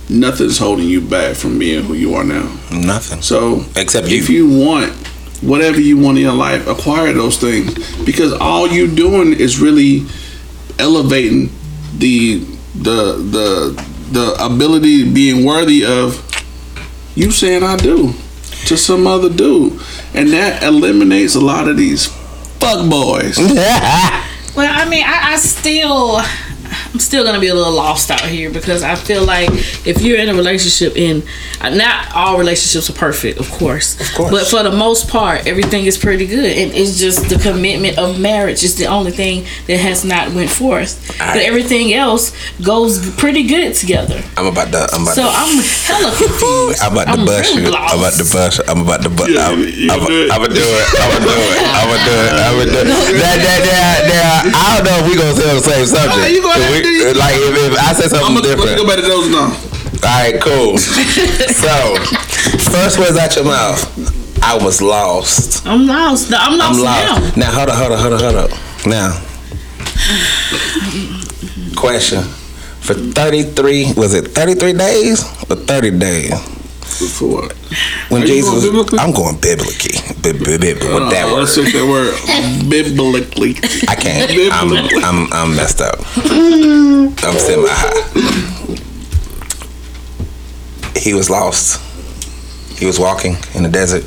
nothing's 0.09 0.57
holding 0.57 0.87
you 0.87 1.01
back 1.01 1.35
from 1.35 1.59
being 1.59 1.83
who 1.83 1.93
you 1.93 2.15
are 2.15 2.23
now. 2.23 2.43
Nothing. 2.71 3.21
So 3.21 3.65
Except 3.75 4.07
if 4.07 4.29
you. 4.29 4.47
you 4.47 4.65
want 4.65 4.93
whatever 5.41 5.79
you 5.79 5.97
want 5.97 6.17
in 6.17 6.23
your 6.23 6.33
life, 6.33 6.67
acquire 6.67 7.13
those 7.13 7.37
things 7.37 7.73
because 8.05 8.33
all 8.33 8.67
you're 8.67 8.93
doing 8.93 9.33
is 9.33 9.59
really 9.59 10.05
elevating 10.77 11.49
the 11.97 12.37
the 12.75 13.13
the 13.13 13.85
the 14.11 14.37
ability 14.43 15.11
being 15.11 15.45
worthy 15.45 15.85
of 15.85 16.25
you 17.15 17.31
saying 17.31 17.63
I 17.63 17.77
do 17.77 18.13
to 18.65 18.77
some 18.77 19.07
other 19.07 19.29
dude, 19.29 19.79
and 20.13 20.29
that 20.29 20.63
eliminates 20.63 21.35
a 21.35 21.39
lot 21.39 21.67
of 21.67 21.77
these 21.77 22.07
fuck 22.69 22.89
boys. 22.89 23.37
Well, 24.55 24.67
I 24.67 24.89
mean, 24.89 25.03
I, 25.05 25.33
I 25.33 25.35
still, 25.37 26.19
I'm 26.99 27.03
still 27.03 27.23
gonna 27.23 27.39
be 27.39 27.47
a 27.47 27.55
little 27.55 27.71
lost 27.71 28.11
out 28.11 28.19
here 28.25 28.51
because 28.51 28.83
I 28.83 28.95
feel 28.95 29.23
like 29.23 29.47
if 29.87 30.01
you're 30.01 30.19
in 30.19 30.27
a 30.27 30.33
relationship, 30.33 30.97
and 30.97 31.23
uh, 31.61 31.69
not 31.69 32.13
all 32.13 32.37
relationships 32.37 32.89
are 32.89 32.99
perfect, 32.99 33.39
of 33.39 33.49
course, 33.51 33.95
of 34.01 34.13
course. 34.15 34.31
but 34.31 34.47
for 34.47 34.63
the 34.67 34.75
most 34.75 35.07
part, 35.07 35.47
everything 35.47 35.85
is 35.85 35.97
pretty 35.97 36.27
good. 36.27 36.57
And 36.57 36.75
it's 36.75 36.99
just 36.99 37.29
the 37.29 37.39
commitment 37.39 37.97
of 37.97 38.19
marriage 38.19 38.65
is 38.65 38.75
the 38.75 38.87
only 38.87 39.11
thing 39.11 39.45
that 39.67 39.79
has 39.79 40.03
not 40.03 40.33
went 40.35 40.49
forth. 40.49 40.99
But 41.17 41.37
everything 41.37 41.93
else 41.93 42.35
goes 42.59 42.99
pretty 43.15 43.47
good 43.47 43.75
together. 43.75 44.21
I'm 44.35 44.47
about 44.47 44.67
to. 44.75 44.91
I'm 44.91 45.03
about 45.03 45.15
So 45.15 45.23
to. 45.23 45.31
I'm 45.31 45.55
hella 45.87 46.11
confused. 46.11 46.83
I'm 46.83 46.91
about 46.99 47.15
to 47.15 47.23
bust 47.23 47.55
you. 47.55 47.63
I'm 47.63 47.95
about 47.95 48.19
to 48.19 48.27
bust. 48.27 48.59
I'm 48.67 48.81
about 48.83 49.01
to 49.03 49.09
bust. 49.09 49.31
I'm, 49.39 49.63
you 49.63 49.87
I'm, 49.87 50.03
do 50.03 50.27
it. 50.27 50.31
I'm 50.35 50.43
gonna 50.43 50.51
do 50.51 50.67
it. 50.67 50.85
I'm 50.99 51.15
gonna 51.15 51.31
do 51.31 51.47
it. 51.47 51.63
I'm 51.63 51.87
gonna 51.87 52.03
do 52.03 52.15
it. 52.19 52.31
I'm 52.35 52.55
gonna 52.59 52.71
do 52.75 52.79
it. 52.83 53.23
That, 53.23 53.39
that, 53.39 53.61
that, 53.63 53.97
that, 54.03 54.51
I 54.51 54.75
don't 54.75 54.83
know 54.83 54.99
if 54.99 55.07
we 55.07 55.15
gonna 55.15 55.39
say 55.39 55.47
the 55.47 55.63
same 55.63 55.85
subject. 55.87 56.27
you 56.35 56.43
gonna 56.43 56.88
If 56.91 57.17
like 57.17 57.35
if, 57.35 57.71
if 57.73 57.79
I 57.79 57.93
say 57.93 58.07
something 58.09 58.25
I'm 58.27 58.35
gonna, 58.35 58.47
let 58.47 58.57
me 58.57 58.65
different. 58.65 58.81
go 58.81 58.87
back 58.87 58.97
to 58.97 59.07
those 59.07 59.29
now. 59.29 59.49
right, 60.03 60.41
cool. 60.41 60.77
so, 61.63 61.95
first 62.71 62.97
words 62.99 63.17
out 63.17 63.35
your 63.35 63.45
mouth. 63.45 63.81
I 64.41 64.55
was 64.63 64.81
lost. 64.81 65.65
I'm 65.67 65.85
lost. 65.85 66.31
I'm 66.33 66.57
lost, 66.57 66.79
I'm 66.79 66.83
lost. 66.83 67.37
Now, 67.37 67.51
hold 67.51 67.69
on, 67.69 67.75
hold 67.77 67.91
on, 67.91 67.99
hold 67.99 68.13
on, 68.13 68.19
hold 68.19 68.51
on. 68.51 68.89
Now, 68.89 69.21
question. 71.75 72.23
For 72.79 72.93
33, 72.93 73.93
was 73.97 74.13
it 74.13 74.29
33 74.29 74.73
days 74.73 75.23
or 75.49 75.55
30 75.57 75.99
days? 75.99 76.31
For 77.17 77.27
what? 77.27 77.53
When 78.09 78.23
Are 78.23 78.25
you 78.25 78.33
Jesus, 78.33 78.49
going 78.49 78.61
biblically? 78.71 78.99
I'm 78.99 79.11
going 79.13 79.35
biblically. 79.39 79.95
Bi- 80.23 80.33
bi- 80.33 80.57
bi- 80.57 80.73
With 80.73 81.11
that 81.11 81.25
word. 81.31 81.39
Let's 81.41 81.55
that 81.55 81.87
word 81.87 82.13
biblically. 82.69 83.55
I 83.87 83.95
can't. 83.95 84.31
I'm, 84.51 84.73
I'm, 85.03 85.31
I'm 85.33 85.55
messed 85.55 85.81
up. 85.81 85.88
I'm 86.17 87.37
semi 87.37 87.67
high. 87.69 88.79
He 90.99 91.13
was 91.13 91.29
lost. 91.29 91.79
He 92.79 92.85
was 92.85 92.99
walking 92.99 93.37
in 93.53 93.63
the 93.63 93.69
desert. 93.69 94.03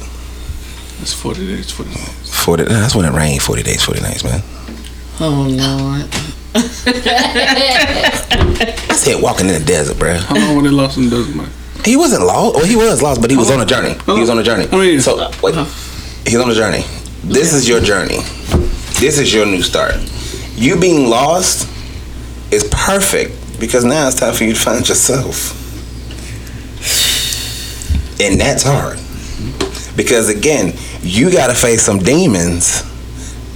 It's 1.01 1.13
40 1.13 1.47
days, 1.47 1.71
40 1.71 1.91
days. 1.91 2.35
40, 2.35 2.65
that's 2.65 2.95
when 2.95 3.05
it 3.05 3.13
rained. 3.13 3.43
40 3.43 3.63
days, 3.63 3.83
40 3.83 4.01
nights, 4.01 4.25
man. 4.25 4.41
Oh 5.21 5.47
Lord. 5.49 6.09
I 6.55 6.61
said 8.95 9.23
walking 9.23 9.49
in 9.49 9.55
the 9.55 9.65
desert, 9.65 9.97
bruh. 9.97 10.19
How 10.19 10.35
long 10.35 10.57
were 10.57 10.63
they 10.63 10.69
lost 10.71 10.97
in 10.99 11.05
the 11.05 11.11
desert, 11.11 11.37
man? 11.37 11.51
He 11.85 11.97
wasn't 11.97 12.25
lost. 12.25 12.57
Well, 12.57 12.65
he 12.65 12.77
was 12.77 13.03
lost, 13.03 13.21
but 13.21 13.31
he 13.31 13.37
was 13.37 13.51
on 13.51 13.61
a 13.61 13.67
journey. 13.67 13.95
He 14.07 14.21
was 14.21 14.31
on 14.31 14.39
a 14.39 14.43
journey. 14.43 14.67
I 14.73 14.77
mean, 14.77 15.01
So, 15.01 15.19
uh, 15.19 15.33
wait. 15.43 15.55
Uh-huh. 15.55 15.65
He's 16.29 16.39
on 16.41 16.51
a 16.51 16.55
journey. 16.55 16.85
This 17.25 17.53
is 17.53 17.69
your 17.69 17.81
journey. 17.81 18.19
This 19.01 19.19
is 19.19 19.33
your 19.35 19.47
new 19.47 19.63
start. 19.63 19.95
You 20.55 20.77
being 20.79 21.09
lost 21.09 21.69
is 22.53 22.69
perfect 22.71 23.59
because 23.61 23.85
now 23.85 24.07
it's 24.09 24.19
time 24.21 24.35
for 24.35 24.45
you 24.45 24.53
to 24.55 24.59
find 24.59 24.87
yourself. 24.89 25.59
And 28.21 28.41
that's 28.41 28.63
hard. 28.65 28.99
Because 29.97 30.29
again, 30.29 30.75
you 31.03 31.31
got 31.33 31.49
to 31.49 31.55
face 31.55 31.83
some 31.83 31.99
demons. 31.99 32.83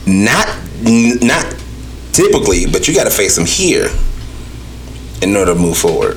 Not 0.06 0.48
n- 0.84 1.18
not 1.20 1.44
typically, 2.12 2.66
but 2.66 2.88
you 2.88 2.94
got 2.94 3.04
to 3.04 3.10
face 3.10 3.36
them 3.36 3.46
here 3.46 3.88
in 5.22 5.36
order 5.36 5.54
to 5.54 5.58
move 5.58 5.76
forward. 5.78 6.16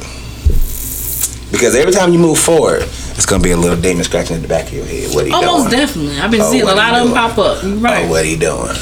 Because 1.51 1.75
every 1.75 1.91
time 1.91 2.13
you 2.13 2.19
move 2.19 2.37
forward, 2.37 2.83
it's 2.83 3.25
gonna 3.25 3.41
be 3.41 3.51
a 3.51 3.57
little 3.57 3.79
demon 3.79 4.03
scratching 4.03 4.35
at 4.35 4.41
the 4.43 4.47
back 4.47 4.67
of 4.67 4.73
your 4.73 4.85
head. 4.85 5.13
What 5.15 5.23
are 5.23 5.27
you 5.27 5.33
doing? 5.33 5.45
Almost 5.45 5.69
doing? 5.71 5.81
definitely. 5.85 6.19
I've 6.19 6.31
been 6.31 6.41
Oh, 6.41 6.51
seeing 6.51 6.63
a 6.63 6.75
lot 6.75 6.93
of 6.93 7.05
them 7.07 7.13
pop 7.15 7.37
up. 7.37 7.63
You're 7.63 7.73
oh, 7.73 7.79
right. 7.79 8.05
Oh, 8.05 8.09
what 8.09 8.23
are 8.23 8.27
you 8.27 8.37
doing? 8.37 8.75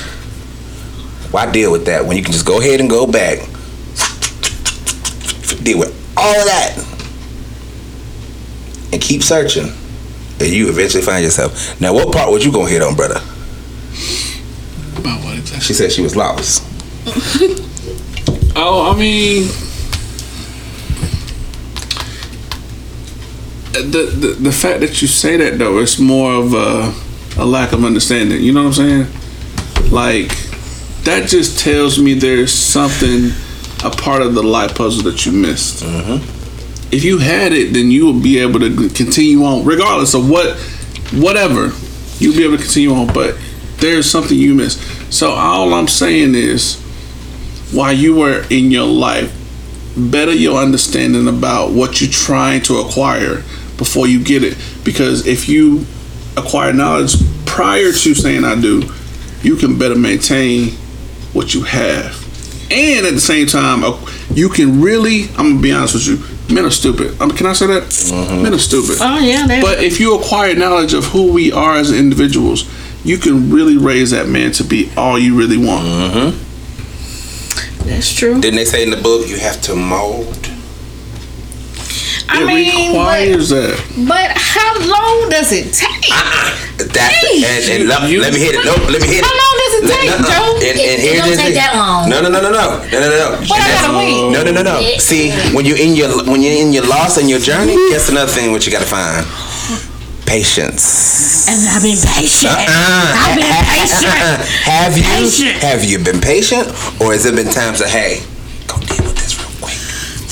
Why 1.32 1.50
deal 1.52 1.72
with 1.72 1.86
that 1.86 2.06
when 2.06 2.18
you 2.18 2.24
can 2.24 2.34
just 2.34 2.46
go 2.46 2.60
ahead 2.60 2.80
and 2.82 2.90
go 2.90 3.08
back? 3.08 3.40
Deal 5.68 5.80
with 5.80 6.14
all 6.16 6.34
of 6.34 6.46
that 6.46 6.78
and 8.94 9.02
keep 9.02 9.22
searching, 9.22 9.68
and 10.40 10.48
you 10.48 10.70
eventually 10.70 11.04
find 11.04 11.26
yourself. 11.26 11.82
Now, 11.82 11.94
what 11.94 12.14
part 12.14 12.32
was 12.32 12.46
you 12.46 12.54
gonna 12.54 12.70
hit 12.70 12.82
on, 12.82 12.96
brother? 12.96 13.20
About 14.98 15.26
what 15.26 15.38
exactly? 15.38 15.66
She 15.66 15.74
said 15.74 15.92
she 15.92 16.02
was 16.02 16.16
lost. 16.16 16.64
Oh, 18.60 18.92
I 18.92 18.98
mean, 18.98 19.44
the, 23.74 24.12
the 24.20 24.28
the 24.40 24.52
fact 24.52 24.80
that 24.80 25.00
you 25.00 25.08
say 25.08 25.38
that 25.38 25.60
though, 25.60 25.78
it's 25.78 26.00
more 26.00 26.34
of 26.34 26.54
a 26.56 26.92
a 27.40 27.46
lack 27.46 27.72
of 27.72 27.84
understanding. 27.84 28.42
You 28.42 28.54
know 28.54 28.64
what 28.64 28.80
I'm 28.80 29.06
saying? 29.06 29.92
Like 29.92 30.30
that 31.04 31.28
just 31.28 31.60
tells 31.60 32.00
me 32.00 32.16
there's 32.16 32.52
something 32.52 33.30
a 33.84 33.90
part 33.90 34.22
of 34.22 34.34
the 34.34 34.44
life 34.44 34.76
puzzle 34.76 35.04
that 35.04 35.26
you 35.26 35.32
missed. 35.32 35.84
Mm-hmm. 35.84 36.94
If 36.94 37.04
you 37.04 37.18
had 37.18 37.52
it, 37.54 37.74
then 37.74 37.92
you 37.92 38.06
will 38.06 38.20
be 38.20 38.40
able 38.40 38.60
to 38.60 38.90
continue 38.90 39.44
on, 39.44 39.66
regardless 39.66 40.14
of 40.14 40.30
what, 40.30 40.58
whatever. 41.14 41.72
You'll 42.20 42.36
be 42.36 42.44
able 42.44 42.58
to 42.58 42.64
continue 42.64 42.94
on, 42.94 43.08
but 43.08 43.38
there's 43.78 44.10
something 44.10 44.38
you 44.38 44.56
missed. 44.56 44.82
So 45.14 45.32
all 45.32 45.74
I'm 45.74 45.88
saying 45.88 46.34
is, 46.36 46.82
while 47.72 47.94
you 47.94 48.16
were 48.16 48.46
in 48.50 48.72
your 48.72 48.88
life, 48.88 49.34
better 49.96 50.32
your 50.34 50.62
understanding 50.62 51.28
about 51.28 51.72
what 51.72 52.02
you're 52.02 52.10
trying 52.10 52.62
to 52.64 52.78
acquire 52.78 53.44
before 53.78 54.08
you 54.08 54.24
get 54.24 54.44
it. 54.44 54.58
Because 54.84 55.28
if 55.28 55.50
you 55.50 55.86
acquire 56.38 56.72
knowledge 56.74 57.16
prior 57.46 57.92
to 57.92 58.16
saying 58.16 58.44
I 58.44 58.60
do, 58.60 58.90
you 59.42 59.56
can 59.56 59.78
better 59.78 59.96
maintain 59.96 60.70
what 61.34 61.54
you 61.54 61.64
have. 61.64 62.27
And 62.70 63.06
at 63.06 63.14
the 63.14 63.22
same 63.22 63.48
time, 63.48 63.84
uh, 63.84 63.98
you 64.34 64.50
can 64.50 64.82
really, 64.82 65.30
I'm 65.38 65.52
gonna 65.52 65.62
be 65.62 65.72
honest 65.72 65.94
with 65.96 66.08
you, 66.08 66.54
men 66.56 66.66
are 66.66 66.72
stupid. 66.72 67.20
Um, 67.22 67.32
can 67.32 67.46
I 67.46 67.54
say 67.54 67.68
that? 67.68 68.42
Men 68.42 68.54
are 68.54 68.58
stupid. 68.60 68.98
Oh 69.00 69.20
yeah, 69.20 69.48
they, 69.48 69.62
But 69.62 69.82
if 69.84 70.00
you 70.00 70.16
acquire 70.20 70.54
knowledge 70.56 70.94
of 70.94 71.06
who 71.06 71.32
we 71.32 71.52
are 71.52 71.76
as 71.76 71.92
individuals, 71.92 72.66
you 73.04 73.18
can 73.18 73.50
really 73.52 73.78
raise 73.78 74.12
that 74.12 74.28
man 74.28 74.52
to 74.54 74.64
be 74.64 74.92
all 74.98 75.18
you 75.18 75.38
really 75.38 75.58
want. 75.58 76.36
that's 77.86 78.14
true. 78.14 78.40
Didn't 78.42 78.58
they 78.58 78.66
say 78.66 78.84
in 78.84 78.90
the 78.90 78.98
book 79.02 79.28
you 79.30 79.38
have 79.38 79.62
to 79.64 79.76
mold? 79.76 80.47
I 82.30 82.44
it 82.44 82.46
mean, 82.46 82.92
requires 82.92 83.50
but, 83.50 83.62
that. 83.62 84.08
But 84.08 84.30
how 84.36 84.72
long 84.84 85.30
does 85.30 85.52
it 85.52 85.72
take? 85.74 86.12
Uh-uh. 86.12 86.68
That's 86.78 87.70
and, 87.70 87.82
and 87.82 87.90
let, 87.90 88.04
let, 88.06 88.34
me 88.34 88.40
hit 88.40 88.54
it. 88.54 88.64
No, 88.64 88.76
let 88.92 89.02
me 89.02 89.08
hit 89.08 89.22
it. 89.22 89.26
How 89.26 89.34
long 89.34 89.54
does 89.58 89.74
it 89.80 89.84
take, 89.90 90.10
no, 90.12 90.18
no. 90.22 90.30
Joe? 90.30 90.50
And, 90.62 90.76
and 90.78 91.00
it, 91.02 91.10
it 91.10 91.18
don't 91.18 91.38
take 91.38 91.56
that 91.56 91.74
long. 91.74 92.10
No, 92.10 92.22
no, 92.22 92.30
no, 92.30 92.40
no, 92.40 92.52
no, 92.54 92.84
no, 92.86 92.98
no, 93.00 93.08
no. 93.10 93.28
What 93.50 93.58
I 93.58 93.68
gotta 93.74 93.98
wait? 93.98 94.30
No, 94.30 94.44
no, 94.44 94.52
no, 94.52 94.62
no. 94.62 94.78
See, 95.00 95.32
when 95.56 95.66
you're 95.66 95.80
in 95.80 95.96
your 95.96 96.12
when 96.28 96.44
you're 96.44 96.54
in 96.54 96.74
your 96.74 96.86
loss 96.86 97.18
and 97.18 97.30
your 97.30 97.40
journey, 97.40 97.74
guess 97.90 98.10
another 98.10 98.30
thing 98.30 98.52
what 98.52 98.66
you 98.66 98.72
gotta 98.72 98.86
find 98.86 99.26
patience. 100.28 101.48
And 101.48 101.64
I've 101.72 101.82
been 101.82 101.98
patient. 101.98 102.54
Uh-uh. 102.54 103.24
I've 103.26 103.40
been 103.40 103.58
patient. 103.74 104.06
Uh-uh. 104.06 104.38
Have 104.68 104.98
you 104.98 105.04
patient. 105.04 105.64
have 105.64 105.84
you 105.84 105.98
been 105.98 106.22
patient, 106.22 106.68
or 107.02 107.16
has 107.16 107.26
it 107.26 107.34
been 107.36 107.50
times 107.50 107.82
of 107.82 107.88
hey? 107.88 108.22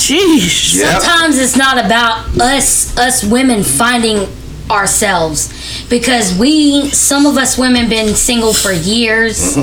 Jeez. 0.06 0.76
Yep. 0.76 1.02
Sometimes 1.02 1.40
it's 1.40 1.58
not 1.58 1.84
about 1.84 2.40
us 2.40 2.96
us 2.96 3.24
women 3.24 3.64
finding 3.64 4.28
ourselves 4.70 5.52
because 5.90 6.38
we 6.38 6.90
some 6.90 7.26
of 7.26 7.38
us 7.38 7.58
women 7.58 7.90
been 7.90 8.14
single 8.14 8.54
for 8.54 8.72
years 8.72 9.58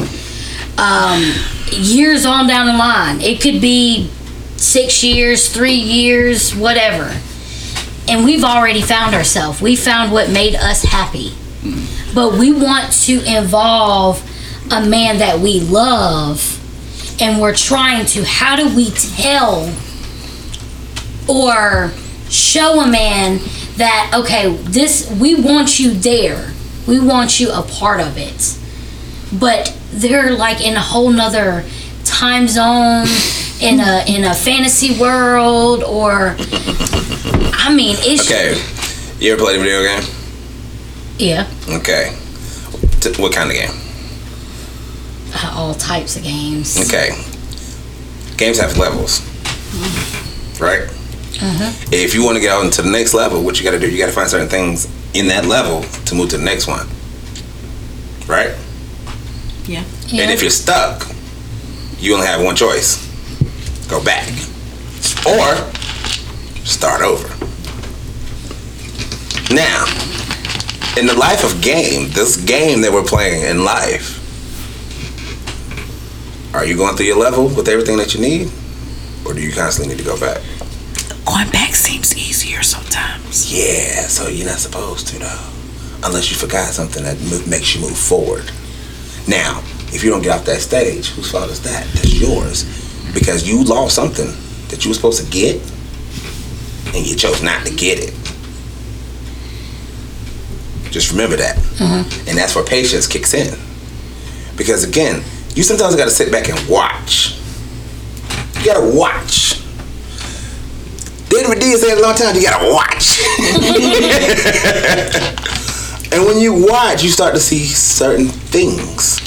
um, 0.78 1.22
years 1.70 2.26
on 2.26 2.48
down 2.48 2.66
the 2.66 2.72
line. 2.72 3.20
It 3.20 3.40
could 3.40 3.60
be 3.60 4.10
six 4.56 5.04
years 5.04 5.48
three 5.48 5.74
years 5.76 6.54
whatever. 6.56 7.16
And 8.08 8.24
we've 8.24 8.42
already 8.42 8.82
found 8.82 9.14
ourselves. 9.14 9.62
We 9.62 9.76
found 9.76 10.10
what 10.10 10.28
made 10.28 10.56
us 10.56 10.82
happy. 10.82 11.32
But 12.16 12.32
we 12.32 12.50
want 12.52 12.92
to 13.04 13.22
involve 13.32 14.20
a 14.72 14.84
man 14.84 15.18
that 15.18 15.38
we 15.38 15.60
love 15.60 16.58
and 17.20 17.40
we're 17.40 17.54
trying 17.54 18.06
to. 18.06 18.24
How 18.24 18.56
do 18.56 18.74
we 18.74 18.90
tell 18.90 19.72
or 21.28 21.90
show 22.28 22.80
a 22.80 22.86
man 22.90 23.38
that 23.76 24.12
okay 24.14 24.54
this 24.56 25.10
we 25.20 25.34
want 25.34 25.78
you 25.78 25.90
there 25.92 26.52
we 26.86 26.98
want 27.00 27.38
you 27.40 27.50
a 27.52 27.62
part 27.62 28.00
of 28.00 28.16
it 28.16 28.58
but 29.38 29.76
they're 29.92 30.32
like 30.34 30.60
in 30.64 30.74
a 30.74 30.80
whole 30.80 31.10
nother 31.10 31.64
time 32.04 32.48
zone 32.48 33.06
in 33.60 33.78
a 33.80 34.04
in 34.08 34.24
a 34.24 34.34
fantasy 34.34 34.98
world 35.00 35.82
or 35.84 36.34
i 37.54 37.72
mean 37.74 37.96
it's 38.00 38.30
Okay. 38.30 38.60
You 39.20 39.32
ever 39.34 39.42
played 39.42 39.56
a 39.60 39.62
video 39.62 39.82
game? 39.82 40.02
yeah 41.18 41.46
Okay. 41.68 42.16
T- 43.00 43.20
what 43.22 43.32
kind 43.32 43.50
of 43.50 43.56
game? 43.56 43.70
Uh, 45.34 45.52
all 45.56 45.74
types 45.74 46.16
of 46.16 46.22
games 46.24 46.76
Okay. 46.88 47.10
Games 48.36 48.58
have 48.58 48.76
levels. 48.78 49.20
Mm-hmm. 49.20 50.62
Right? 50.64 50.88
Uh-huh. 51.40 51.88
If 51.92 52.14
you 52.14 52.24
want 52.24 52.36
to 52.36 52.40
get 52.40 52.50
out 52.50 52.64
into 52.64 52.82
the 52.82 52.90
next 52.90 53.14
level, 53.14 53.42
what 53.42 53.58
you 53.58 53.64
got 53.64 53.72
to 53.72 53.78
do, 53.78 53.90
you 53.90 53.98
got 53.98 54.06
to 54.06 54.12
find 54.12 54.28
certain 54.28 54.48
things 54.48 54.86
in 55.14 55.28
that 55.28 55.46
level 55.46 55.82
to 56.04 56.14
move 56.14 56.30
to 56.30 56.38
the 56.38 56.44
next 56.44 56.66
one. 56.66 56.86
Right? 58.26 58.54
Yeah. 59.66 59.84
yeah. 60.08 60.22
And 60.22 60.30
if 60.30 60.42
you're 60.42 60.50
stuck, 60.50 61.06
you 61.98 62.14
only 62.14 62.26
have 62.26 62.42
one 62.42 62.56
choice 62.56 63.08
go 63.88 64.02
back 64.02 64.28
or 65.26 65.54
start 66.64 67.02
over. 67.02 67.28
Now, 69.52 69.84
in 70.96 71.06
the 71.06 71.14
life 71.14 71.44
of 71.44 71.60
game, 71.62 72.08
this 72.10 72.42
game 72.42 72.80
that 72.82 72.92
we're 72.92 73.04
playing 73.04 73.44
in 73.44 73.64
life, 73.64 74.18
are 76.54 76.64
you 76.64 76.76
going 76.76 76.96
through 76.96 77.06
your 77.06 77.18
level 77.18 77.48
with 77.48 77.68
everything 77.68 77.96
that 77.98 78.14
you 78.14 78.20
need? 78.20 78.50
Or 79.26 79.34
do 79.34 79.40
you 79.40 79.52
constantly 79.52 79.94
need 79.94 80.02
to 80.02 80.08
go 80.08 80.18
back? 80.18 80.42
Going 81.24 81.50
back 81.50 81.74
seems 81.74 82.16
easier 82.16 82.62
sometimes. 82.62 83.52
Yeah, 83.52 84.06
so 84.08 84.28
you're 84.28 84.46
not 84.46 84.58
supposed 84.58 85.06
to 85.08 85.18
though, 85.18 85.48
unless 86.04 86.30
you 86.30 86.36
forgot 86.36 86.72
something 86.72 87.02
that 87.04 87.16
makes 87.48 87.74
you 87.74 87.80
move 87.80 87.96
forward. 87.96 88.50
Now, 89.28 89.60
if 89.94 90.02
you 90.02 90.10
don't 90.10 90.22
get 90.22 90.32
off 90.36 90.44
that 90.46 90.60
stage, 90.60 91.08
whose 91.10 91.30
fault 91.30 91.50
is 91.50 91.62
that? 91.62 91.86
That's 91.94 92.20
yours, 92.20 92.64
because 93.14 93.48
you 93.48 93.62
lost 93.64 93.94
something 93.94 94.32
that 94.68 94.84
you 94.84 94.90
were 94.90 94.94
supposed 94.94 95.24
to 95.24 95.30
get. 95.30 95.60
and 96.94 97.06
you 97.06 97.16
chose 97.16 97.42
not 97.42 97.64
to 97.66 97.74
get 97.74 97.98
it. 97.98 98.12
Just 100.90 101.10
remember 101.10 101.36
that. 101.36 101.56
Mm-hmm. 101.56 102.28
And 102.28 102.36
that's 102.38 102.54
where 102.54 102.64
patience 102.64 103.06
kicks 103.06 103.32
in. 103.32 103.58
Because 104.56 104.84
again, 104.84 105.22
you 105.54 105.62
sometimes 105.62 105.96
got 105.96 106.04
to 106.04 106.10
sit 106.10 106.30
back 106.30 106.48
and 106.50 106.68
watch. 106.68 107.38
You 108.58 108.66
got 108.66 108.80
to 108.80 108.94
watch. 108.96 109.58
David 111.32 111.60
D 111.60 111.72
said 111.76 111.96
a 111.96 112.00
long 112.02 112.14
time, 112.14 112.34
you 112.36 112.42
got 112.42 112.60
to 112.60 112.68
watch. 112.70 113.18
and 116.12 116.26
when 116.26 116.38
you 116.38 116.52
watch, 116.68 117.02
you 117.02 117.08
start 117.08 117.32
to 117.34 117.40
see 117.40 117.64
certain 117.64 118.28
things. 118.28 119.18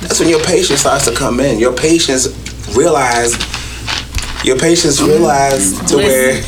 That's 0.00 0.20
when 0.20 0.28
your 0.28 0.38
patience 0.44 0.78
starts 0.80 1.06
to 1.06 1.12
come 1.14 1.40
in. 1.40 1.58
Your 1.58 1.72
patience 1.74 2.28
realize, 2.76 3.34
your 4.44 4.56
patience 4.58 5.00
realize 5.00 5.72
to 5.90 5.96
where 5.96 6.34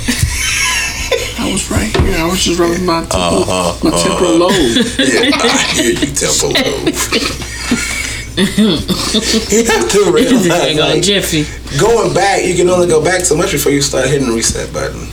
I 1.41 1.51
was 1.51 1.69
right 1.71 1.91
here. 1.97 2.17
I 2.19 2.27
was 2.31 2.45
just 2.45 2.61
rubbing 2.61 2.85
my 2.87 3.01
temporal, 3.07 3.43
Uh-huh, 3.51 3.75
my 3.83 3.91
temporal 3.99 4.37
uh-huh. 4.37 4.39
lobe. 4.39 4.87
Yeah, 4.99 5.31
I 5.35 5.37
hear 5.75 5.93
you, 5.99 6.15
tempo 6.15 6.47
lobe. 6.55 6.95
you 9.51 9.65
have 9.67 9.91
to 9.91 10.11
realize, 10.13 10.77
go, 10.77 10.81
like, 10.81 11.03
Jeffy. 11.03 11.45
going 11.79 12.15
back, 12.15 12.45
you 12.45 12.55
can 12.55 12.69
only 12.69 12.87
go 12.89 13.03
back 13.05 13.23
so 13.23 13.37
much 13.37 13.53
before 13.53 13.73
you 13.73 13.83
start 13.83 14.09
hitting 14.09 14.29
the 14.29 14.35
reset 14.35 14.73
button. 14.73 15.07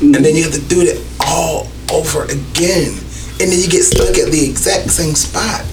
And 0.00 0.24
then 0.24 0.34
you 0.36 0.42
have 0.44 0.52
to 0.54 0.60
do 0.60 0.80
it 0.80 1.00
all 1.20 1.68
over 1.92 2.24
again. 2.24 2.92
And 3.40 3.50
then 3.50 3.58
you 3.58 3.68
get 3.68 3.82
stuck 3.84 4.16
at 4.18 4.30
the 4.30 4.46
exact 4.48 4.90
same 4.90 5.14
spot. 5.14 5.64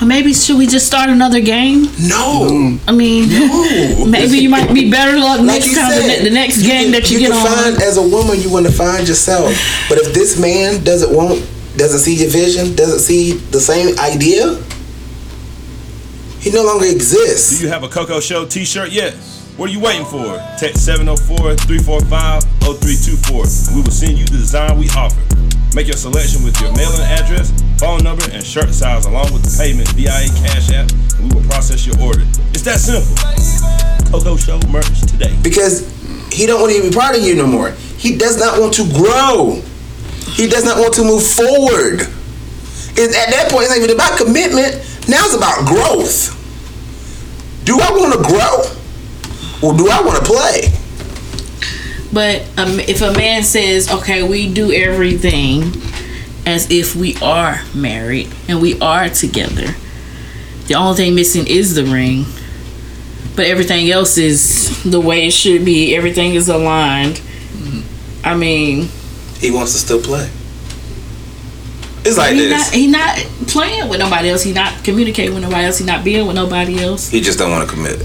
Well, 0.00 0.06
maybe 0.08 0.32
should 0.34 0.58
we 0.58 0.66
just 0.66 0.86
start 0.86 1.08
another 1.10 1.40
game? 1.40 1.86
No. 2.00 2.78
I 2.86 2.92
mean, 2.92 3.28
No. 3.30 4.04
maybe 4.08 4.38
you 4.38 4.48
might 4.50 4.72
be 4.72 4.90
better 4.90 5.18
luck 5.18 5.38
Like 5.38 5.46
next 5.46 5.74
time. 5.74 5.90
the, 5.90 6.00
said, 6.02 6.24
the 6.24 6.30
next 6.30 6.62
game 6.62 6.84
can- 6.84 6.92
that 6.92 7.10
you, 7.10 7.18
get 7.18 7.30
can 7.32 7.38
on. 7.46 7.46
find 7.72 7.82
as 7.82 7.96
a 7.96 8.02
woman 8.02 8.38
you 8.40 8.50
want 8.50 8.66
to 8.66 8.72
find 8.72 9.08
yourself. 9.08 9.48
But 9.88 9.98
if 9.98 10.12
this 10.14 10.38
man 10.38 10.84
doesn't 10.84 11.14
want 11.14 11.40
doesn't 11.76 11.98
see 12.00 12.14
your 12.14 12.30
vision, 12.30 12.74
doesn't 12.74 13.00
see 13.00 13.32
the 13.52 13.60
same 13.60 13.98
idea, 13.98 14.54
he 16.46 16.52
no 16.52 16.62
longer 16.62 16.86
exists. 16.86 17.58
Do 17.58 17.64
you 17.64 17.70
have 17.70 17.82
a 17.82 17.88
Coco 17.88 18.20
Show 18.20 18.46
t-shirt 18.46 18.92
yet? 18.92 19.14
What 19.58 19.68
are 19.68 19.72
you 19.72 19.80
waiting 19.80 20.06
for? 20.06 20.38
Text 20.62 20.86
704-345-0324 20.86 23.74
we 23.74 23.82
will 23.82 23.90
send 23.90 24.16
you 24.16 24.24
the 24.26 24.38
design 24.38 24.78
we 24.78 24.88
offer. 24.90 25.18
Make 25.74 25.88
your 25.88 25.96
selection 25.96 26.44
with 26.44 26.60
your 26.60 26.70
mailing 26.76 27.00
address, 27.02 27.50
phone 27.80 28.04
number, 28.04 28.22
and 28.30 28.46
shirt 28.46 28.70
size 28.70 29.06
along 29.06 29.32
with 29.32 29.42
the 29.42 29.50
payment 29.58 29.88
via 29.98 30.12
Cash 30.38 30.70
App 30.70 30.88
and 31.18 31.34
we 31.34 31.40
will 31.40 31.42
process 31.50 31.84
your 31.84 31.98
order. 32.00 32.22
It's 32.54 32.62
that 32.62 32.78
simple. 32.78 33.16
Coco 34.06 34.36
Show 34.36 34.60
merch 34.70 35.00
today. 35.00 35.34
Because 35.42 35.82
he 36.30 36.46
don't 36.46 36.60
want 36.60 36.72
to 36.76 36.80
be 36.80 36.90
part 36.94 37.16
of 37.16 37.24
you 37.24 37.34
no 37.34 37.48
more. 37.48 37.72
He 37.98 38.16
does 38.16 38.38
not 38.38 38.60
want 38.60 38.72
to 38.74 38.84
grow. 38.94 39.60
He 40.38 40.46
does 40.46 40.64
not 40.64 40.78
want 40.78 40.94
to 40.94 41.02
move 41.02 41.26
forward. 41.26 42.06
And 42.94 43.10
at 43.18 43.34
that 43.34 43.50
point, 43.50 43.64
it's 43.66 43.74
not 43.74 43.82
even 43.82 43.90
about 43.90 44.16
commitment. 44.16 44.78
Now 45.08 45.24
it's 45.26 45.34
about 45.34 45.66
growth. 45.66 46.35
Do 47.66 47.80
I 47.80 47.90
want 47.90 48.12
to 48.14 48.22
grow? 48.22 48.62
Or 49.60 49.76
do 49.76 49.88
I 49.90 50.00
want 50.00 50.24
to 50.24 50.32
play? 50.32 50.70
But 52.12 52.42
um, 52.56 52.78
if 52.78 53.02
a 53.02 53.12
man 53.12 53.42
says, 53.42 53.90
"Okay, 53.90 54.22
we 54.22 54.48
do 54.52 54.72
everything 54.72 55.72
as 56.46 56.70
if 56.70 56.94
we 56.94 57.16
are 57.16 57.62
married 57.74 58.32
and 58.46 58.62
we 58.62 58.78
are 58.78 59.08
together," 59.08 59.74
the 60.68 60.74
only 60.76 60.96
thing 60.96 61.14
missing 61.16 61.46
is 61.48 61.74
the 61.74 61.84
ring. 61.84 62.26
But 63.34 63.46
everything 63.46 63.90
else 63.90 64.16
is 64.16 64.84
the 64.84 65.00
way 65.00 65.26
it 65.26 65.32
should 65.32 65.64
be. 65.64 65.96
Everything 65.96 66.34
is 66.34 66.48
aligned. 66.48 67.20
I 68.22 68.36
mean, 68.36 68.90
He 69.40 69.50
wants 69.50 69.72
to 69.72 69.78
still 69.78 70.00
play. 70.00 70.30
It's 72.06 72.16
like 72.16 72.34
he 72.34 72.38
this. 72.46 72.50
not 72.50 72.74
he 72.74 72.86
not 72.86 73.16
playing 73.48 73.88
with 73.88 73.98
nobody 73.98 74.30
else. 74.30 74.42
He 74.44 74.52
not 74.52 74.84
communicating 74.84 75.34
with 75.34 75.42
nobody 75.42 75.64
else. 75.66 75.78
He 75.78 75.84
not 75.84 76.04
being 76.04 76.24
with 76.26 76.36
nobody 76.36 76.80
else. 76.80 77.08
He 77.08 77.20
just 77.20 77.36
don't 77.36 77.50
want 77.50 77.68
to 77.68 77.74
commit. 77.74 77.98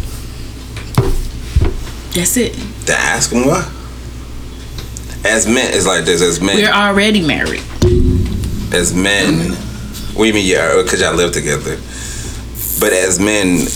That's 2.16 2.36
it. 2.36 2.54
Then 2.86 2.98
ask 3.00 3.32
him 3.32 3.46
why. 3.46 3.72
As 5.24 5.46
men, 5.46 5.72
it's 5.72 5.86
like 5.86 6.04
this. 6.04 6.22
As 6.22 6.42
men, 6.42 6.56
We're 6.58 6.72
already 6.72 7.26
married. 7.26 7.62
as 8.74 8.92
men, 8.94 9.56
we 10.18 10.32
mean 10.32 10.48
yeah, 10.48 10.74
uh, 10.74 10.84
because 10.84 11.00
y'all 11.00 11.14
live 11.14 11.32
together. 11.32 11.78
But 12.80 12.94
as 12.94 13.20
men, 13.20 13.68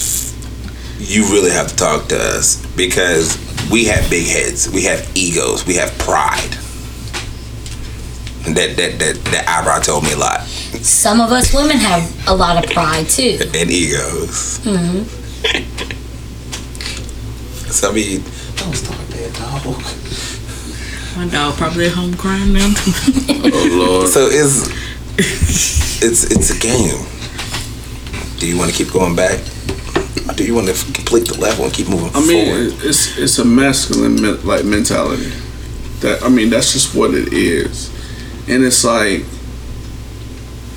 you 0.97 1.23
really 1.31 1.51
have 1.51 1.67
to 1.67 1.75
talk 1.75 2.07
to 2.07 2.17
us 2.17 2.65
because 2.75 3.37
we 3.69 3.85
have 3.85 4.09
big 4.09 4.25
heads, 4.25 4.71
we 4.71 4.85
have 4.85 5.07
egos, 5.15 5.67
we 5.67 5.75
have 5.75 5.95
pride. 5.99 6.57
And 8.45 8.55
that 8.55 8.75
that 8.77 8.99
that 8.99 9.15
that 9.31 9.47
eyebrow 9.47 9.79
told 9.79 10.03
me 10.03 10.13
a 10.13 10.17
lot. 10.17 10.41
Some 10.81 11.19
of 11.21 11.31
us 11.31 11.53
women 11.53 11.77
have 11.77 12.27
a 12.27 12.35
lot 12.35 12.63
of 12.63 12.69
pride 12.71 13.09
too. 13.09 13.39
And 13.41 13.71
egos. 13.71 14.59
Mm 14.63 14.77
hmm 14.77 15.03
So 17.71 17.89
I 17.89 17.93
mean, 17.93 18.21
don't 18.55 18.73
start 18.75 19.07
that 19.09 19.33
dog. 19.33 19.81
My 21.17 21.27
dog 21.27 21.55
probably 21.55 21.85
at 21.87 21.93
home 21.93 22.13
crying 22.15 22.53
now. 22.53 22.73
oh 23.53 23.69
Lord. 23.71 24.09
So 24.09 24.27
it's 24.31 24.69
it's 25.17 26.23
it's 26.31 26.49
a 26.51 26.59
game. 26.59 27.05
Do 28.39 28.47
you 28.47 28.57
want 28.57 28.69
to 28.71 28.75
keep 28.77 28.91
going 28.93 29.15
back? 29.15 29.39
Or 30.29 30.33
do 30.33 30.43
you 30.43 30.53
want 30.53 30.67
to 30.67 30.73
complete 30.93 31.27
the 31.27 31.37
level 31.39 31.65
and 31.65 31.73
keep 31.73 31.87
moving 31.87 32.11
I 32.13 32.19
mean, 32.25 32.45
forward? 32.69 32.85
it's 32.85 33.17
it's 33.17 33.39
a 33.39 33.45
masculine 33.45 34.43
like 34.45 34.65
mentality. 34.65 35.31
That 36.01 36.21
I 36.23 36.29
mean, 36.29 36.49
that's 36.49 36.73
just 36.73 36.93
what 36.95 37.13
it 37.13 37.31
is, 37.33 37.89
and 38.47 38.63
it's 38.63 38.83
like 38.83 39.23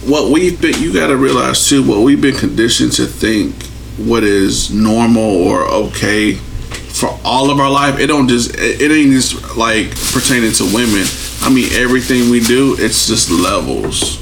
what 0.05 0.33
we've 0.33 0.61
been. 0.61 0.81
You 0.81 0.93
got 0.93 1.09
to 1.09 1.17
realize 1.17 1.69
too, 1.69 1.87
what 1.87 2.01
we've 2.01 2.21
been 2.21 2.37
conditioned 2.37 2.93
to 2.93 3.07
think 3.07 3.55
what 3.99 4.23
is 4.23 4.71
normal 4.73 5.23
or 5.23 5.65
okay 5.65 6.35
for 6.35 7.19
all 7.25 7.51
of 7.51 7.59
our 7.59 7.71
life. 7.71 7.99
It 7.99 8.07
don't 8.07 8.29
just. 8.29 8.55
It 8.57 8.91
ain't 8.91 9.13
just 9.13 9.57
like 9.57 9.91
pertaining 10.13 10.53
to 10.53 10.65
women. 10.75 11.07
I 11.43 11.51
mean, 11.51 11.73
everything 11.73 12.31
we 12.31 12.41
do, 12.41 12.77
it's 12.79 13.07
just 13.07 13.31
levels. 13.31 14.19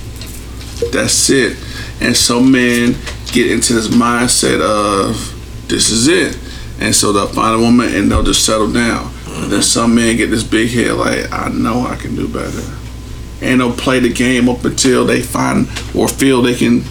That's 0.93 1.31
it. 1.31 1.57
And 2.01 2.15
some 2.15 2.53
men 2.53 2.97
get 3.33 3.51
into 3.51 3.73
this 3.73 3.89
mindset 3.89 4.61
of 4.61 5.17
this 5.69 5.91
is 5.91 6.09
it. 6.09 6.39
And 6.79 6.95
so 6.95 7.13
they'll 7.13 7.27
find 7.29 7.59
a 7.59 7.65
woman 7.65 7.95
and 7.95 8.11
they'll 8.11 8.23
just 8.23 8.45
settle 8.45 8.71
down. 8.71 9.13
But 9.25 9.49
then 9.49 9.63
some 9.63 9.95
men 9.95 10.17
get 10.17 10.31
this 10.31 10.45
big 10.45 10.71
head 10.71 10.93
like, 10.93 11.33
I 11.33 11.49
know 11.49 11.87
I 11.87 11.97
can 11.97 12.15
do 12.15 12.29
better. 12.29 12.63
And 13.41 13.61
they'll 13.61 13.73
play 13.73 14.01
the 14.01 14.13
game 14.13 14.49
up 14.49 14.65
until 14.65 15.05
they 15.05 15.21
find 15.21 15.69
or 15.95 16.09
feel 16.09 16.41
they 16.43 16.55
can, 16.55 16.85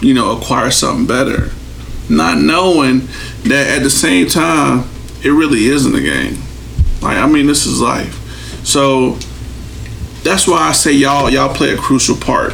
you 0.00 0.14
know, 0.14 0.36
acquire 0.38 0.70
something 0.70 1.06
better. 1.06 1.50
Not 2.08 2.38
knowing 2.38 3.08
that 3.44 3.78
at 3.78 3.82
the 3.82 3.90
same 3.90 4.28
time, 4.28 4.88
it 5.24 5.30
really 5.30 5.66
isn't 5.66 5.94
a 5.94 6.00
game. 6.00 6.38
Like, 7.02 7.16
I 7.16 7.26
mean, 7.26 7.46
this 7.46 7.66
is 7.66 7.80
life. 7.80 8.14
So 8.64 9.18
that's 10.26 10.48
why 10.48 10.58
I 10.68 10.72
say 10.72 10.92
y'all 10.92 11.30
y'all 11.30 11.54
play 11.54 11.72
a 11.72 11.76
crucial 11.76 12.16
part. 12.16 12.52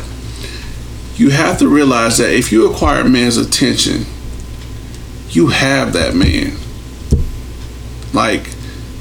You 1.17 1.31
have 1.31 1.59
to 1.59 1.69
realize 1.69 2.19
that 2.19 2.33
if 2.33 2.53
you 2.53 2.71
acquire 2.71 3.01
a 3.01 3.09
man's 3.09 3.39
attention, 3.39 4.05
you 5.31 5.49
have 5.49 5.95
that 5.95 6.15
man. 6.15 6.59
Like 8.13 8.51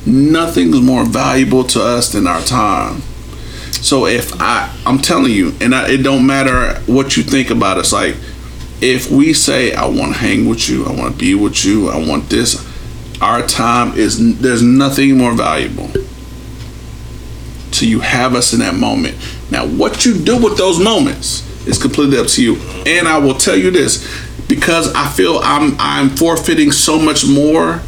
nothing's 0.05 0.79
more 0.79 1.03
valuable 1.03 1.65
to 1.65 1.83
us 1.83 2.13
than 2.13 2.27
our 2.27 2.41
time. 2.41 3.03
So 3.81 4.05
if 4.05 4.39
I, 4.39 4.73
I'm 4.85 4.99
telling 4.99 5.31
you, 5.31 5.53
and 5.59 5.73
I, 5.73 5.89
it 5.89 5.97
don't 5.97 6.25
matter 6.25 6.79
what 6.85 7.17
you 7.17 7.23
think 7.23 7.49
about 7.49 7.77
us. 7.77 7.91
Like 7.91 8.15
if 8.79 9.11
we 9.11 9.33
say 9.33 9.73
I 9.73 9.85
want 9.87 10.13
to 10.13 10.19
hang 10.19 10.47
with 10.47 10.69
you, 10.69 10.85
I 10.85 10.91
want 10.91 11.13
to 11.13 11.19
be 11.19 11.35
with 11.35 11.65
you, 11.65 11.89
I 11.89 11.97
want 11.97 12.29
this, 12.29 12.67
our 13.21 13.45
time 13.45 13.97
is 13.97 14.39
there's 14.39 14.61
nothing 14.61 15.17
more 15.17 15.33
valuable. 15.33 15.89
So 17.71 17.85
you 17.85 17.99
have 18.01 18.35
us 18.35 18.53
in 18.53 18.59
that 18.59 18.75
moment. 18.75 19.17
Now, 19.49 19.65
what 19.65 20.05
you 20.05 20.17
do 20.17 20.41
with 20.41 20.57
those 20.57 20.79
moments 20.79 21.47
is 21.67 21.81
completely 21.81 22.17
up 22.17 22.27
to 22.27 22.43
you. 22.43 22.55
And 22.85 23.07
I 23.07 23.17
will 23.17 23.35
tell 23.35 23.55
you 23.55 23.71
this, 23.71 24.07
because 24.47 24.93
I 24.93 25.07
feel 25.07 25.39
I'm 25.43 25.75
I'm 25.79 26.09
forfeiting 26.09 26.71
so 26.71 26.99
much 26.99 27.25
more 27.25 27.81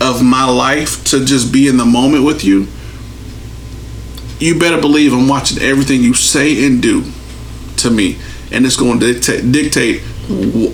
of 0.00 0.22
my 0.22 0.44
life 0.44 1.04
to 1.06 1.24
just 1.24 1.52
be 1.52 1.68
in 1.68 1.76
the 1.76 1.84
moment 1.84 2.24
with 2.24 2.44
you. 2.44 2.66
You 4.40 4.58
better 4.58 4.80
believe 4.80 5.12
I'm 5.12 5.28
watching 5.28 5.62
everything 5.62 6.02
you 6.02 6.14
say 6.14 6.66
and 6.66 6.82
do 6.82 7.04
to 7.78 7.90
me, 7.90 8.18
and 8.50 8.64
it's 8.64 8.76
going 8.76 8.98
to 8.98 9.12
dictate, 9.12 9.52
dictate 9.52 10.02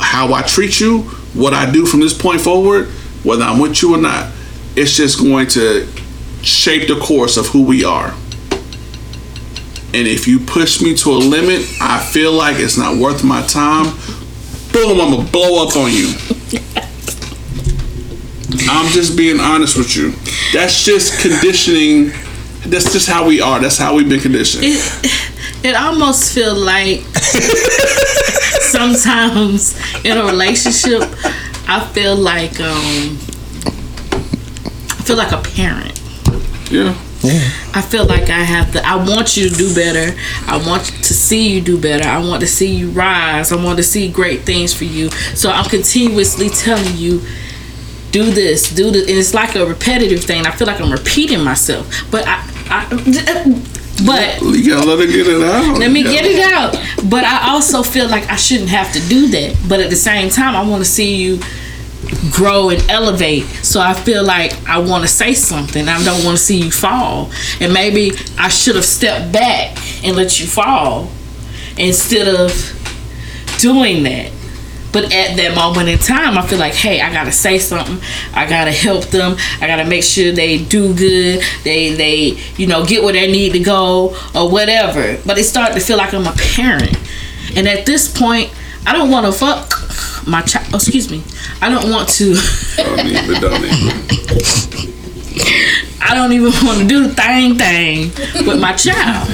how 0.01 0.33
I 0.33 0.43
treat 0.43 0.79
you, 0.79 1.01
what 1.35 1.53
I 1.53 1.71
do 1.71 1.85
from 1.85 1.99
this 1.99 2.17
point 2.17 2.41
forward, 2.41 2.87
whether 3.25 3.43
I'm 3.43 3.59
with 3.59 3.83
you 3.83 3.95
or 3.95 3.99
not. 3.99 4.33
It's 4.77 4.97
just 4.97 5.21
going 5.21 5.49
to 5.49 5.89
shape 6.43 6.87
the 6.87 6.99
course 7.01 7.37
of 7.37 7.49
who 7.49 7.65
we 7.65 7.85
are. 7.85 8.15
And 9.93 10.07
if 10.07 10.29
you 10.29 10.39
push 10.39 10.81
me 10.81 10.95
to 10.99 11.11
a 11.11 11.19
limit, 11.19 11.67
I 11.81 11.99
feel 11.99 12.33
like 12.33 12.59
it's 12.59 12.79
not 12.79 12.99
worth 12.99 13.25
my 13.25 13.43
time. 13.47 13.87
Boom, 14.73 15.01
I'm 15.01 15.11
gonna 15.11 15.31
blow 15.31 15.67
up 15.67 15.75
on 15.75 15.91
you. 15.91 16.09
I'm 18.69 18.93
just 18.93 19.17
being 19.17 19.41
honest 19.41 19.77
with 19.77 19.97
you. 19.97 20.13
That's 20.53 20.85
just 20.85 21.21
conditioning 21.21 22.13
That's 22.71 22.93
just 22.93 23.09
how 23.09 23.27
we 23.27 23.41
are. 23.41 23.61
That's 23.61 23.79
how 23.79 23.95
we've 23.95 24.09
been 24.09 24.21
conditioned. 24.21 24.65
it, 24.65 25.65
it 25.65 25.75
almost 25.75 26.35
feels 26.35 26.59
like 26.59 27.01
sometimes 28.63 29.79
in 30.05 30.19
a 30.19 30.25
relationship 30.25 31.03
I 31.69 31.85
feel 31.93 32.15
like 32.17 32.61
um 32.61 33.19
I 34.89 35.03
feel 35.03 35.17
like 35.17 35.33
a 35.33 35.43
parent. 35.43 36.01
Yeah. 36.71 36.95
I 37.75 37.83
feel 37.83 38.07
like 38.07 38.29
I 38.31 38.45
have 38.45 38.73
to 38.73 38.87
I 38.87 38.97
want 38.97 39.37
you 39.37 39.49
to 39.49 39.55
do 39.55 39.75
better. 39.75 40.17
I 40.47 40.57
want 40.65 40.85
to 40.85 41.15
see 41.15 41.53
you 41.53 41.61
do 41.61 41.81
better. 41.81 42.09
I 42.09 42.19
want 42.19 42.41
to 42.41 42.47
see 42.47 42.73
you 42.73 42.91
rise. 42.91 43.51
I 43.51 43.63
want 43.63 43.79
to 43.79 43.83
see 43.83 44.11
great 44.11 44.43
things 44.43 44.73
for 44.73 44.85
you. 44.85 45.11
So 45.35 45.51
I'm 45.51 45.69
continuously 45.69 46.51
telling 46.51 46.97
you 46.97 47.23
do 48.13 48.31
this, 48.31 48.73
do 48.75 48.91
this, 48.91 49.09
and 49.09 49.19
it's 49.19 49.35
like 49.35 49.57
a 49.57 49.67
repetitive 49.67 50.23
thing. 50.23 50.47
I 50.47 50.51
feel 50.53 50.67
like 50.67 50.81
I'm 50.81 50.93
repeating 50.93 51.43
myself, 51.43 51.87
but 52.11 52.27
I, 52.27 52.49
I 52.69 52.87
uh, 52.87 53.73
but 54.05 54.43
You 54.43 54.75
gotta 54.75 54.87
let 54.87 54.99
her 54.99 55.07
get 55.07 55.27
it 55.27 55.43
out. 55.43 55.79
let 55.79 55.91
me 55.91 56.03
get 56.03 56.25
it 56.25 56.41
out. 56.53 56.73
But 57.09 57.25
I 57.25 57.51
also 57.51 57.83
feel 57.83 58.09
like 58.09 58.29
I 58.29 58.37
shouldn't 58.37 58.69
have 58.69 58.93
to 58.93 59.01
do 59.09 59.29
that. 59.29 59.57
But 59.69 59.81
at 59.81 59.91
the 59.91 59.97
same 59.97 60.29
time, 60.29 60.55
I 60.55 60.69
want 60.69 60.85
to 60.85 60.89
see 60.91 61.17
you 61.17 61.41
grow 62.31 62.71
and 62.71 62.83
elevate. 62.91 63.45
So 63.65 63.81
I 63.81 63.95
feel 63.95 64.25
like 64.25 64.53
I 64.69 64.79
want 64.79 65.03
to 65.03 65.09
say 65.09 65.35
something. 65.35 65.89
I 65.89 66.03
don't 66.05 66.25
want 66.25 66.37
to 66.37 66.43
see 66.43 66.61
you 66.61 66.71
fall. 66.71 67.31
And 67.61 67.73
maybe 67.73 68.13
I 68.39 68.49
should 68.49 68.77
have 68.77 68.85
stepped 68.85 69.33
back 69.33 69.77
and 70.05 70.17
let 70.17 70.39
you 70.41 70.47
fall 70.47 71.11
instead 71.79 72.29
of 72.29 72.51
doing 73.59 74.03
that. 74.05 74.31
But 74.97 75.13
at 75.13 75.37
that 75.37 75.55
moment 75.55 75.91
in 75.91 75.99
time, 75.99 76.39
I 76.39 76.47
feel 76.47 76.59
like, 76.59 76.73
hey, 76.73 77.03
I 77.03 77.13
gotta 77.13 77.31
say 77.31 77.59
something. 77.59 77.99
I 78.33 78.49
gotta 78.49 78.73
help 78.73 79.05
them. 79.09 79.37
I 79.61 79.67
gotta 79.67 79.85
make 79.85 80.03
sure 80.03 80.33
they 80.33 80.57
do 80.57 80.95
good. 80.95 81.43
They 81.65 81.93
they 81.93 82.39
you 82.57 82.67
know 82.67 82.83
get 82.83 83.05
where 83.05 83.13
they 83.13 83.31
need 83.31 83.53
to 83.53 83.59
go 83.59 84.17
or 84.35 84.51
whatever. 84.51 85.21
But 85.27 85.37
it 85.37 85.45
started 85.45 85.75
to 85.75 85.81
feel 85.81 85.99
like 85.99 86.15
I'm 86.15 86.27
a 86.27 86.33
parent, 86.33 86.97
and 87.55 87.69
at 87.69 87.85
this 87.85 88.11
point, 88.11 88.51
I 88.87 88.95
don't 88.95 89.11
want 89.11 89.27
to 89.27 89.33
fuck 89.33 89.71
my 90.27 90.41
child. 90.41 90.69
Oh, 90.73 90.77
excuse 90.77 91.11
me. 91.11 91.23
I 91.61 91.69
don't 91.69 91.91
want 91.91 92.09
to. 92.17 92.35
Don't 92.79 93.07
even, 93.07 93.39
don't 93.39 93.65
even. 93.65 94.93
I 96.01 96.15
don't 96.15 96.33
even 96.33 96.53
want 96.67 96.79
to 96.79 96.87
do 96.87 97.07
the 97.07 97.15
thing 97.15 97.59
thing 97.59 98.13
with 98.47 98.59
my 98.59 98.73
child. 98.73 99.29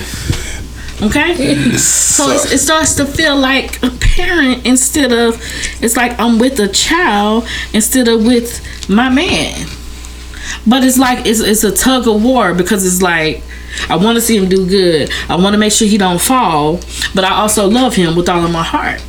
Okay, 1.02 1.56
so 1.78 2.30
it 2.30 2.58
starts 2.58 2.94
to 2.94 3.04
feel 3.04 3.36
like 3.36 3.82
a 3.82 3.90
parent 3.90 4.64
instead 4.64 5.12
of 5.12 5.34
it's 5.82 5.96
like 5.96 6.18
I'm 6.20 6.38
with 6.38 6.60
a 6.60 6.68
child 6.68 7.48
instead 7.74 8.06
of 8.06 8.24
with 8.24 8.64
my 8.88 9.08
man. 9.08 9.66
But 10.64 10.84
it's 10.84 10.98
like 10.98 11.26
it's 11.26 11.40
it's 11.40 11.64
a 11.64 11.72
tug 11.72 12.06
of 12.06 12.22
war 12.22 12.54
because 12.54 12.86
it's 12.86 13.02
like 13.02 13.42
I 13.88 13.96
want 13.96 14.14
to 14.16 14.20
see 14.20 14.36
him 14.36 14.48
do 14.48 14.64
good. 14.64 15.10
I 15.28 15.34
want 15.34 15.54
to 15.54 15.58
make 15.58 15.72
sure 15.72 15.88
he 15.88 15.98
don't 15.98 16.20
fall, 16.20 16.78
but 17.16 17.24
I 17.24 17.32
also 17.40 17.68
love 17.68 17.96
him 17.96 18.14
with 18.14 18.28
all 18.28 18.44
of 18.44 18.52
my 18.52 18.62
heart. 18.62 19.00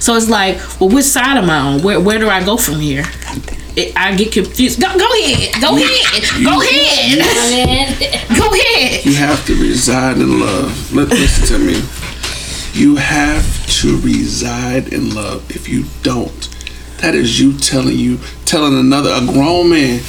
So 0.00 0.14
it's 0.14 0.28
like, 0.28 0.58
well, 0.78 0.90
which 0.90 1.06
side 1.06 1.38
am 1.38 1.48
I 1.48 1.58
on? 1.58 1.82
Where 1.82 2.00
where 2.00 2.18
do 2.18 2.28
I 2.28 2.44
go 2.44 2.58
from 2.58 2.80
here? 2.80 3.04
It, 3.78 3.92
I 3.96 4.16
get 4.16 4.32
confused. 4.32 4.80
Go 4.80 4.88
go 4.98 5.06
ahead. 5.20 5.62
Go 5.62 5.76
ahead. 5.76 6.42
Go 6.42 6.60
ahead. 6.60 8.28
Go 8.36 8.52
ahead. 8.52 9.04
You 9.04 9.14
have 9.14 9.46
to 9.46 9.54
reside 9.54 10.16
in 10.16 10.40
love. 10.40 10.92
Let, 10.92 11.10
listen 11.10 11.46
to 11.46 11.58
me. 11.64 11.80
You 12.72 12.96
have 12.96 13.66
to 13.80 14.00
reside 14.00 14.92
in 14.92 15.14
love. 15.14 15.48
If 15.50 15.68
you 15.68 15.84
don't, 16.02 16.48
that 17.00 17.14
is 17.14 17.38
you 17.38 17.56
telling 17.56 17.96
you, 17.96 18.18
telling 18.44 18.76
another, 18.76 19.10
a 19.10 19.24
grown 19.24 19.70
man, 19.70 20.00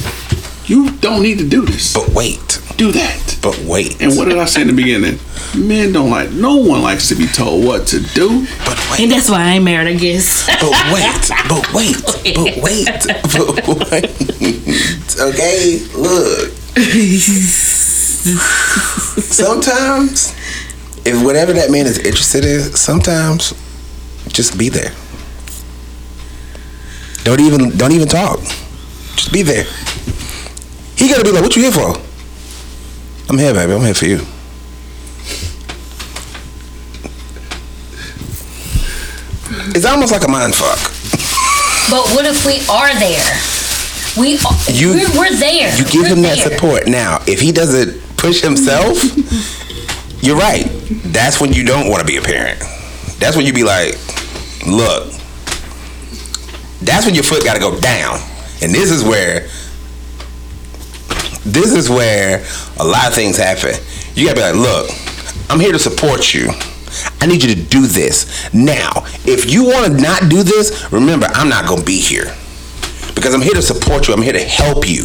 you 0.64 0.90
don't 0.98 1.22
need 1.22 1.38
to 1.38 1.48
do 1.48 1.64
this. 1.64 1.94
But 1.94 2.08
wait. 2.08 2.59
Do 2.80 2.92
that. 2.92 3.38
But 3.42 3.58
wait. 3.58 4.00
And 4.00 4.16
what 4.16 4.26
did 4.26 4.38
I 4.38 4.46
say 4.46 4.62
in 4.62 4.68
the 4.68 4.72
beginning? 4.72 5.18
Men 5.54 5.92
don't 5.92 6.08
like, 6.08 6.30
no 6.30 6.56
one 6.56 6.80
likes 6.80 7.10
to 7.10 7.14
be 7.14 7.26
told 7.26 7.62
what 7.62 7.86
to 7.88 8.00
do. 8.00 8.46
But 8.64 8.80
wait. 8.90 9.00
And 9.00 9.12
that's 9.12 9.28
why 9.28 9.42
I 9.42 9.52
ain't 9.56 9.64
married, 9.64 9.88
I 9.88 9.98
guess. 9.98 10.46
But 10.46 10.70
wait. 10.90 11.28
But 11.46 11.74
wait. 11.74 12.00
But 12.34 12.56
wait. 12.64 12.86
But 13.66 13.90
wait. 13.90 14.08
Okay, 15.20 15.80
look. 15.94 16.48
Sometimes, 19.20 20.32
if 21.04 21.22
whatever 21.22 21.52
that 21.52 21.70
man 21.70 21.84
is 21.84 21.98
interested 21.98 22.46
in, 22.46 22.60
sometimes 22.62 23.52
just 24.28 24.56
be 24.58 24.70
there. 24.70 24.92
Don't 27.24 27.40
even 27.40 27.76
don't 27.76 27.92
even 27.92 28.08
talk. 28.08 28.40
Just 29.16 29.30
be 29.34 29.42
there. 29.42 29.64
He 30.96 31.08
gotta 31.10 31.24
be 31.24 31.32
like, 31.32 31.42
"What 31.42 31.54
you 31.56 31.64
here 31.64 31.72
for?" 31.72 32.09
I'm 33.30 33.38
here, 33.38 33.54
baby. 33.54 33.72
I'm 33.72 33.80
here 33.82 33.94
for 33.94 34.06
you. 34.06 34.26
It's 39.72 39.84
almost 39.86 40.10
like 40.12 40.24
a 40.24 40.28
mind 40.28 40.54
fuck. 40.54 40.78
But 41.90 42.10
what 42.14 42.26
if 42.26 42.44
we 42.44 42.58
are 42.68 42.92
there? 42.98 43.22
We 44.18 44.34
are, 44.38 44.72
You- 44.72 44.94
we're, 45.14 45.18
we're 45.30 45.36
there. 45.36 45.76
You 45.76 45.84
give 45.84 46.02
We're 46.02 46.16
him 46.16 46.22
that 46.22 46.38
support. 46.38 46.88
Now, 46.88 47.22
if 47.28 47.40
he 47.40 47.52
doesn't 47.52 48.00
push 48.16 48.40
himself, 48.42 48.98
you're 50.22 50.36
right. 50.36 50.64
That's 51.14 51.40
when 51.40 51.52
you 51.52 51.64
don't 51.64 51.88
want 51.88 52.00
to 52.00 52.06
be 52.06 52.16
a 52.16 52.22
parent. 52.22 52.58
That's 53.20 53.36
when 53.36 53.46
you 53.46 53.52
be 53.52 53.62
like, 53.62 53.94
look. 54.66 55.12
That's 56.82 57.06
when 57.06 57.14
your 57.14 57.22
foot 57.24 57.44
got 57.44 57.54
to 57.54 57.60
go 57.60 57.78
down. 57.78 58.18
And 58.62 58.74
this 58.74 58.90
is 58.90 59.04
where 59.04 59.48
this 61.44 61.72
is 61.72 61.88
where 61.88 62.44
a 62.78 62.84
lot 62.84 63.08
of 63.08 63.14
things 63.14 63.36
happen. 63.36 63.74
You 64.14 64.26
got 64.26 64.34
to 64.34 64.40
be 64.40 64.42
like, 64.42 64.54
look, 64.54 64.90
I'm 65.48 65.60
here 65.60 65.72
to 65.72 65.78
support 65.78 66.34
you. 66.34 66.50
I 67.20 67.26
need 67.26 67.42
you 67.42 67.54
to 67.54 67.62
do 67.62 67.86
this. 67.86 68.52
Now, 68.52 68.90
if 69.24 69.50
you 69.50 69.64
want 69.64 69.86
to 69.86 70.02
not 70.02 70.28
do 70.28 70.42
this, 70.42 70.92
remember, 70.92 71.26
I'm 71.30 71.48
not 71.48 71.68
to 71.68 71.84
be 71.84 72.00
here 72.00 72.34
because 73.14 73.34
I'm 73.34 73.42
here 73.42 73.54
to 73.54 73.62
support 73.62 74.08
you. 74.08 74.14
I'm 74.14 74.22
here 74.22 74.32
to 74.32 74.44
help 74.44 74.88
you. 74.88 75.04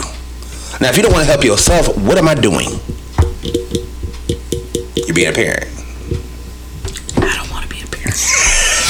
Now, 0.81 0.89
if 0.89 0.97
you 0.97 1.03
don't 1.03 1.13
want 1.13 1.25
to 1.25 1.31
help 1.31 1.43
yourself, 1.43 1.95
what 1.97 2.17
am 2.17 2.27
I 2.27 2.35
doing? 2.35 2.69
You're 4.95 5.15
being 5.15 5.29
a 5.29 5.33
parent. 5.33 5.67
I 7.17 7.35
don't 7.37 7.51
want 7.51 7.63
to 7.63 7.69
be 7.69 7.81
a 7.81 7.87
parent. 7.87 8.15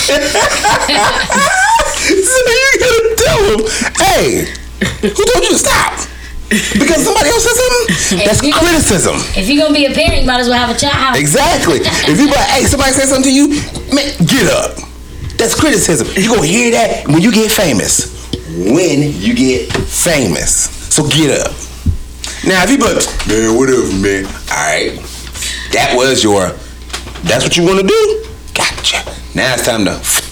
so 2.06 2.38
you 2.50 2.80
gotta 2.80 3.16
tell 3.18 3.42
him, 3.50 3.60
hey, 3.98 4.46
who 5.02 5.10
told 5.10 5.44
you 5.44 5.50
to 5.52 5.58
stop? 5.58 6.08
Because 6.50 7.04
somebody 7.04 7.30
else 7.30 7.44
said 7.44 7.58
something? 7.58 8.26
That's 8.26 8.44
you- 8.44 8.54
criticism. 8.54 9.16
If 9.36 9.50
you're 9.50 9.64
gonna 9.64 9.74
be 9.74 9.86
a 9.86 9.94
parent, 9.94 10.22
you 10.22 10.28
might 10.28 10.40
as 10.40 10.48
well 10.48 10.60
have 10.60 10.76
a 10.76 10.80
child. 10.80 11.18
Exactly. 11.18 11.80
If 12.12 12.20
you 12.20 12.28
hey, 12.30 12.66
somebody 12.66 12.94
said 12.94 13.08
something 13.08 13.32
to 13.32 13.34
you, 13.34 13.50
man, 13.94 14.14
get 14.26 14.46
up. 14.52 14.78
That's 15.38 15.56
criticism. 15.56 16.08
you 16.16 16.30
gonna 16.30 16.46
hear 16.48 16.72
that 16.72 17.08
when 17.08 17.22
you 17.22 17.32
get 17.32 17.52
famous. 17.52 18.14
When 18.56 19.12
you 19.20 19.34
get 19.34 19.72
famous. 19.74 20.70
So 20.94 21.08
get 21.10 21.42
up. 21.42 21.52
Now 22.46 22.64
if 22.64 22.70
you 22.70 22.78
like, 22.78 23.04
man, 23.28 23.58
whatever, 23.58 23.90
man. 24.00 24.26
Alright. 24.50 25.02
That 25.74 25.94
was 25.96 26.24
your 26.24 26.54
that's 27.26 27.44
what 27.44 27.58
you 27.58 27.66
wanna 27.66 27.84
do? 27.84 28.26
Gotcha. 28.54 29.04
Now 29.34 29.56
it's 29.56 29.66
time 29.66 29.84
to 29.86 30.25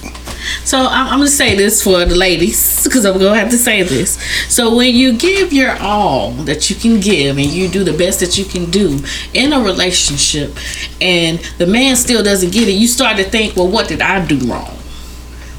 So 0.74 0.80
I'm, 0.80 1.05
I'm 1.05 1.19
gonna 1.19 1.28
say 1.28 1.55
this 1.55 1.84
for 1.84 2.03
the 2.03 2.15
ladies 2.15 2.84
because 2.84 3.05
I'm 3.05 3.19
gonna 3.19 3.38
have 3.38 3.51
to 3.51 3.59
say 3.59 3.84
this. 3.84 4.19
So 4.51 4.76
when 4.76 4.95
you 4.95 5.15
give 5.15 5.53
your 5.53 5.78
all 5.78 6.32
that 6.45 6.67
you 6.67 6.76
can 6.76 6.99
give 6.99 7.38
and 7.38 7.45
you 7.45 7.67
do 7.67 7.84
the 7.84 7.95
best 7.95 8.21
that 8.21 8.39
you 8.39 8.43
can 8.45 8.71
do 8.71 8.97
in 9.36 9.53
a 9.53 9.59
relationship, 9.59 10.57
and 10.99 11.38
the 11.59 11.67
man 11.67 11.95
still 11.95 12.24
doesn't 12.24 12.51
get 12.51 12.67
it, 12.67 12.71
you 12.71 12.88
start 12.88 13.17
to 13.17 13.24
think, 13.24 13.55
well, 13.55 13.67
what 13.67 13.88
did 13.88 14.01
I 14.01 14.26
do 14.26 14.39
wrong? 14.51 14.76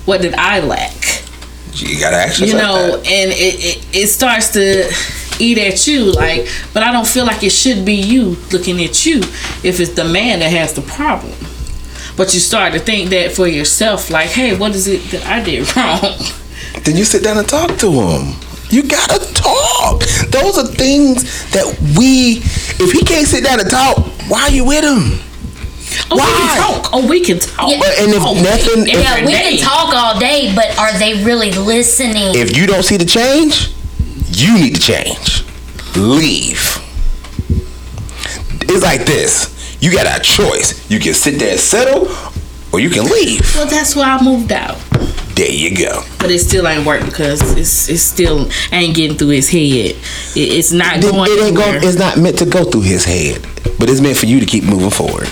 What 0.04 0.20
did 0.20 0.34
I 0.34 0.58
lack? 0.58 1.22
you 1.74 2.00
gotta 2.00 2.16
ask 2.16 2.40
you 2.40 2.54
know, 2.54 2.96
that. 2.96 3.06
and 3.06 3.30
it, 3.30 3.54
it 3.64 3.86
it 3.92 4.06
starts 4.08 4.50
to 4.54 4.90
eat 5.38 5.58
at 5.58 5.86
you 5.86 6.10
like, 6.10 6.48
but 6.72 6.82
I 6.82 6.90
don't 6.90 7.06
feel 7.06 7.24
like 7.24 7.44
it 7.44 7.52
should 7.52 7.84
be 7.84 7.94
you 7.94 8.36
looking 8.50 8.82
at 8.82 9.06
you 9.06 9.18
if 9.62 9.78
it's 9.78 9.94
the 9.94 10.06
man 10.06 10.40
that 10.40 10.50
has 10.50 10.72
the 10.72 10.82
problem. 10.82 11.34
But 12.16 12.32
you 12.32 12.40
start 12.40 12.72
to 12.74 12.78
think 12.78 13.10
that 13.10 13.32
for 13.32 13.46
yourself, 13.48 14.10
like, 14.10 14.28
hey, 14.30 14.56
what 14.56 14.74
is 14.74 14.86
it 14.86 15.02
that 15.10 15.26
I 15.26 15.42
did 15.42 15.76
wrong? 15.76 16.16
then 16.84 16.96
you 16.96 17.04
sit 17.04 17.22
down 17.24 17.38
and 17.38 17.48
talk 17.48 17.76
to 17.78 17.90
him. 17.90 18.34
You 18.70 18.82
gotta 18.82 19.18
talk. 19.34 20.00
Those 20.30 20.58
are 20.58 20.66
things 20.66 21.22
that 21.52 21.66
we. 21.98 22.38
If 22.82 22.92
he 22.92 23.02
can't 23.04 23.26
sit 23.26 23.44
down 23.44 23.60
and 23.60 23.70
talk, 23.70 23.98
why 24.28 24.42
are 24.44 24.50
you 24.50 24.64
with 24.64 24.82
him? 24.84 25.20
Oh, 26.10 26.16
we 26.16 26.22
can 26.22 26.56
talk. 26.58 26.90
Oh, 26.92 27.08
we 27.08 27.20
can 27.20 27.38
talk. 27.38 27.70
Yeah. 27.70 27.78
But 27.78 27.98
and 28.00 28.10
if 28.12 28.22
Oh, 28.22 28.34
nothing, 28.34 28.88
if, 28.88 29.00
Yeah, 29.02 29.24
we 29.24 29.32
can 29.32 29.58
talk 29.58 29.94
all 29.94 30.18
day, 30.18 30.52
but 30.54 30.76
are 30.78 30.96
they 30.98 31.22
really 31.24 31.52
listening? 31.52 32.34
if 32.34 32.56
you 32.56 32.66
don't 32.66 32.82
see 32.82 32.96
the 32.96 33.04
change, 33.04 33.70
you 34.30 34.54
need 34.58 34.74
to 34.74 34.80
change. 34.80 35.44
Leave. 35.96 36.78
It's 38.66 38.82
like 38.82 39.04
this. 39.06 39.53
You 39.84 39.92
got 39.92 40.18
a 40.18 40.22
choice. 40.22 40.90
You 40.90 40.98
can 40.98 41.12
sit 41.12 41.38
there 41.38 41.50
and 41.50 41.60
settle, 41.60 42.08
or 42.72 42.80
you 42.80 42.88
can 42.88 43.04
leave. 43.04 43.42
Well, 43.54 43.66
that's 43.66 43.94
why 43.94 44.16
I 44.16 44.24
moved 44.24 44.50
out. 44.50 44.78
There 45.36 45.50
you 45.50 45.76
go. 45.76 46.02
But 46.20 46.30
it 46.30 46.38
still 46.38 46.66
ain't 46.66 46.86
work 46.86 47.04
because 47.04 47.42
it's 47.58 47.90
it's 47.90 48.00
still 48.00 48.48
ain't 48.72 48.96
getting 48.96 49.18
through 49.18 49.28
his 49.36 49.50
head. 49.50 49.90
It, 49.90 49.96
it's 50.36 50.72
not 50.72 50.96
It, 50.96 51.02
going 51.02 51.30
it 51.30 51.34
ain't 51.34 51.40
anywhere. 51.48 51.72
going, 51.80 51.84
it's 51.86 51.98
not 51.98 52.16
meant 52.16 52.38
to 52.38 52.46
go 52.46 52.64
through 52.64 52.80
his 52.80 53.04
head, 53.04 53.42
but 53.78 53.90
it's 53.90 54.00
meant 54.00 54.16
for 54.16 54.24
you 54.24 54.40
to 54.40 54.46
keep 54.46 54.64
moving 54.64 54.88
forward. 54.88 55.26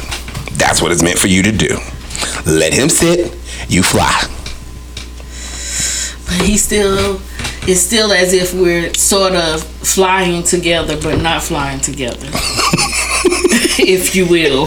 That's 0.59 0.83
what 0.83 0.93
it's 0.93 1.03
meant 1.03 1.19
for 1.19 1.29
you 1.29 1.43
to 1.45 1.53
do. 1.53 1.79
Let 2.45 2.75
him 2.75 2.91
sit, 2.91 3.33
you 3.71 3.83
fly. 3.83 4.21
But 6.27 6.47
he 6.47 6.59
still 6.59 7.23
it's 7.67 7.81
still 7.81 8.13
as 8.13 8.35
if 8.35 8.53
we're 8.53 8.93
sort 8.93 9.33
of 9.35 9.63
flying 9.65 10.43
together 10.43 11.01
but 11.01 11.23
not 11.23 11.43
flying 11.43 11.81
together. 11.81 12.29
if 13.79 14.15
you 14.15 14.27
will. 14.27 14.67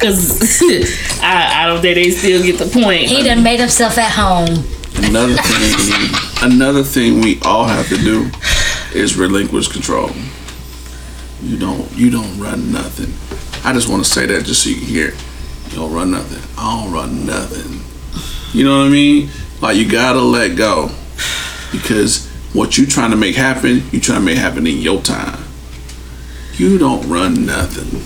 Cause 0.00 0.60
I, 1.22 1.64
I 1.64 1.66
don't 1.66 1.80
think 1.80 1.94
they 1.94 2.10
still 2.10 2.42
get 2.42 2.58
the 2.58 2.66
point. 2.66 3.02
He 3.02 3.22
done 3.22 3.42
made 3.42 3.60
himself 3.60 3.98
at 3.98 4.12
home. 4.12 4.64
Another 4.96 5.34
thing, 5.34 6.52
another 6.52 6.82
thing 6.82 7.20
we 7.20 7.40
all 7.42 7.64
have 7.64 7.88
to 7.88 7.96
do 7.96 8.30
is 8.94 9.16
relinquish 9.16 9.68
control. 9.68 10.10
You 11.42 11.58
don't, 11.58 11.90
you 11.92 12.10
don't 12.10 12.38
run 12.38 12.72
nothing. 12.72 13.12
I 13.64 13.72
just 13.72 13.88
want 13.88 14.04
to 14.04 14.10
say 14.10 14.26
that 14.26 14.44
just 14.44 14.62
so 14.62 14.70
you 14.70 14.76
can 14.76 14.84
hear. 14.84 15.08
it. 15.08 15.24
You 15.70 15.76
don't 15.80 15.92
run 15.92 16.10
nothing. 16.10 16.42
I 16.56 16.82
don't 16.82 16.92
run 16.92 17.26
nothing. 17.26 17.80
You 18.52 18.64
know 18.64 18.78
what 18.78 18.86
I 18.86 18.90
mean? 18.90 19.30
Like 19.60 19.76
you 19.76 19.90
gotta 19.90 20.20
let 20.20 20.56
go 20.56 20.90
because 21.72 22.28
what 22.52 22.78
you 22.78 22.86
trying 22.86 23.10
to 23.10 23.16
make 23.16 23.34
happen, 23.34 23.82
you 23.90 24.00
trying 24.00 24.20
to 24.20 24.24
make 24.24 24.38
happen 24.38 24.66
in 24.66 24.78
your 24.78 25.02
time. 25.02 25.43
You 26.56 26.78
don't 26.78 27.08
run 27.08 27.46
nothing. 27.46 28.00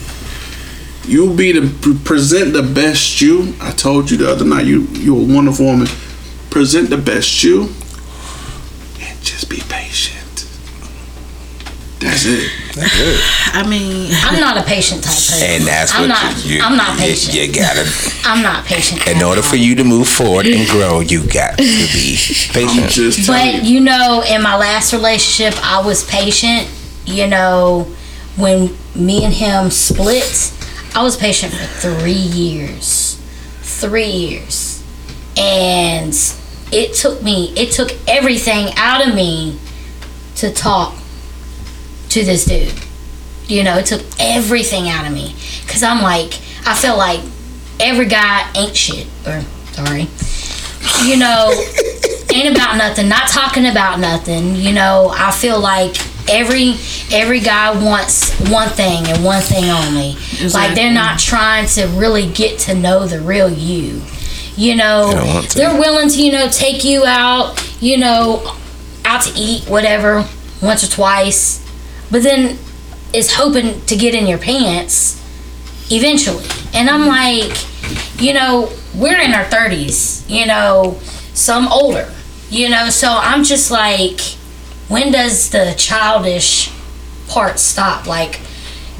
You'll 1.11 1.35
be 1.35 1.53
the 1.53 1.69
pre- 1.81 1.99
present 1.99 2.53
the 2.53 2.63
best 2.63 3.21
you. 3.21 3.55
I 3.61 3.71
told 3.73 4.11
you 4.11 4.17
the 4.19 4.31
other 4.31 4.45
night. 4.45 4.67
You 4.67 4.83
you 4.93 5.17
a 5.19 5.35
wonderful 5.35 5.67
woman. 5.67 5.89
Present 6.51 6.91
the 6.91 6.97
best 6.99 7.43
you, 7.43 7.63
and 9.01 9.21
just 9.23 9.49
be 9.51 9.61
patient. 9.69 10.47
That's 12.01 12.25
it. 12.27 12.51
That's 12.75 12.95
it. 12.95 13.21
I 13.55 13.67
mean, 13.69 14.09
I'm 14.13 14.39
not 14.41 14.57
a 14.57 14.63
patient 14.63 15.03
type 15.03 15.13
person. 15.15 15.49
And 15.51 15.65
that's 15.65 15.93
what 15.93 16.03
I'm 16.05 16.09
what 16.09 16.23
not. 16.23 16.45
you, 16.45 16.57
you, 16.57 16.63
I'm 16.63 16.77
not 16.77 16.99
patient. 16.99 17.35
You, 17.35 17.53
gotta. 17.53 17.85
I'm 18.25 18.43
not 18.43 18.65
patient. 18.67 19.07
In 19.09 19.23
order 19.23 19.43
for 19.43 19.57
you 19.57 19.75
to 19.77 19.85
move 19.85 20.09
forward 20.09 20.47
and 20.47 20.67
grow, 20.69 21.01
you 21.01 21.27
got 21.27 21.59
to 21.59 21.65
be 21.65 22.17
patient. 22.53 22.91
just 22.91 23.27
But 23.27 23.65
you 23.65 23.81
know, 23.81 24.23
in 24.29 24.43
my 24.43 24.57
last 24.57 24.93
relationship, 24.93 25.55
I 25.65 25.81
was 25.85 26.05
patient. 26.05 26.69
You 27.05 27.27
know, 27.27 27.89
when 28.39 28.77
me 28.95 29.25
and 29.25 29.35
him 29.35 29.71
split, 29.71 30.53
I 30.95 31.03
was 31.03 31.17
patient 31.17 31.53
for 31.53 31.67
three 31.67 32.13
years. 32.13 33.17
Three 33.61 34.07
years. 34.07 34.83
And 35.37 36.15
it 36.73 36.95
took 36.95 37.23
me, 37.23 37.53
it 37.57 37.73
took 37.73 37.91
everything 38.09 38.73
out 38.77 39.07
of 39.07 39.15
me 39.15 39.59
to 40.37 40.53
talk 40.53 40.97
to 42.11 42.25
this 42.25 42.45
dude. 42.45 42.73
You 43.49 43.65
know, 43.65 43.79
it 43.79 43.87
took 43.87 44.03
everything 44.19 44.89
out 44.89 45.07
of 45.07 45.13
me. 45.13 45.35
Because 45.67 45.83
I'm 45.83 46.03
like, 46.03 46.39
I 46.67 46.77
feel 46.77 46.97
like 46.97 47.21
every 47.81 48.07
guy 48.07 48.51
ain't 48.55 48.77
shit. 48.77 49.07
Or, 49.27 49.43
sorry. 49.73 50.09
You 51.05 51.17
know, 51.17 51.53
ain't 52.33 52.55
about 52.55 52.77
nothing, 52.77 53.09
not 53.09 53.29
talking 53.29 53.67
about 53.67 54.01
nothing. 54.01 54.57
You 54.57 54.73
know, 54.73 55.13
I 55.15 55.31
feel 55.31 55.61
like 55.61 55.97
every 56.29 56.75
every 57.13 57.41
guy 57.41 57.73
wants 57.83 58.39
one 58.51 58.69
thing 58.69 59.07
and 59.07 59.25
one 59.25 59.43
thing 59.43 59.65
only. 59.65 60.17
Like 60.53 60.75
they're 60.75 60.93
not 60.93 61.19
trying 61.19 61.67
to 61.69 61.87
really 61.89 62.31
get 62.31 62.59
to 62.61 62.75
know 62.75 63.07
the 63.07 63.21
real 63.21 63.51
you. 63.51 64.03
You 64.57 64.75
know, 64.75 65.09
They 65.09 65.15
don't 65.15 65.29
want 65.29 65.51
to. 65.51 65.59
they're 65.59 65.79
willing 65.79 66.09
to, 66.09 66.23
you 66.23 66.33
know, 66.33 66.49
take 66.49 66.85
you 66.85 67.05
out, 67.05 67.65
you 67.81 67.97
know, 67.97 68.57
out 69.05 69.23
to 69.23 69.33
eat, 69.39 69.69
whatever, 69.69 70.27
once 70.61 70.83
or 70.83 70.91
twice. 70.91 71.65
But 72.11 72.25
then 72.25 72.59
is 73.13 73.35
hoping 73.35 73.81
to 73.87 73.97
get 73.97 74.15
in 74.15 74.27
your 74.27 74.39
pants 74.39 75.23
eventually. 75.91 76.45
And 76.75 76.91
I'm 76.91 77.03
mm-hmm. 77.03 77.09
like, 77.09 77.57
you 78.19 78.35
know, 78.35 78.71
we're 78.95 79.19
in 79.21 79.33
our 79.33 79.45
30s, 79.45 80.29
you 80.29 80.47
know, 80.47 80.99
some 81.35 81.69
older, 81.69 82.13
you 82.51 82.69
know, 82.69 82.91
so 82.91 83.09
I'm 83.09 83.45
just 83.45 83.71
like, 83.71 84.21
when 84.89 85.13
does 85.13 85.51
the 85.51 85.75
childish 85.77 86.73
part 87.29 87.59
stop? 87.59 88.07
Like, 88.07 88.41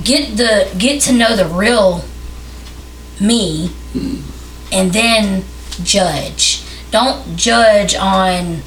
get 0.05 0.37
the 0.37 0.73
get 0.79 1.01
to 1.03 1.13
know 1.13 1.35
the 1.37 1.47
real 1.47 2.05
me 3.21 3.71
and 4.73 4.93
then 4.93 5.45
judge. 5.83 6.63
Don't 6.91 7.37
judge 7.37 7.95
on 7.95 8.63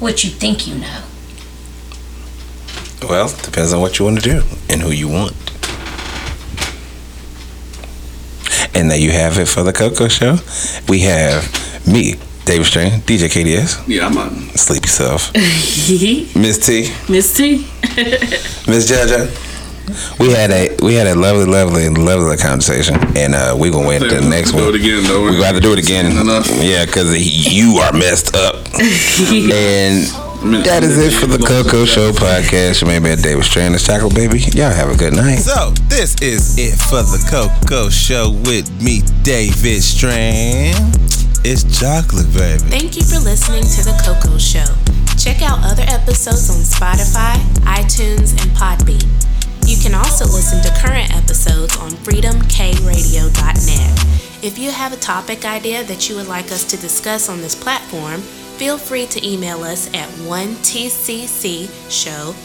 what 0.00 0.24
you 0.24 0.30
think 0.30 0.66
you 0.66 0.76
know. 0.76 1.02
Well, 3.08 3.28
depends 3.28 3.72
on 3.72 3.80
what 3.80 3.98
you 3.98 4.04
want 4.04 4.22
to 4.22 4.28
do 4.28 4.42
and 4.68 4.80
who 4.80 4.90
you 4.90 5.08
want. 5.08 5.51
And 8.74 8.90
there 8.90 8.98
you 8.98 9.10
have 9.12 9.38
it 9.38 9.48
for 9.48 9.62
the 9.62 9.72
Coco 9.72 10.08
Show. 10.08 10.36
We 10.88 11.00
have 11.00 11.44
me, 11.86 12.14
David 12.44 12.64
Strain, 12.66 12.90
DJ 13.02 13.28
KDS, 13.28 13.86
Yeah, 13.86 14.06
I'm 14.06 14.16
on. 14.18 14.30
Sleepy 14.56 14.88
Self, 14.88 15.32
Miss 15.34 16.58
T, 16.66 16.92
Miss 17.08 17.36
T. 17.36 17.56
Miss 18.66 18.90
Jaja. 18.90 19.28
We 20.18 20.30
had 20.30 20.50
a 20.50 20.76
we 20.82 20.94
had 20.94 21.06
a 21.06 21.14
lovely, 21.14 21.44
lovely, 21.44 21.88
lovely 21.90 22.36
conversation, 22.38 22.94
and 23.16 23.34
uh, 23.34 23.54
we 23.58 23.70
gonna 23.70 23.86
wait 23.86 23.98
think 24.00 24.10
to 24.12 24.16
the 24.18 24.22
we 24.24 24.30
next 24.30 24.52
one. 24.54 24.74
again, 24.74 25.02
though. 25.04 25.24
We 25.24 25.32
gonna 25.32 25.44
have 25.44 25.54
to 25.56 25.60
do 25.60 25.72
it 25.74 25.78
again. 25.78 26.16
Enough. 26.16 26.48
Yeah, 26.62 26.86
because 26.86 27.12
you 27.52 27.74
are 27.78 27.92
messed 27.92 28.34
up. 28.34 28.56
and 29.28 30.06
that 30.42 30.82
is 30.82 30.98
it 30.98 31.12
for 31.12 31.26
the 31.26 31.38
Coco 31.38 31.84
Show 31.84 32.10
podcast. 32.10 32.82
You 32.82 32.88
may 32.88 32.98
be 32.98 33.10
at 33.10 33.22
David 33.22 33.44
Strand, 33.44 33.74
this 33.74 33.86
Chocolate 33.86 34.14
Baby. 34.14 34.40
Y'all 34.58 34.74
have 34.74 34.90
a 34.90 34.96
good 34.96 35.14
night. 35.14 35.38
So, 35.38 35.70
this 35.86 36.16
is 36.20 36.58
it 36.58 36.74
for 36.74 37.02
the 37.02 37.22
Coco 37.30 37.88
Show 37.88 38.30
with 38.44 38.68
me, 38.82 39.02
David 39.22 39.82
Strand. 39.82 40.74
It's 41.44 41.62
chocolate, 41.78 42.26
baby. 42.34 42.58
Thank 42.66 42.96
you 42.96 43.02
for 43.02 43.20
listening 43.22 43.62
to 43.62 43.84
The 43.86 43.94
Coco 44.02 44.36
Show. 44.38 44.66
Check 45.14 45.42
out 45.42 45.62
other 45.62 45.84
episodes 45.86 46.50
on 46.50 46.58
Spotify, 46.66 47.38
iTunes, 47.62 48.34
and 48.42 48.50
Podbean. 48.58 49.06
You 49.68 49.76
can 49.78 49.94
also 49.94 50.24
listen 50.24 50.60
to 50.62 50.70
current 50.82 51.14
episodes 51.14 51.76
on 51.76 51.92
freedomkradio.net. 52.02 54.42
If 54.42 54.58
you 54.58 54.72
have 54.72 54.92
a 54.92 54.96
topic 54.96 55.44
idea 55.44 55.84
that 55.84 56.08
you 56.08 56.16
would 56.16 56.26
like 56.26 56.50
us 56.50 56.64
to 56.64 56.76
discuss 56.76 57.28
on 57.28 57.40
this 57.40 57.54
platform, 57.54 58.22
feel 58.56 58.78
free 58.78 59.06
to 59.06 59.26
email 59.26 59.62
us 59.62 59.88
at 59.88 60.08
1tccshow 60.20 60.74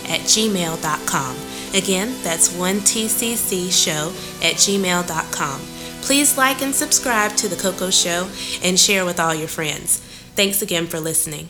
at 0.10 0.22
gmail.com. 0.22 1.36
Again, 1.74 2.16
that's 2.24 2.50
1tccshow 2.54 4.44
at 4.44 4.56
gmail.com. 4.56 5.62
Please 6.02 6.38
like 6.38 6.62
and 6.62 6.74
subscribe 6.74 7.36
to 7.36 7.48
The 7.50 7.58
Coco 7.58 7.90
Show 7.90 8.30
and 8.64 8.80
share 8.80 9.04
with 9.06 9.20
all 9.20 9.36
your 9.36 9.50
friends. 9.50 10.00
Thanks 10.36 10.62
again 10.62 10.88
for 10.88 11.00
listening. 11.00 11.50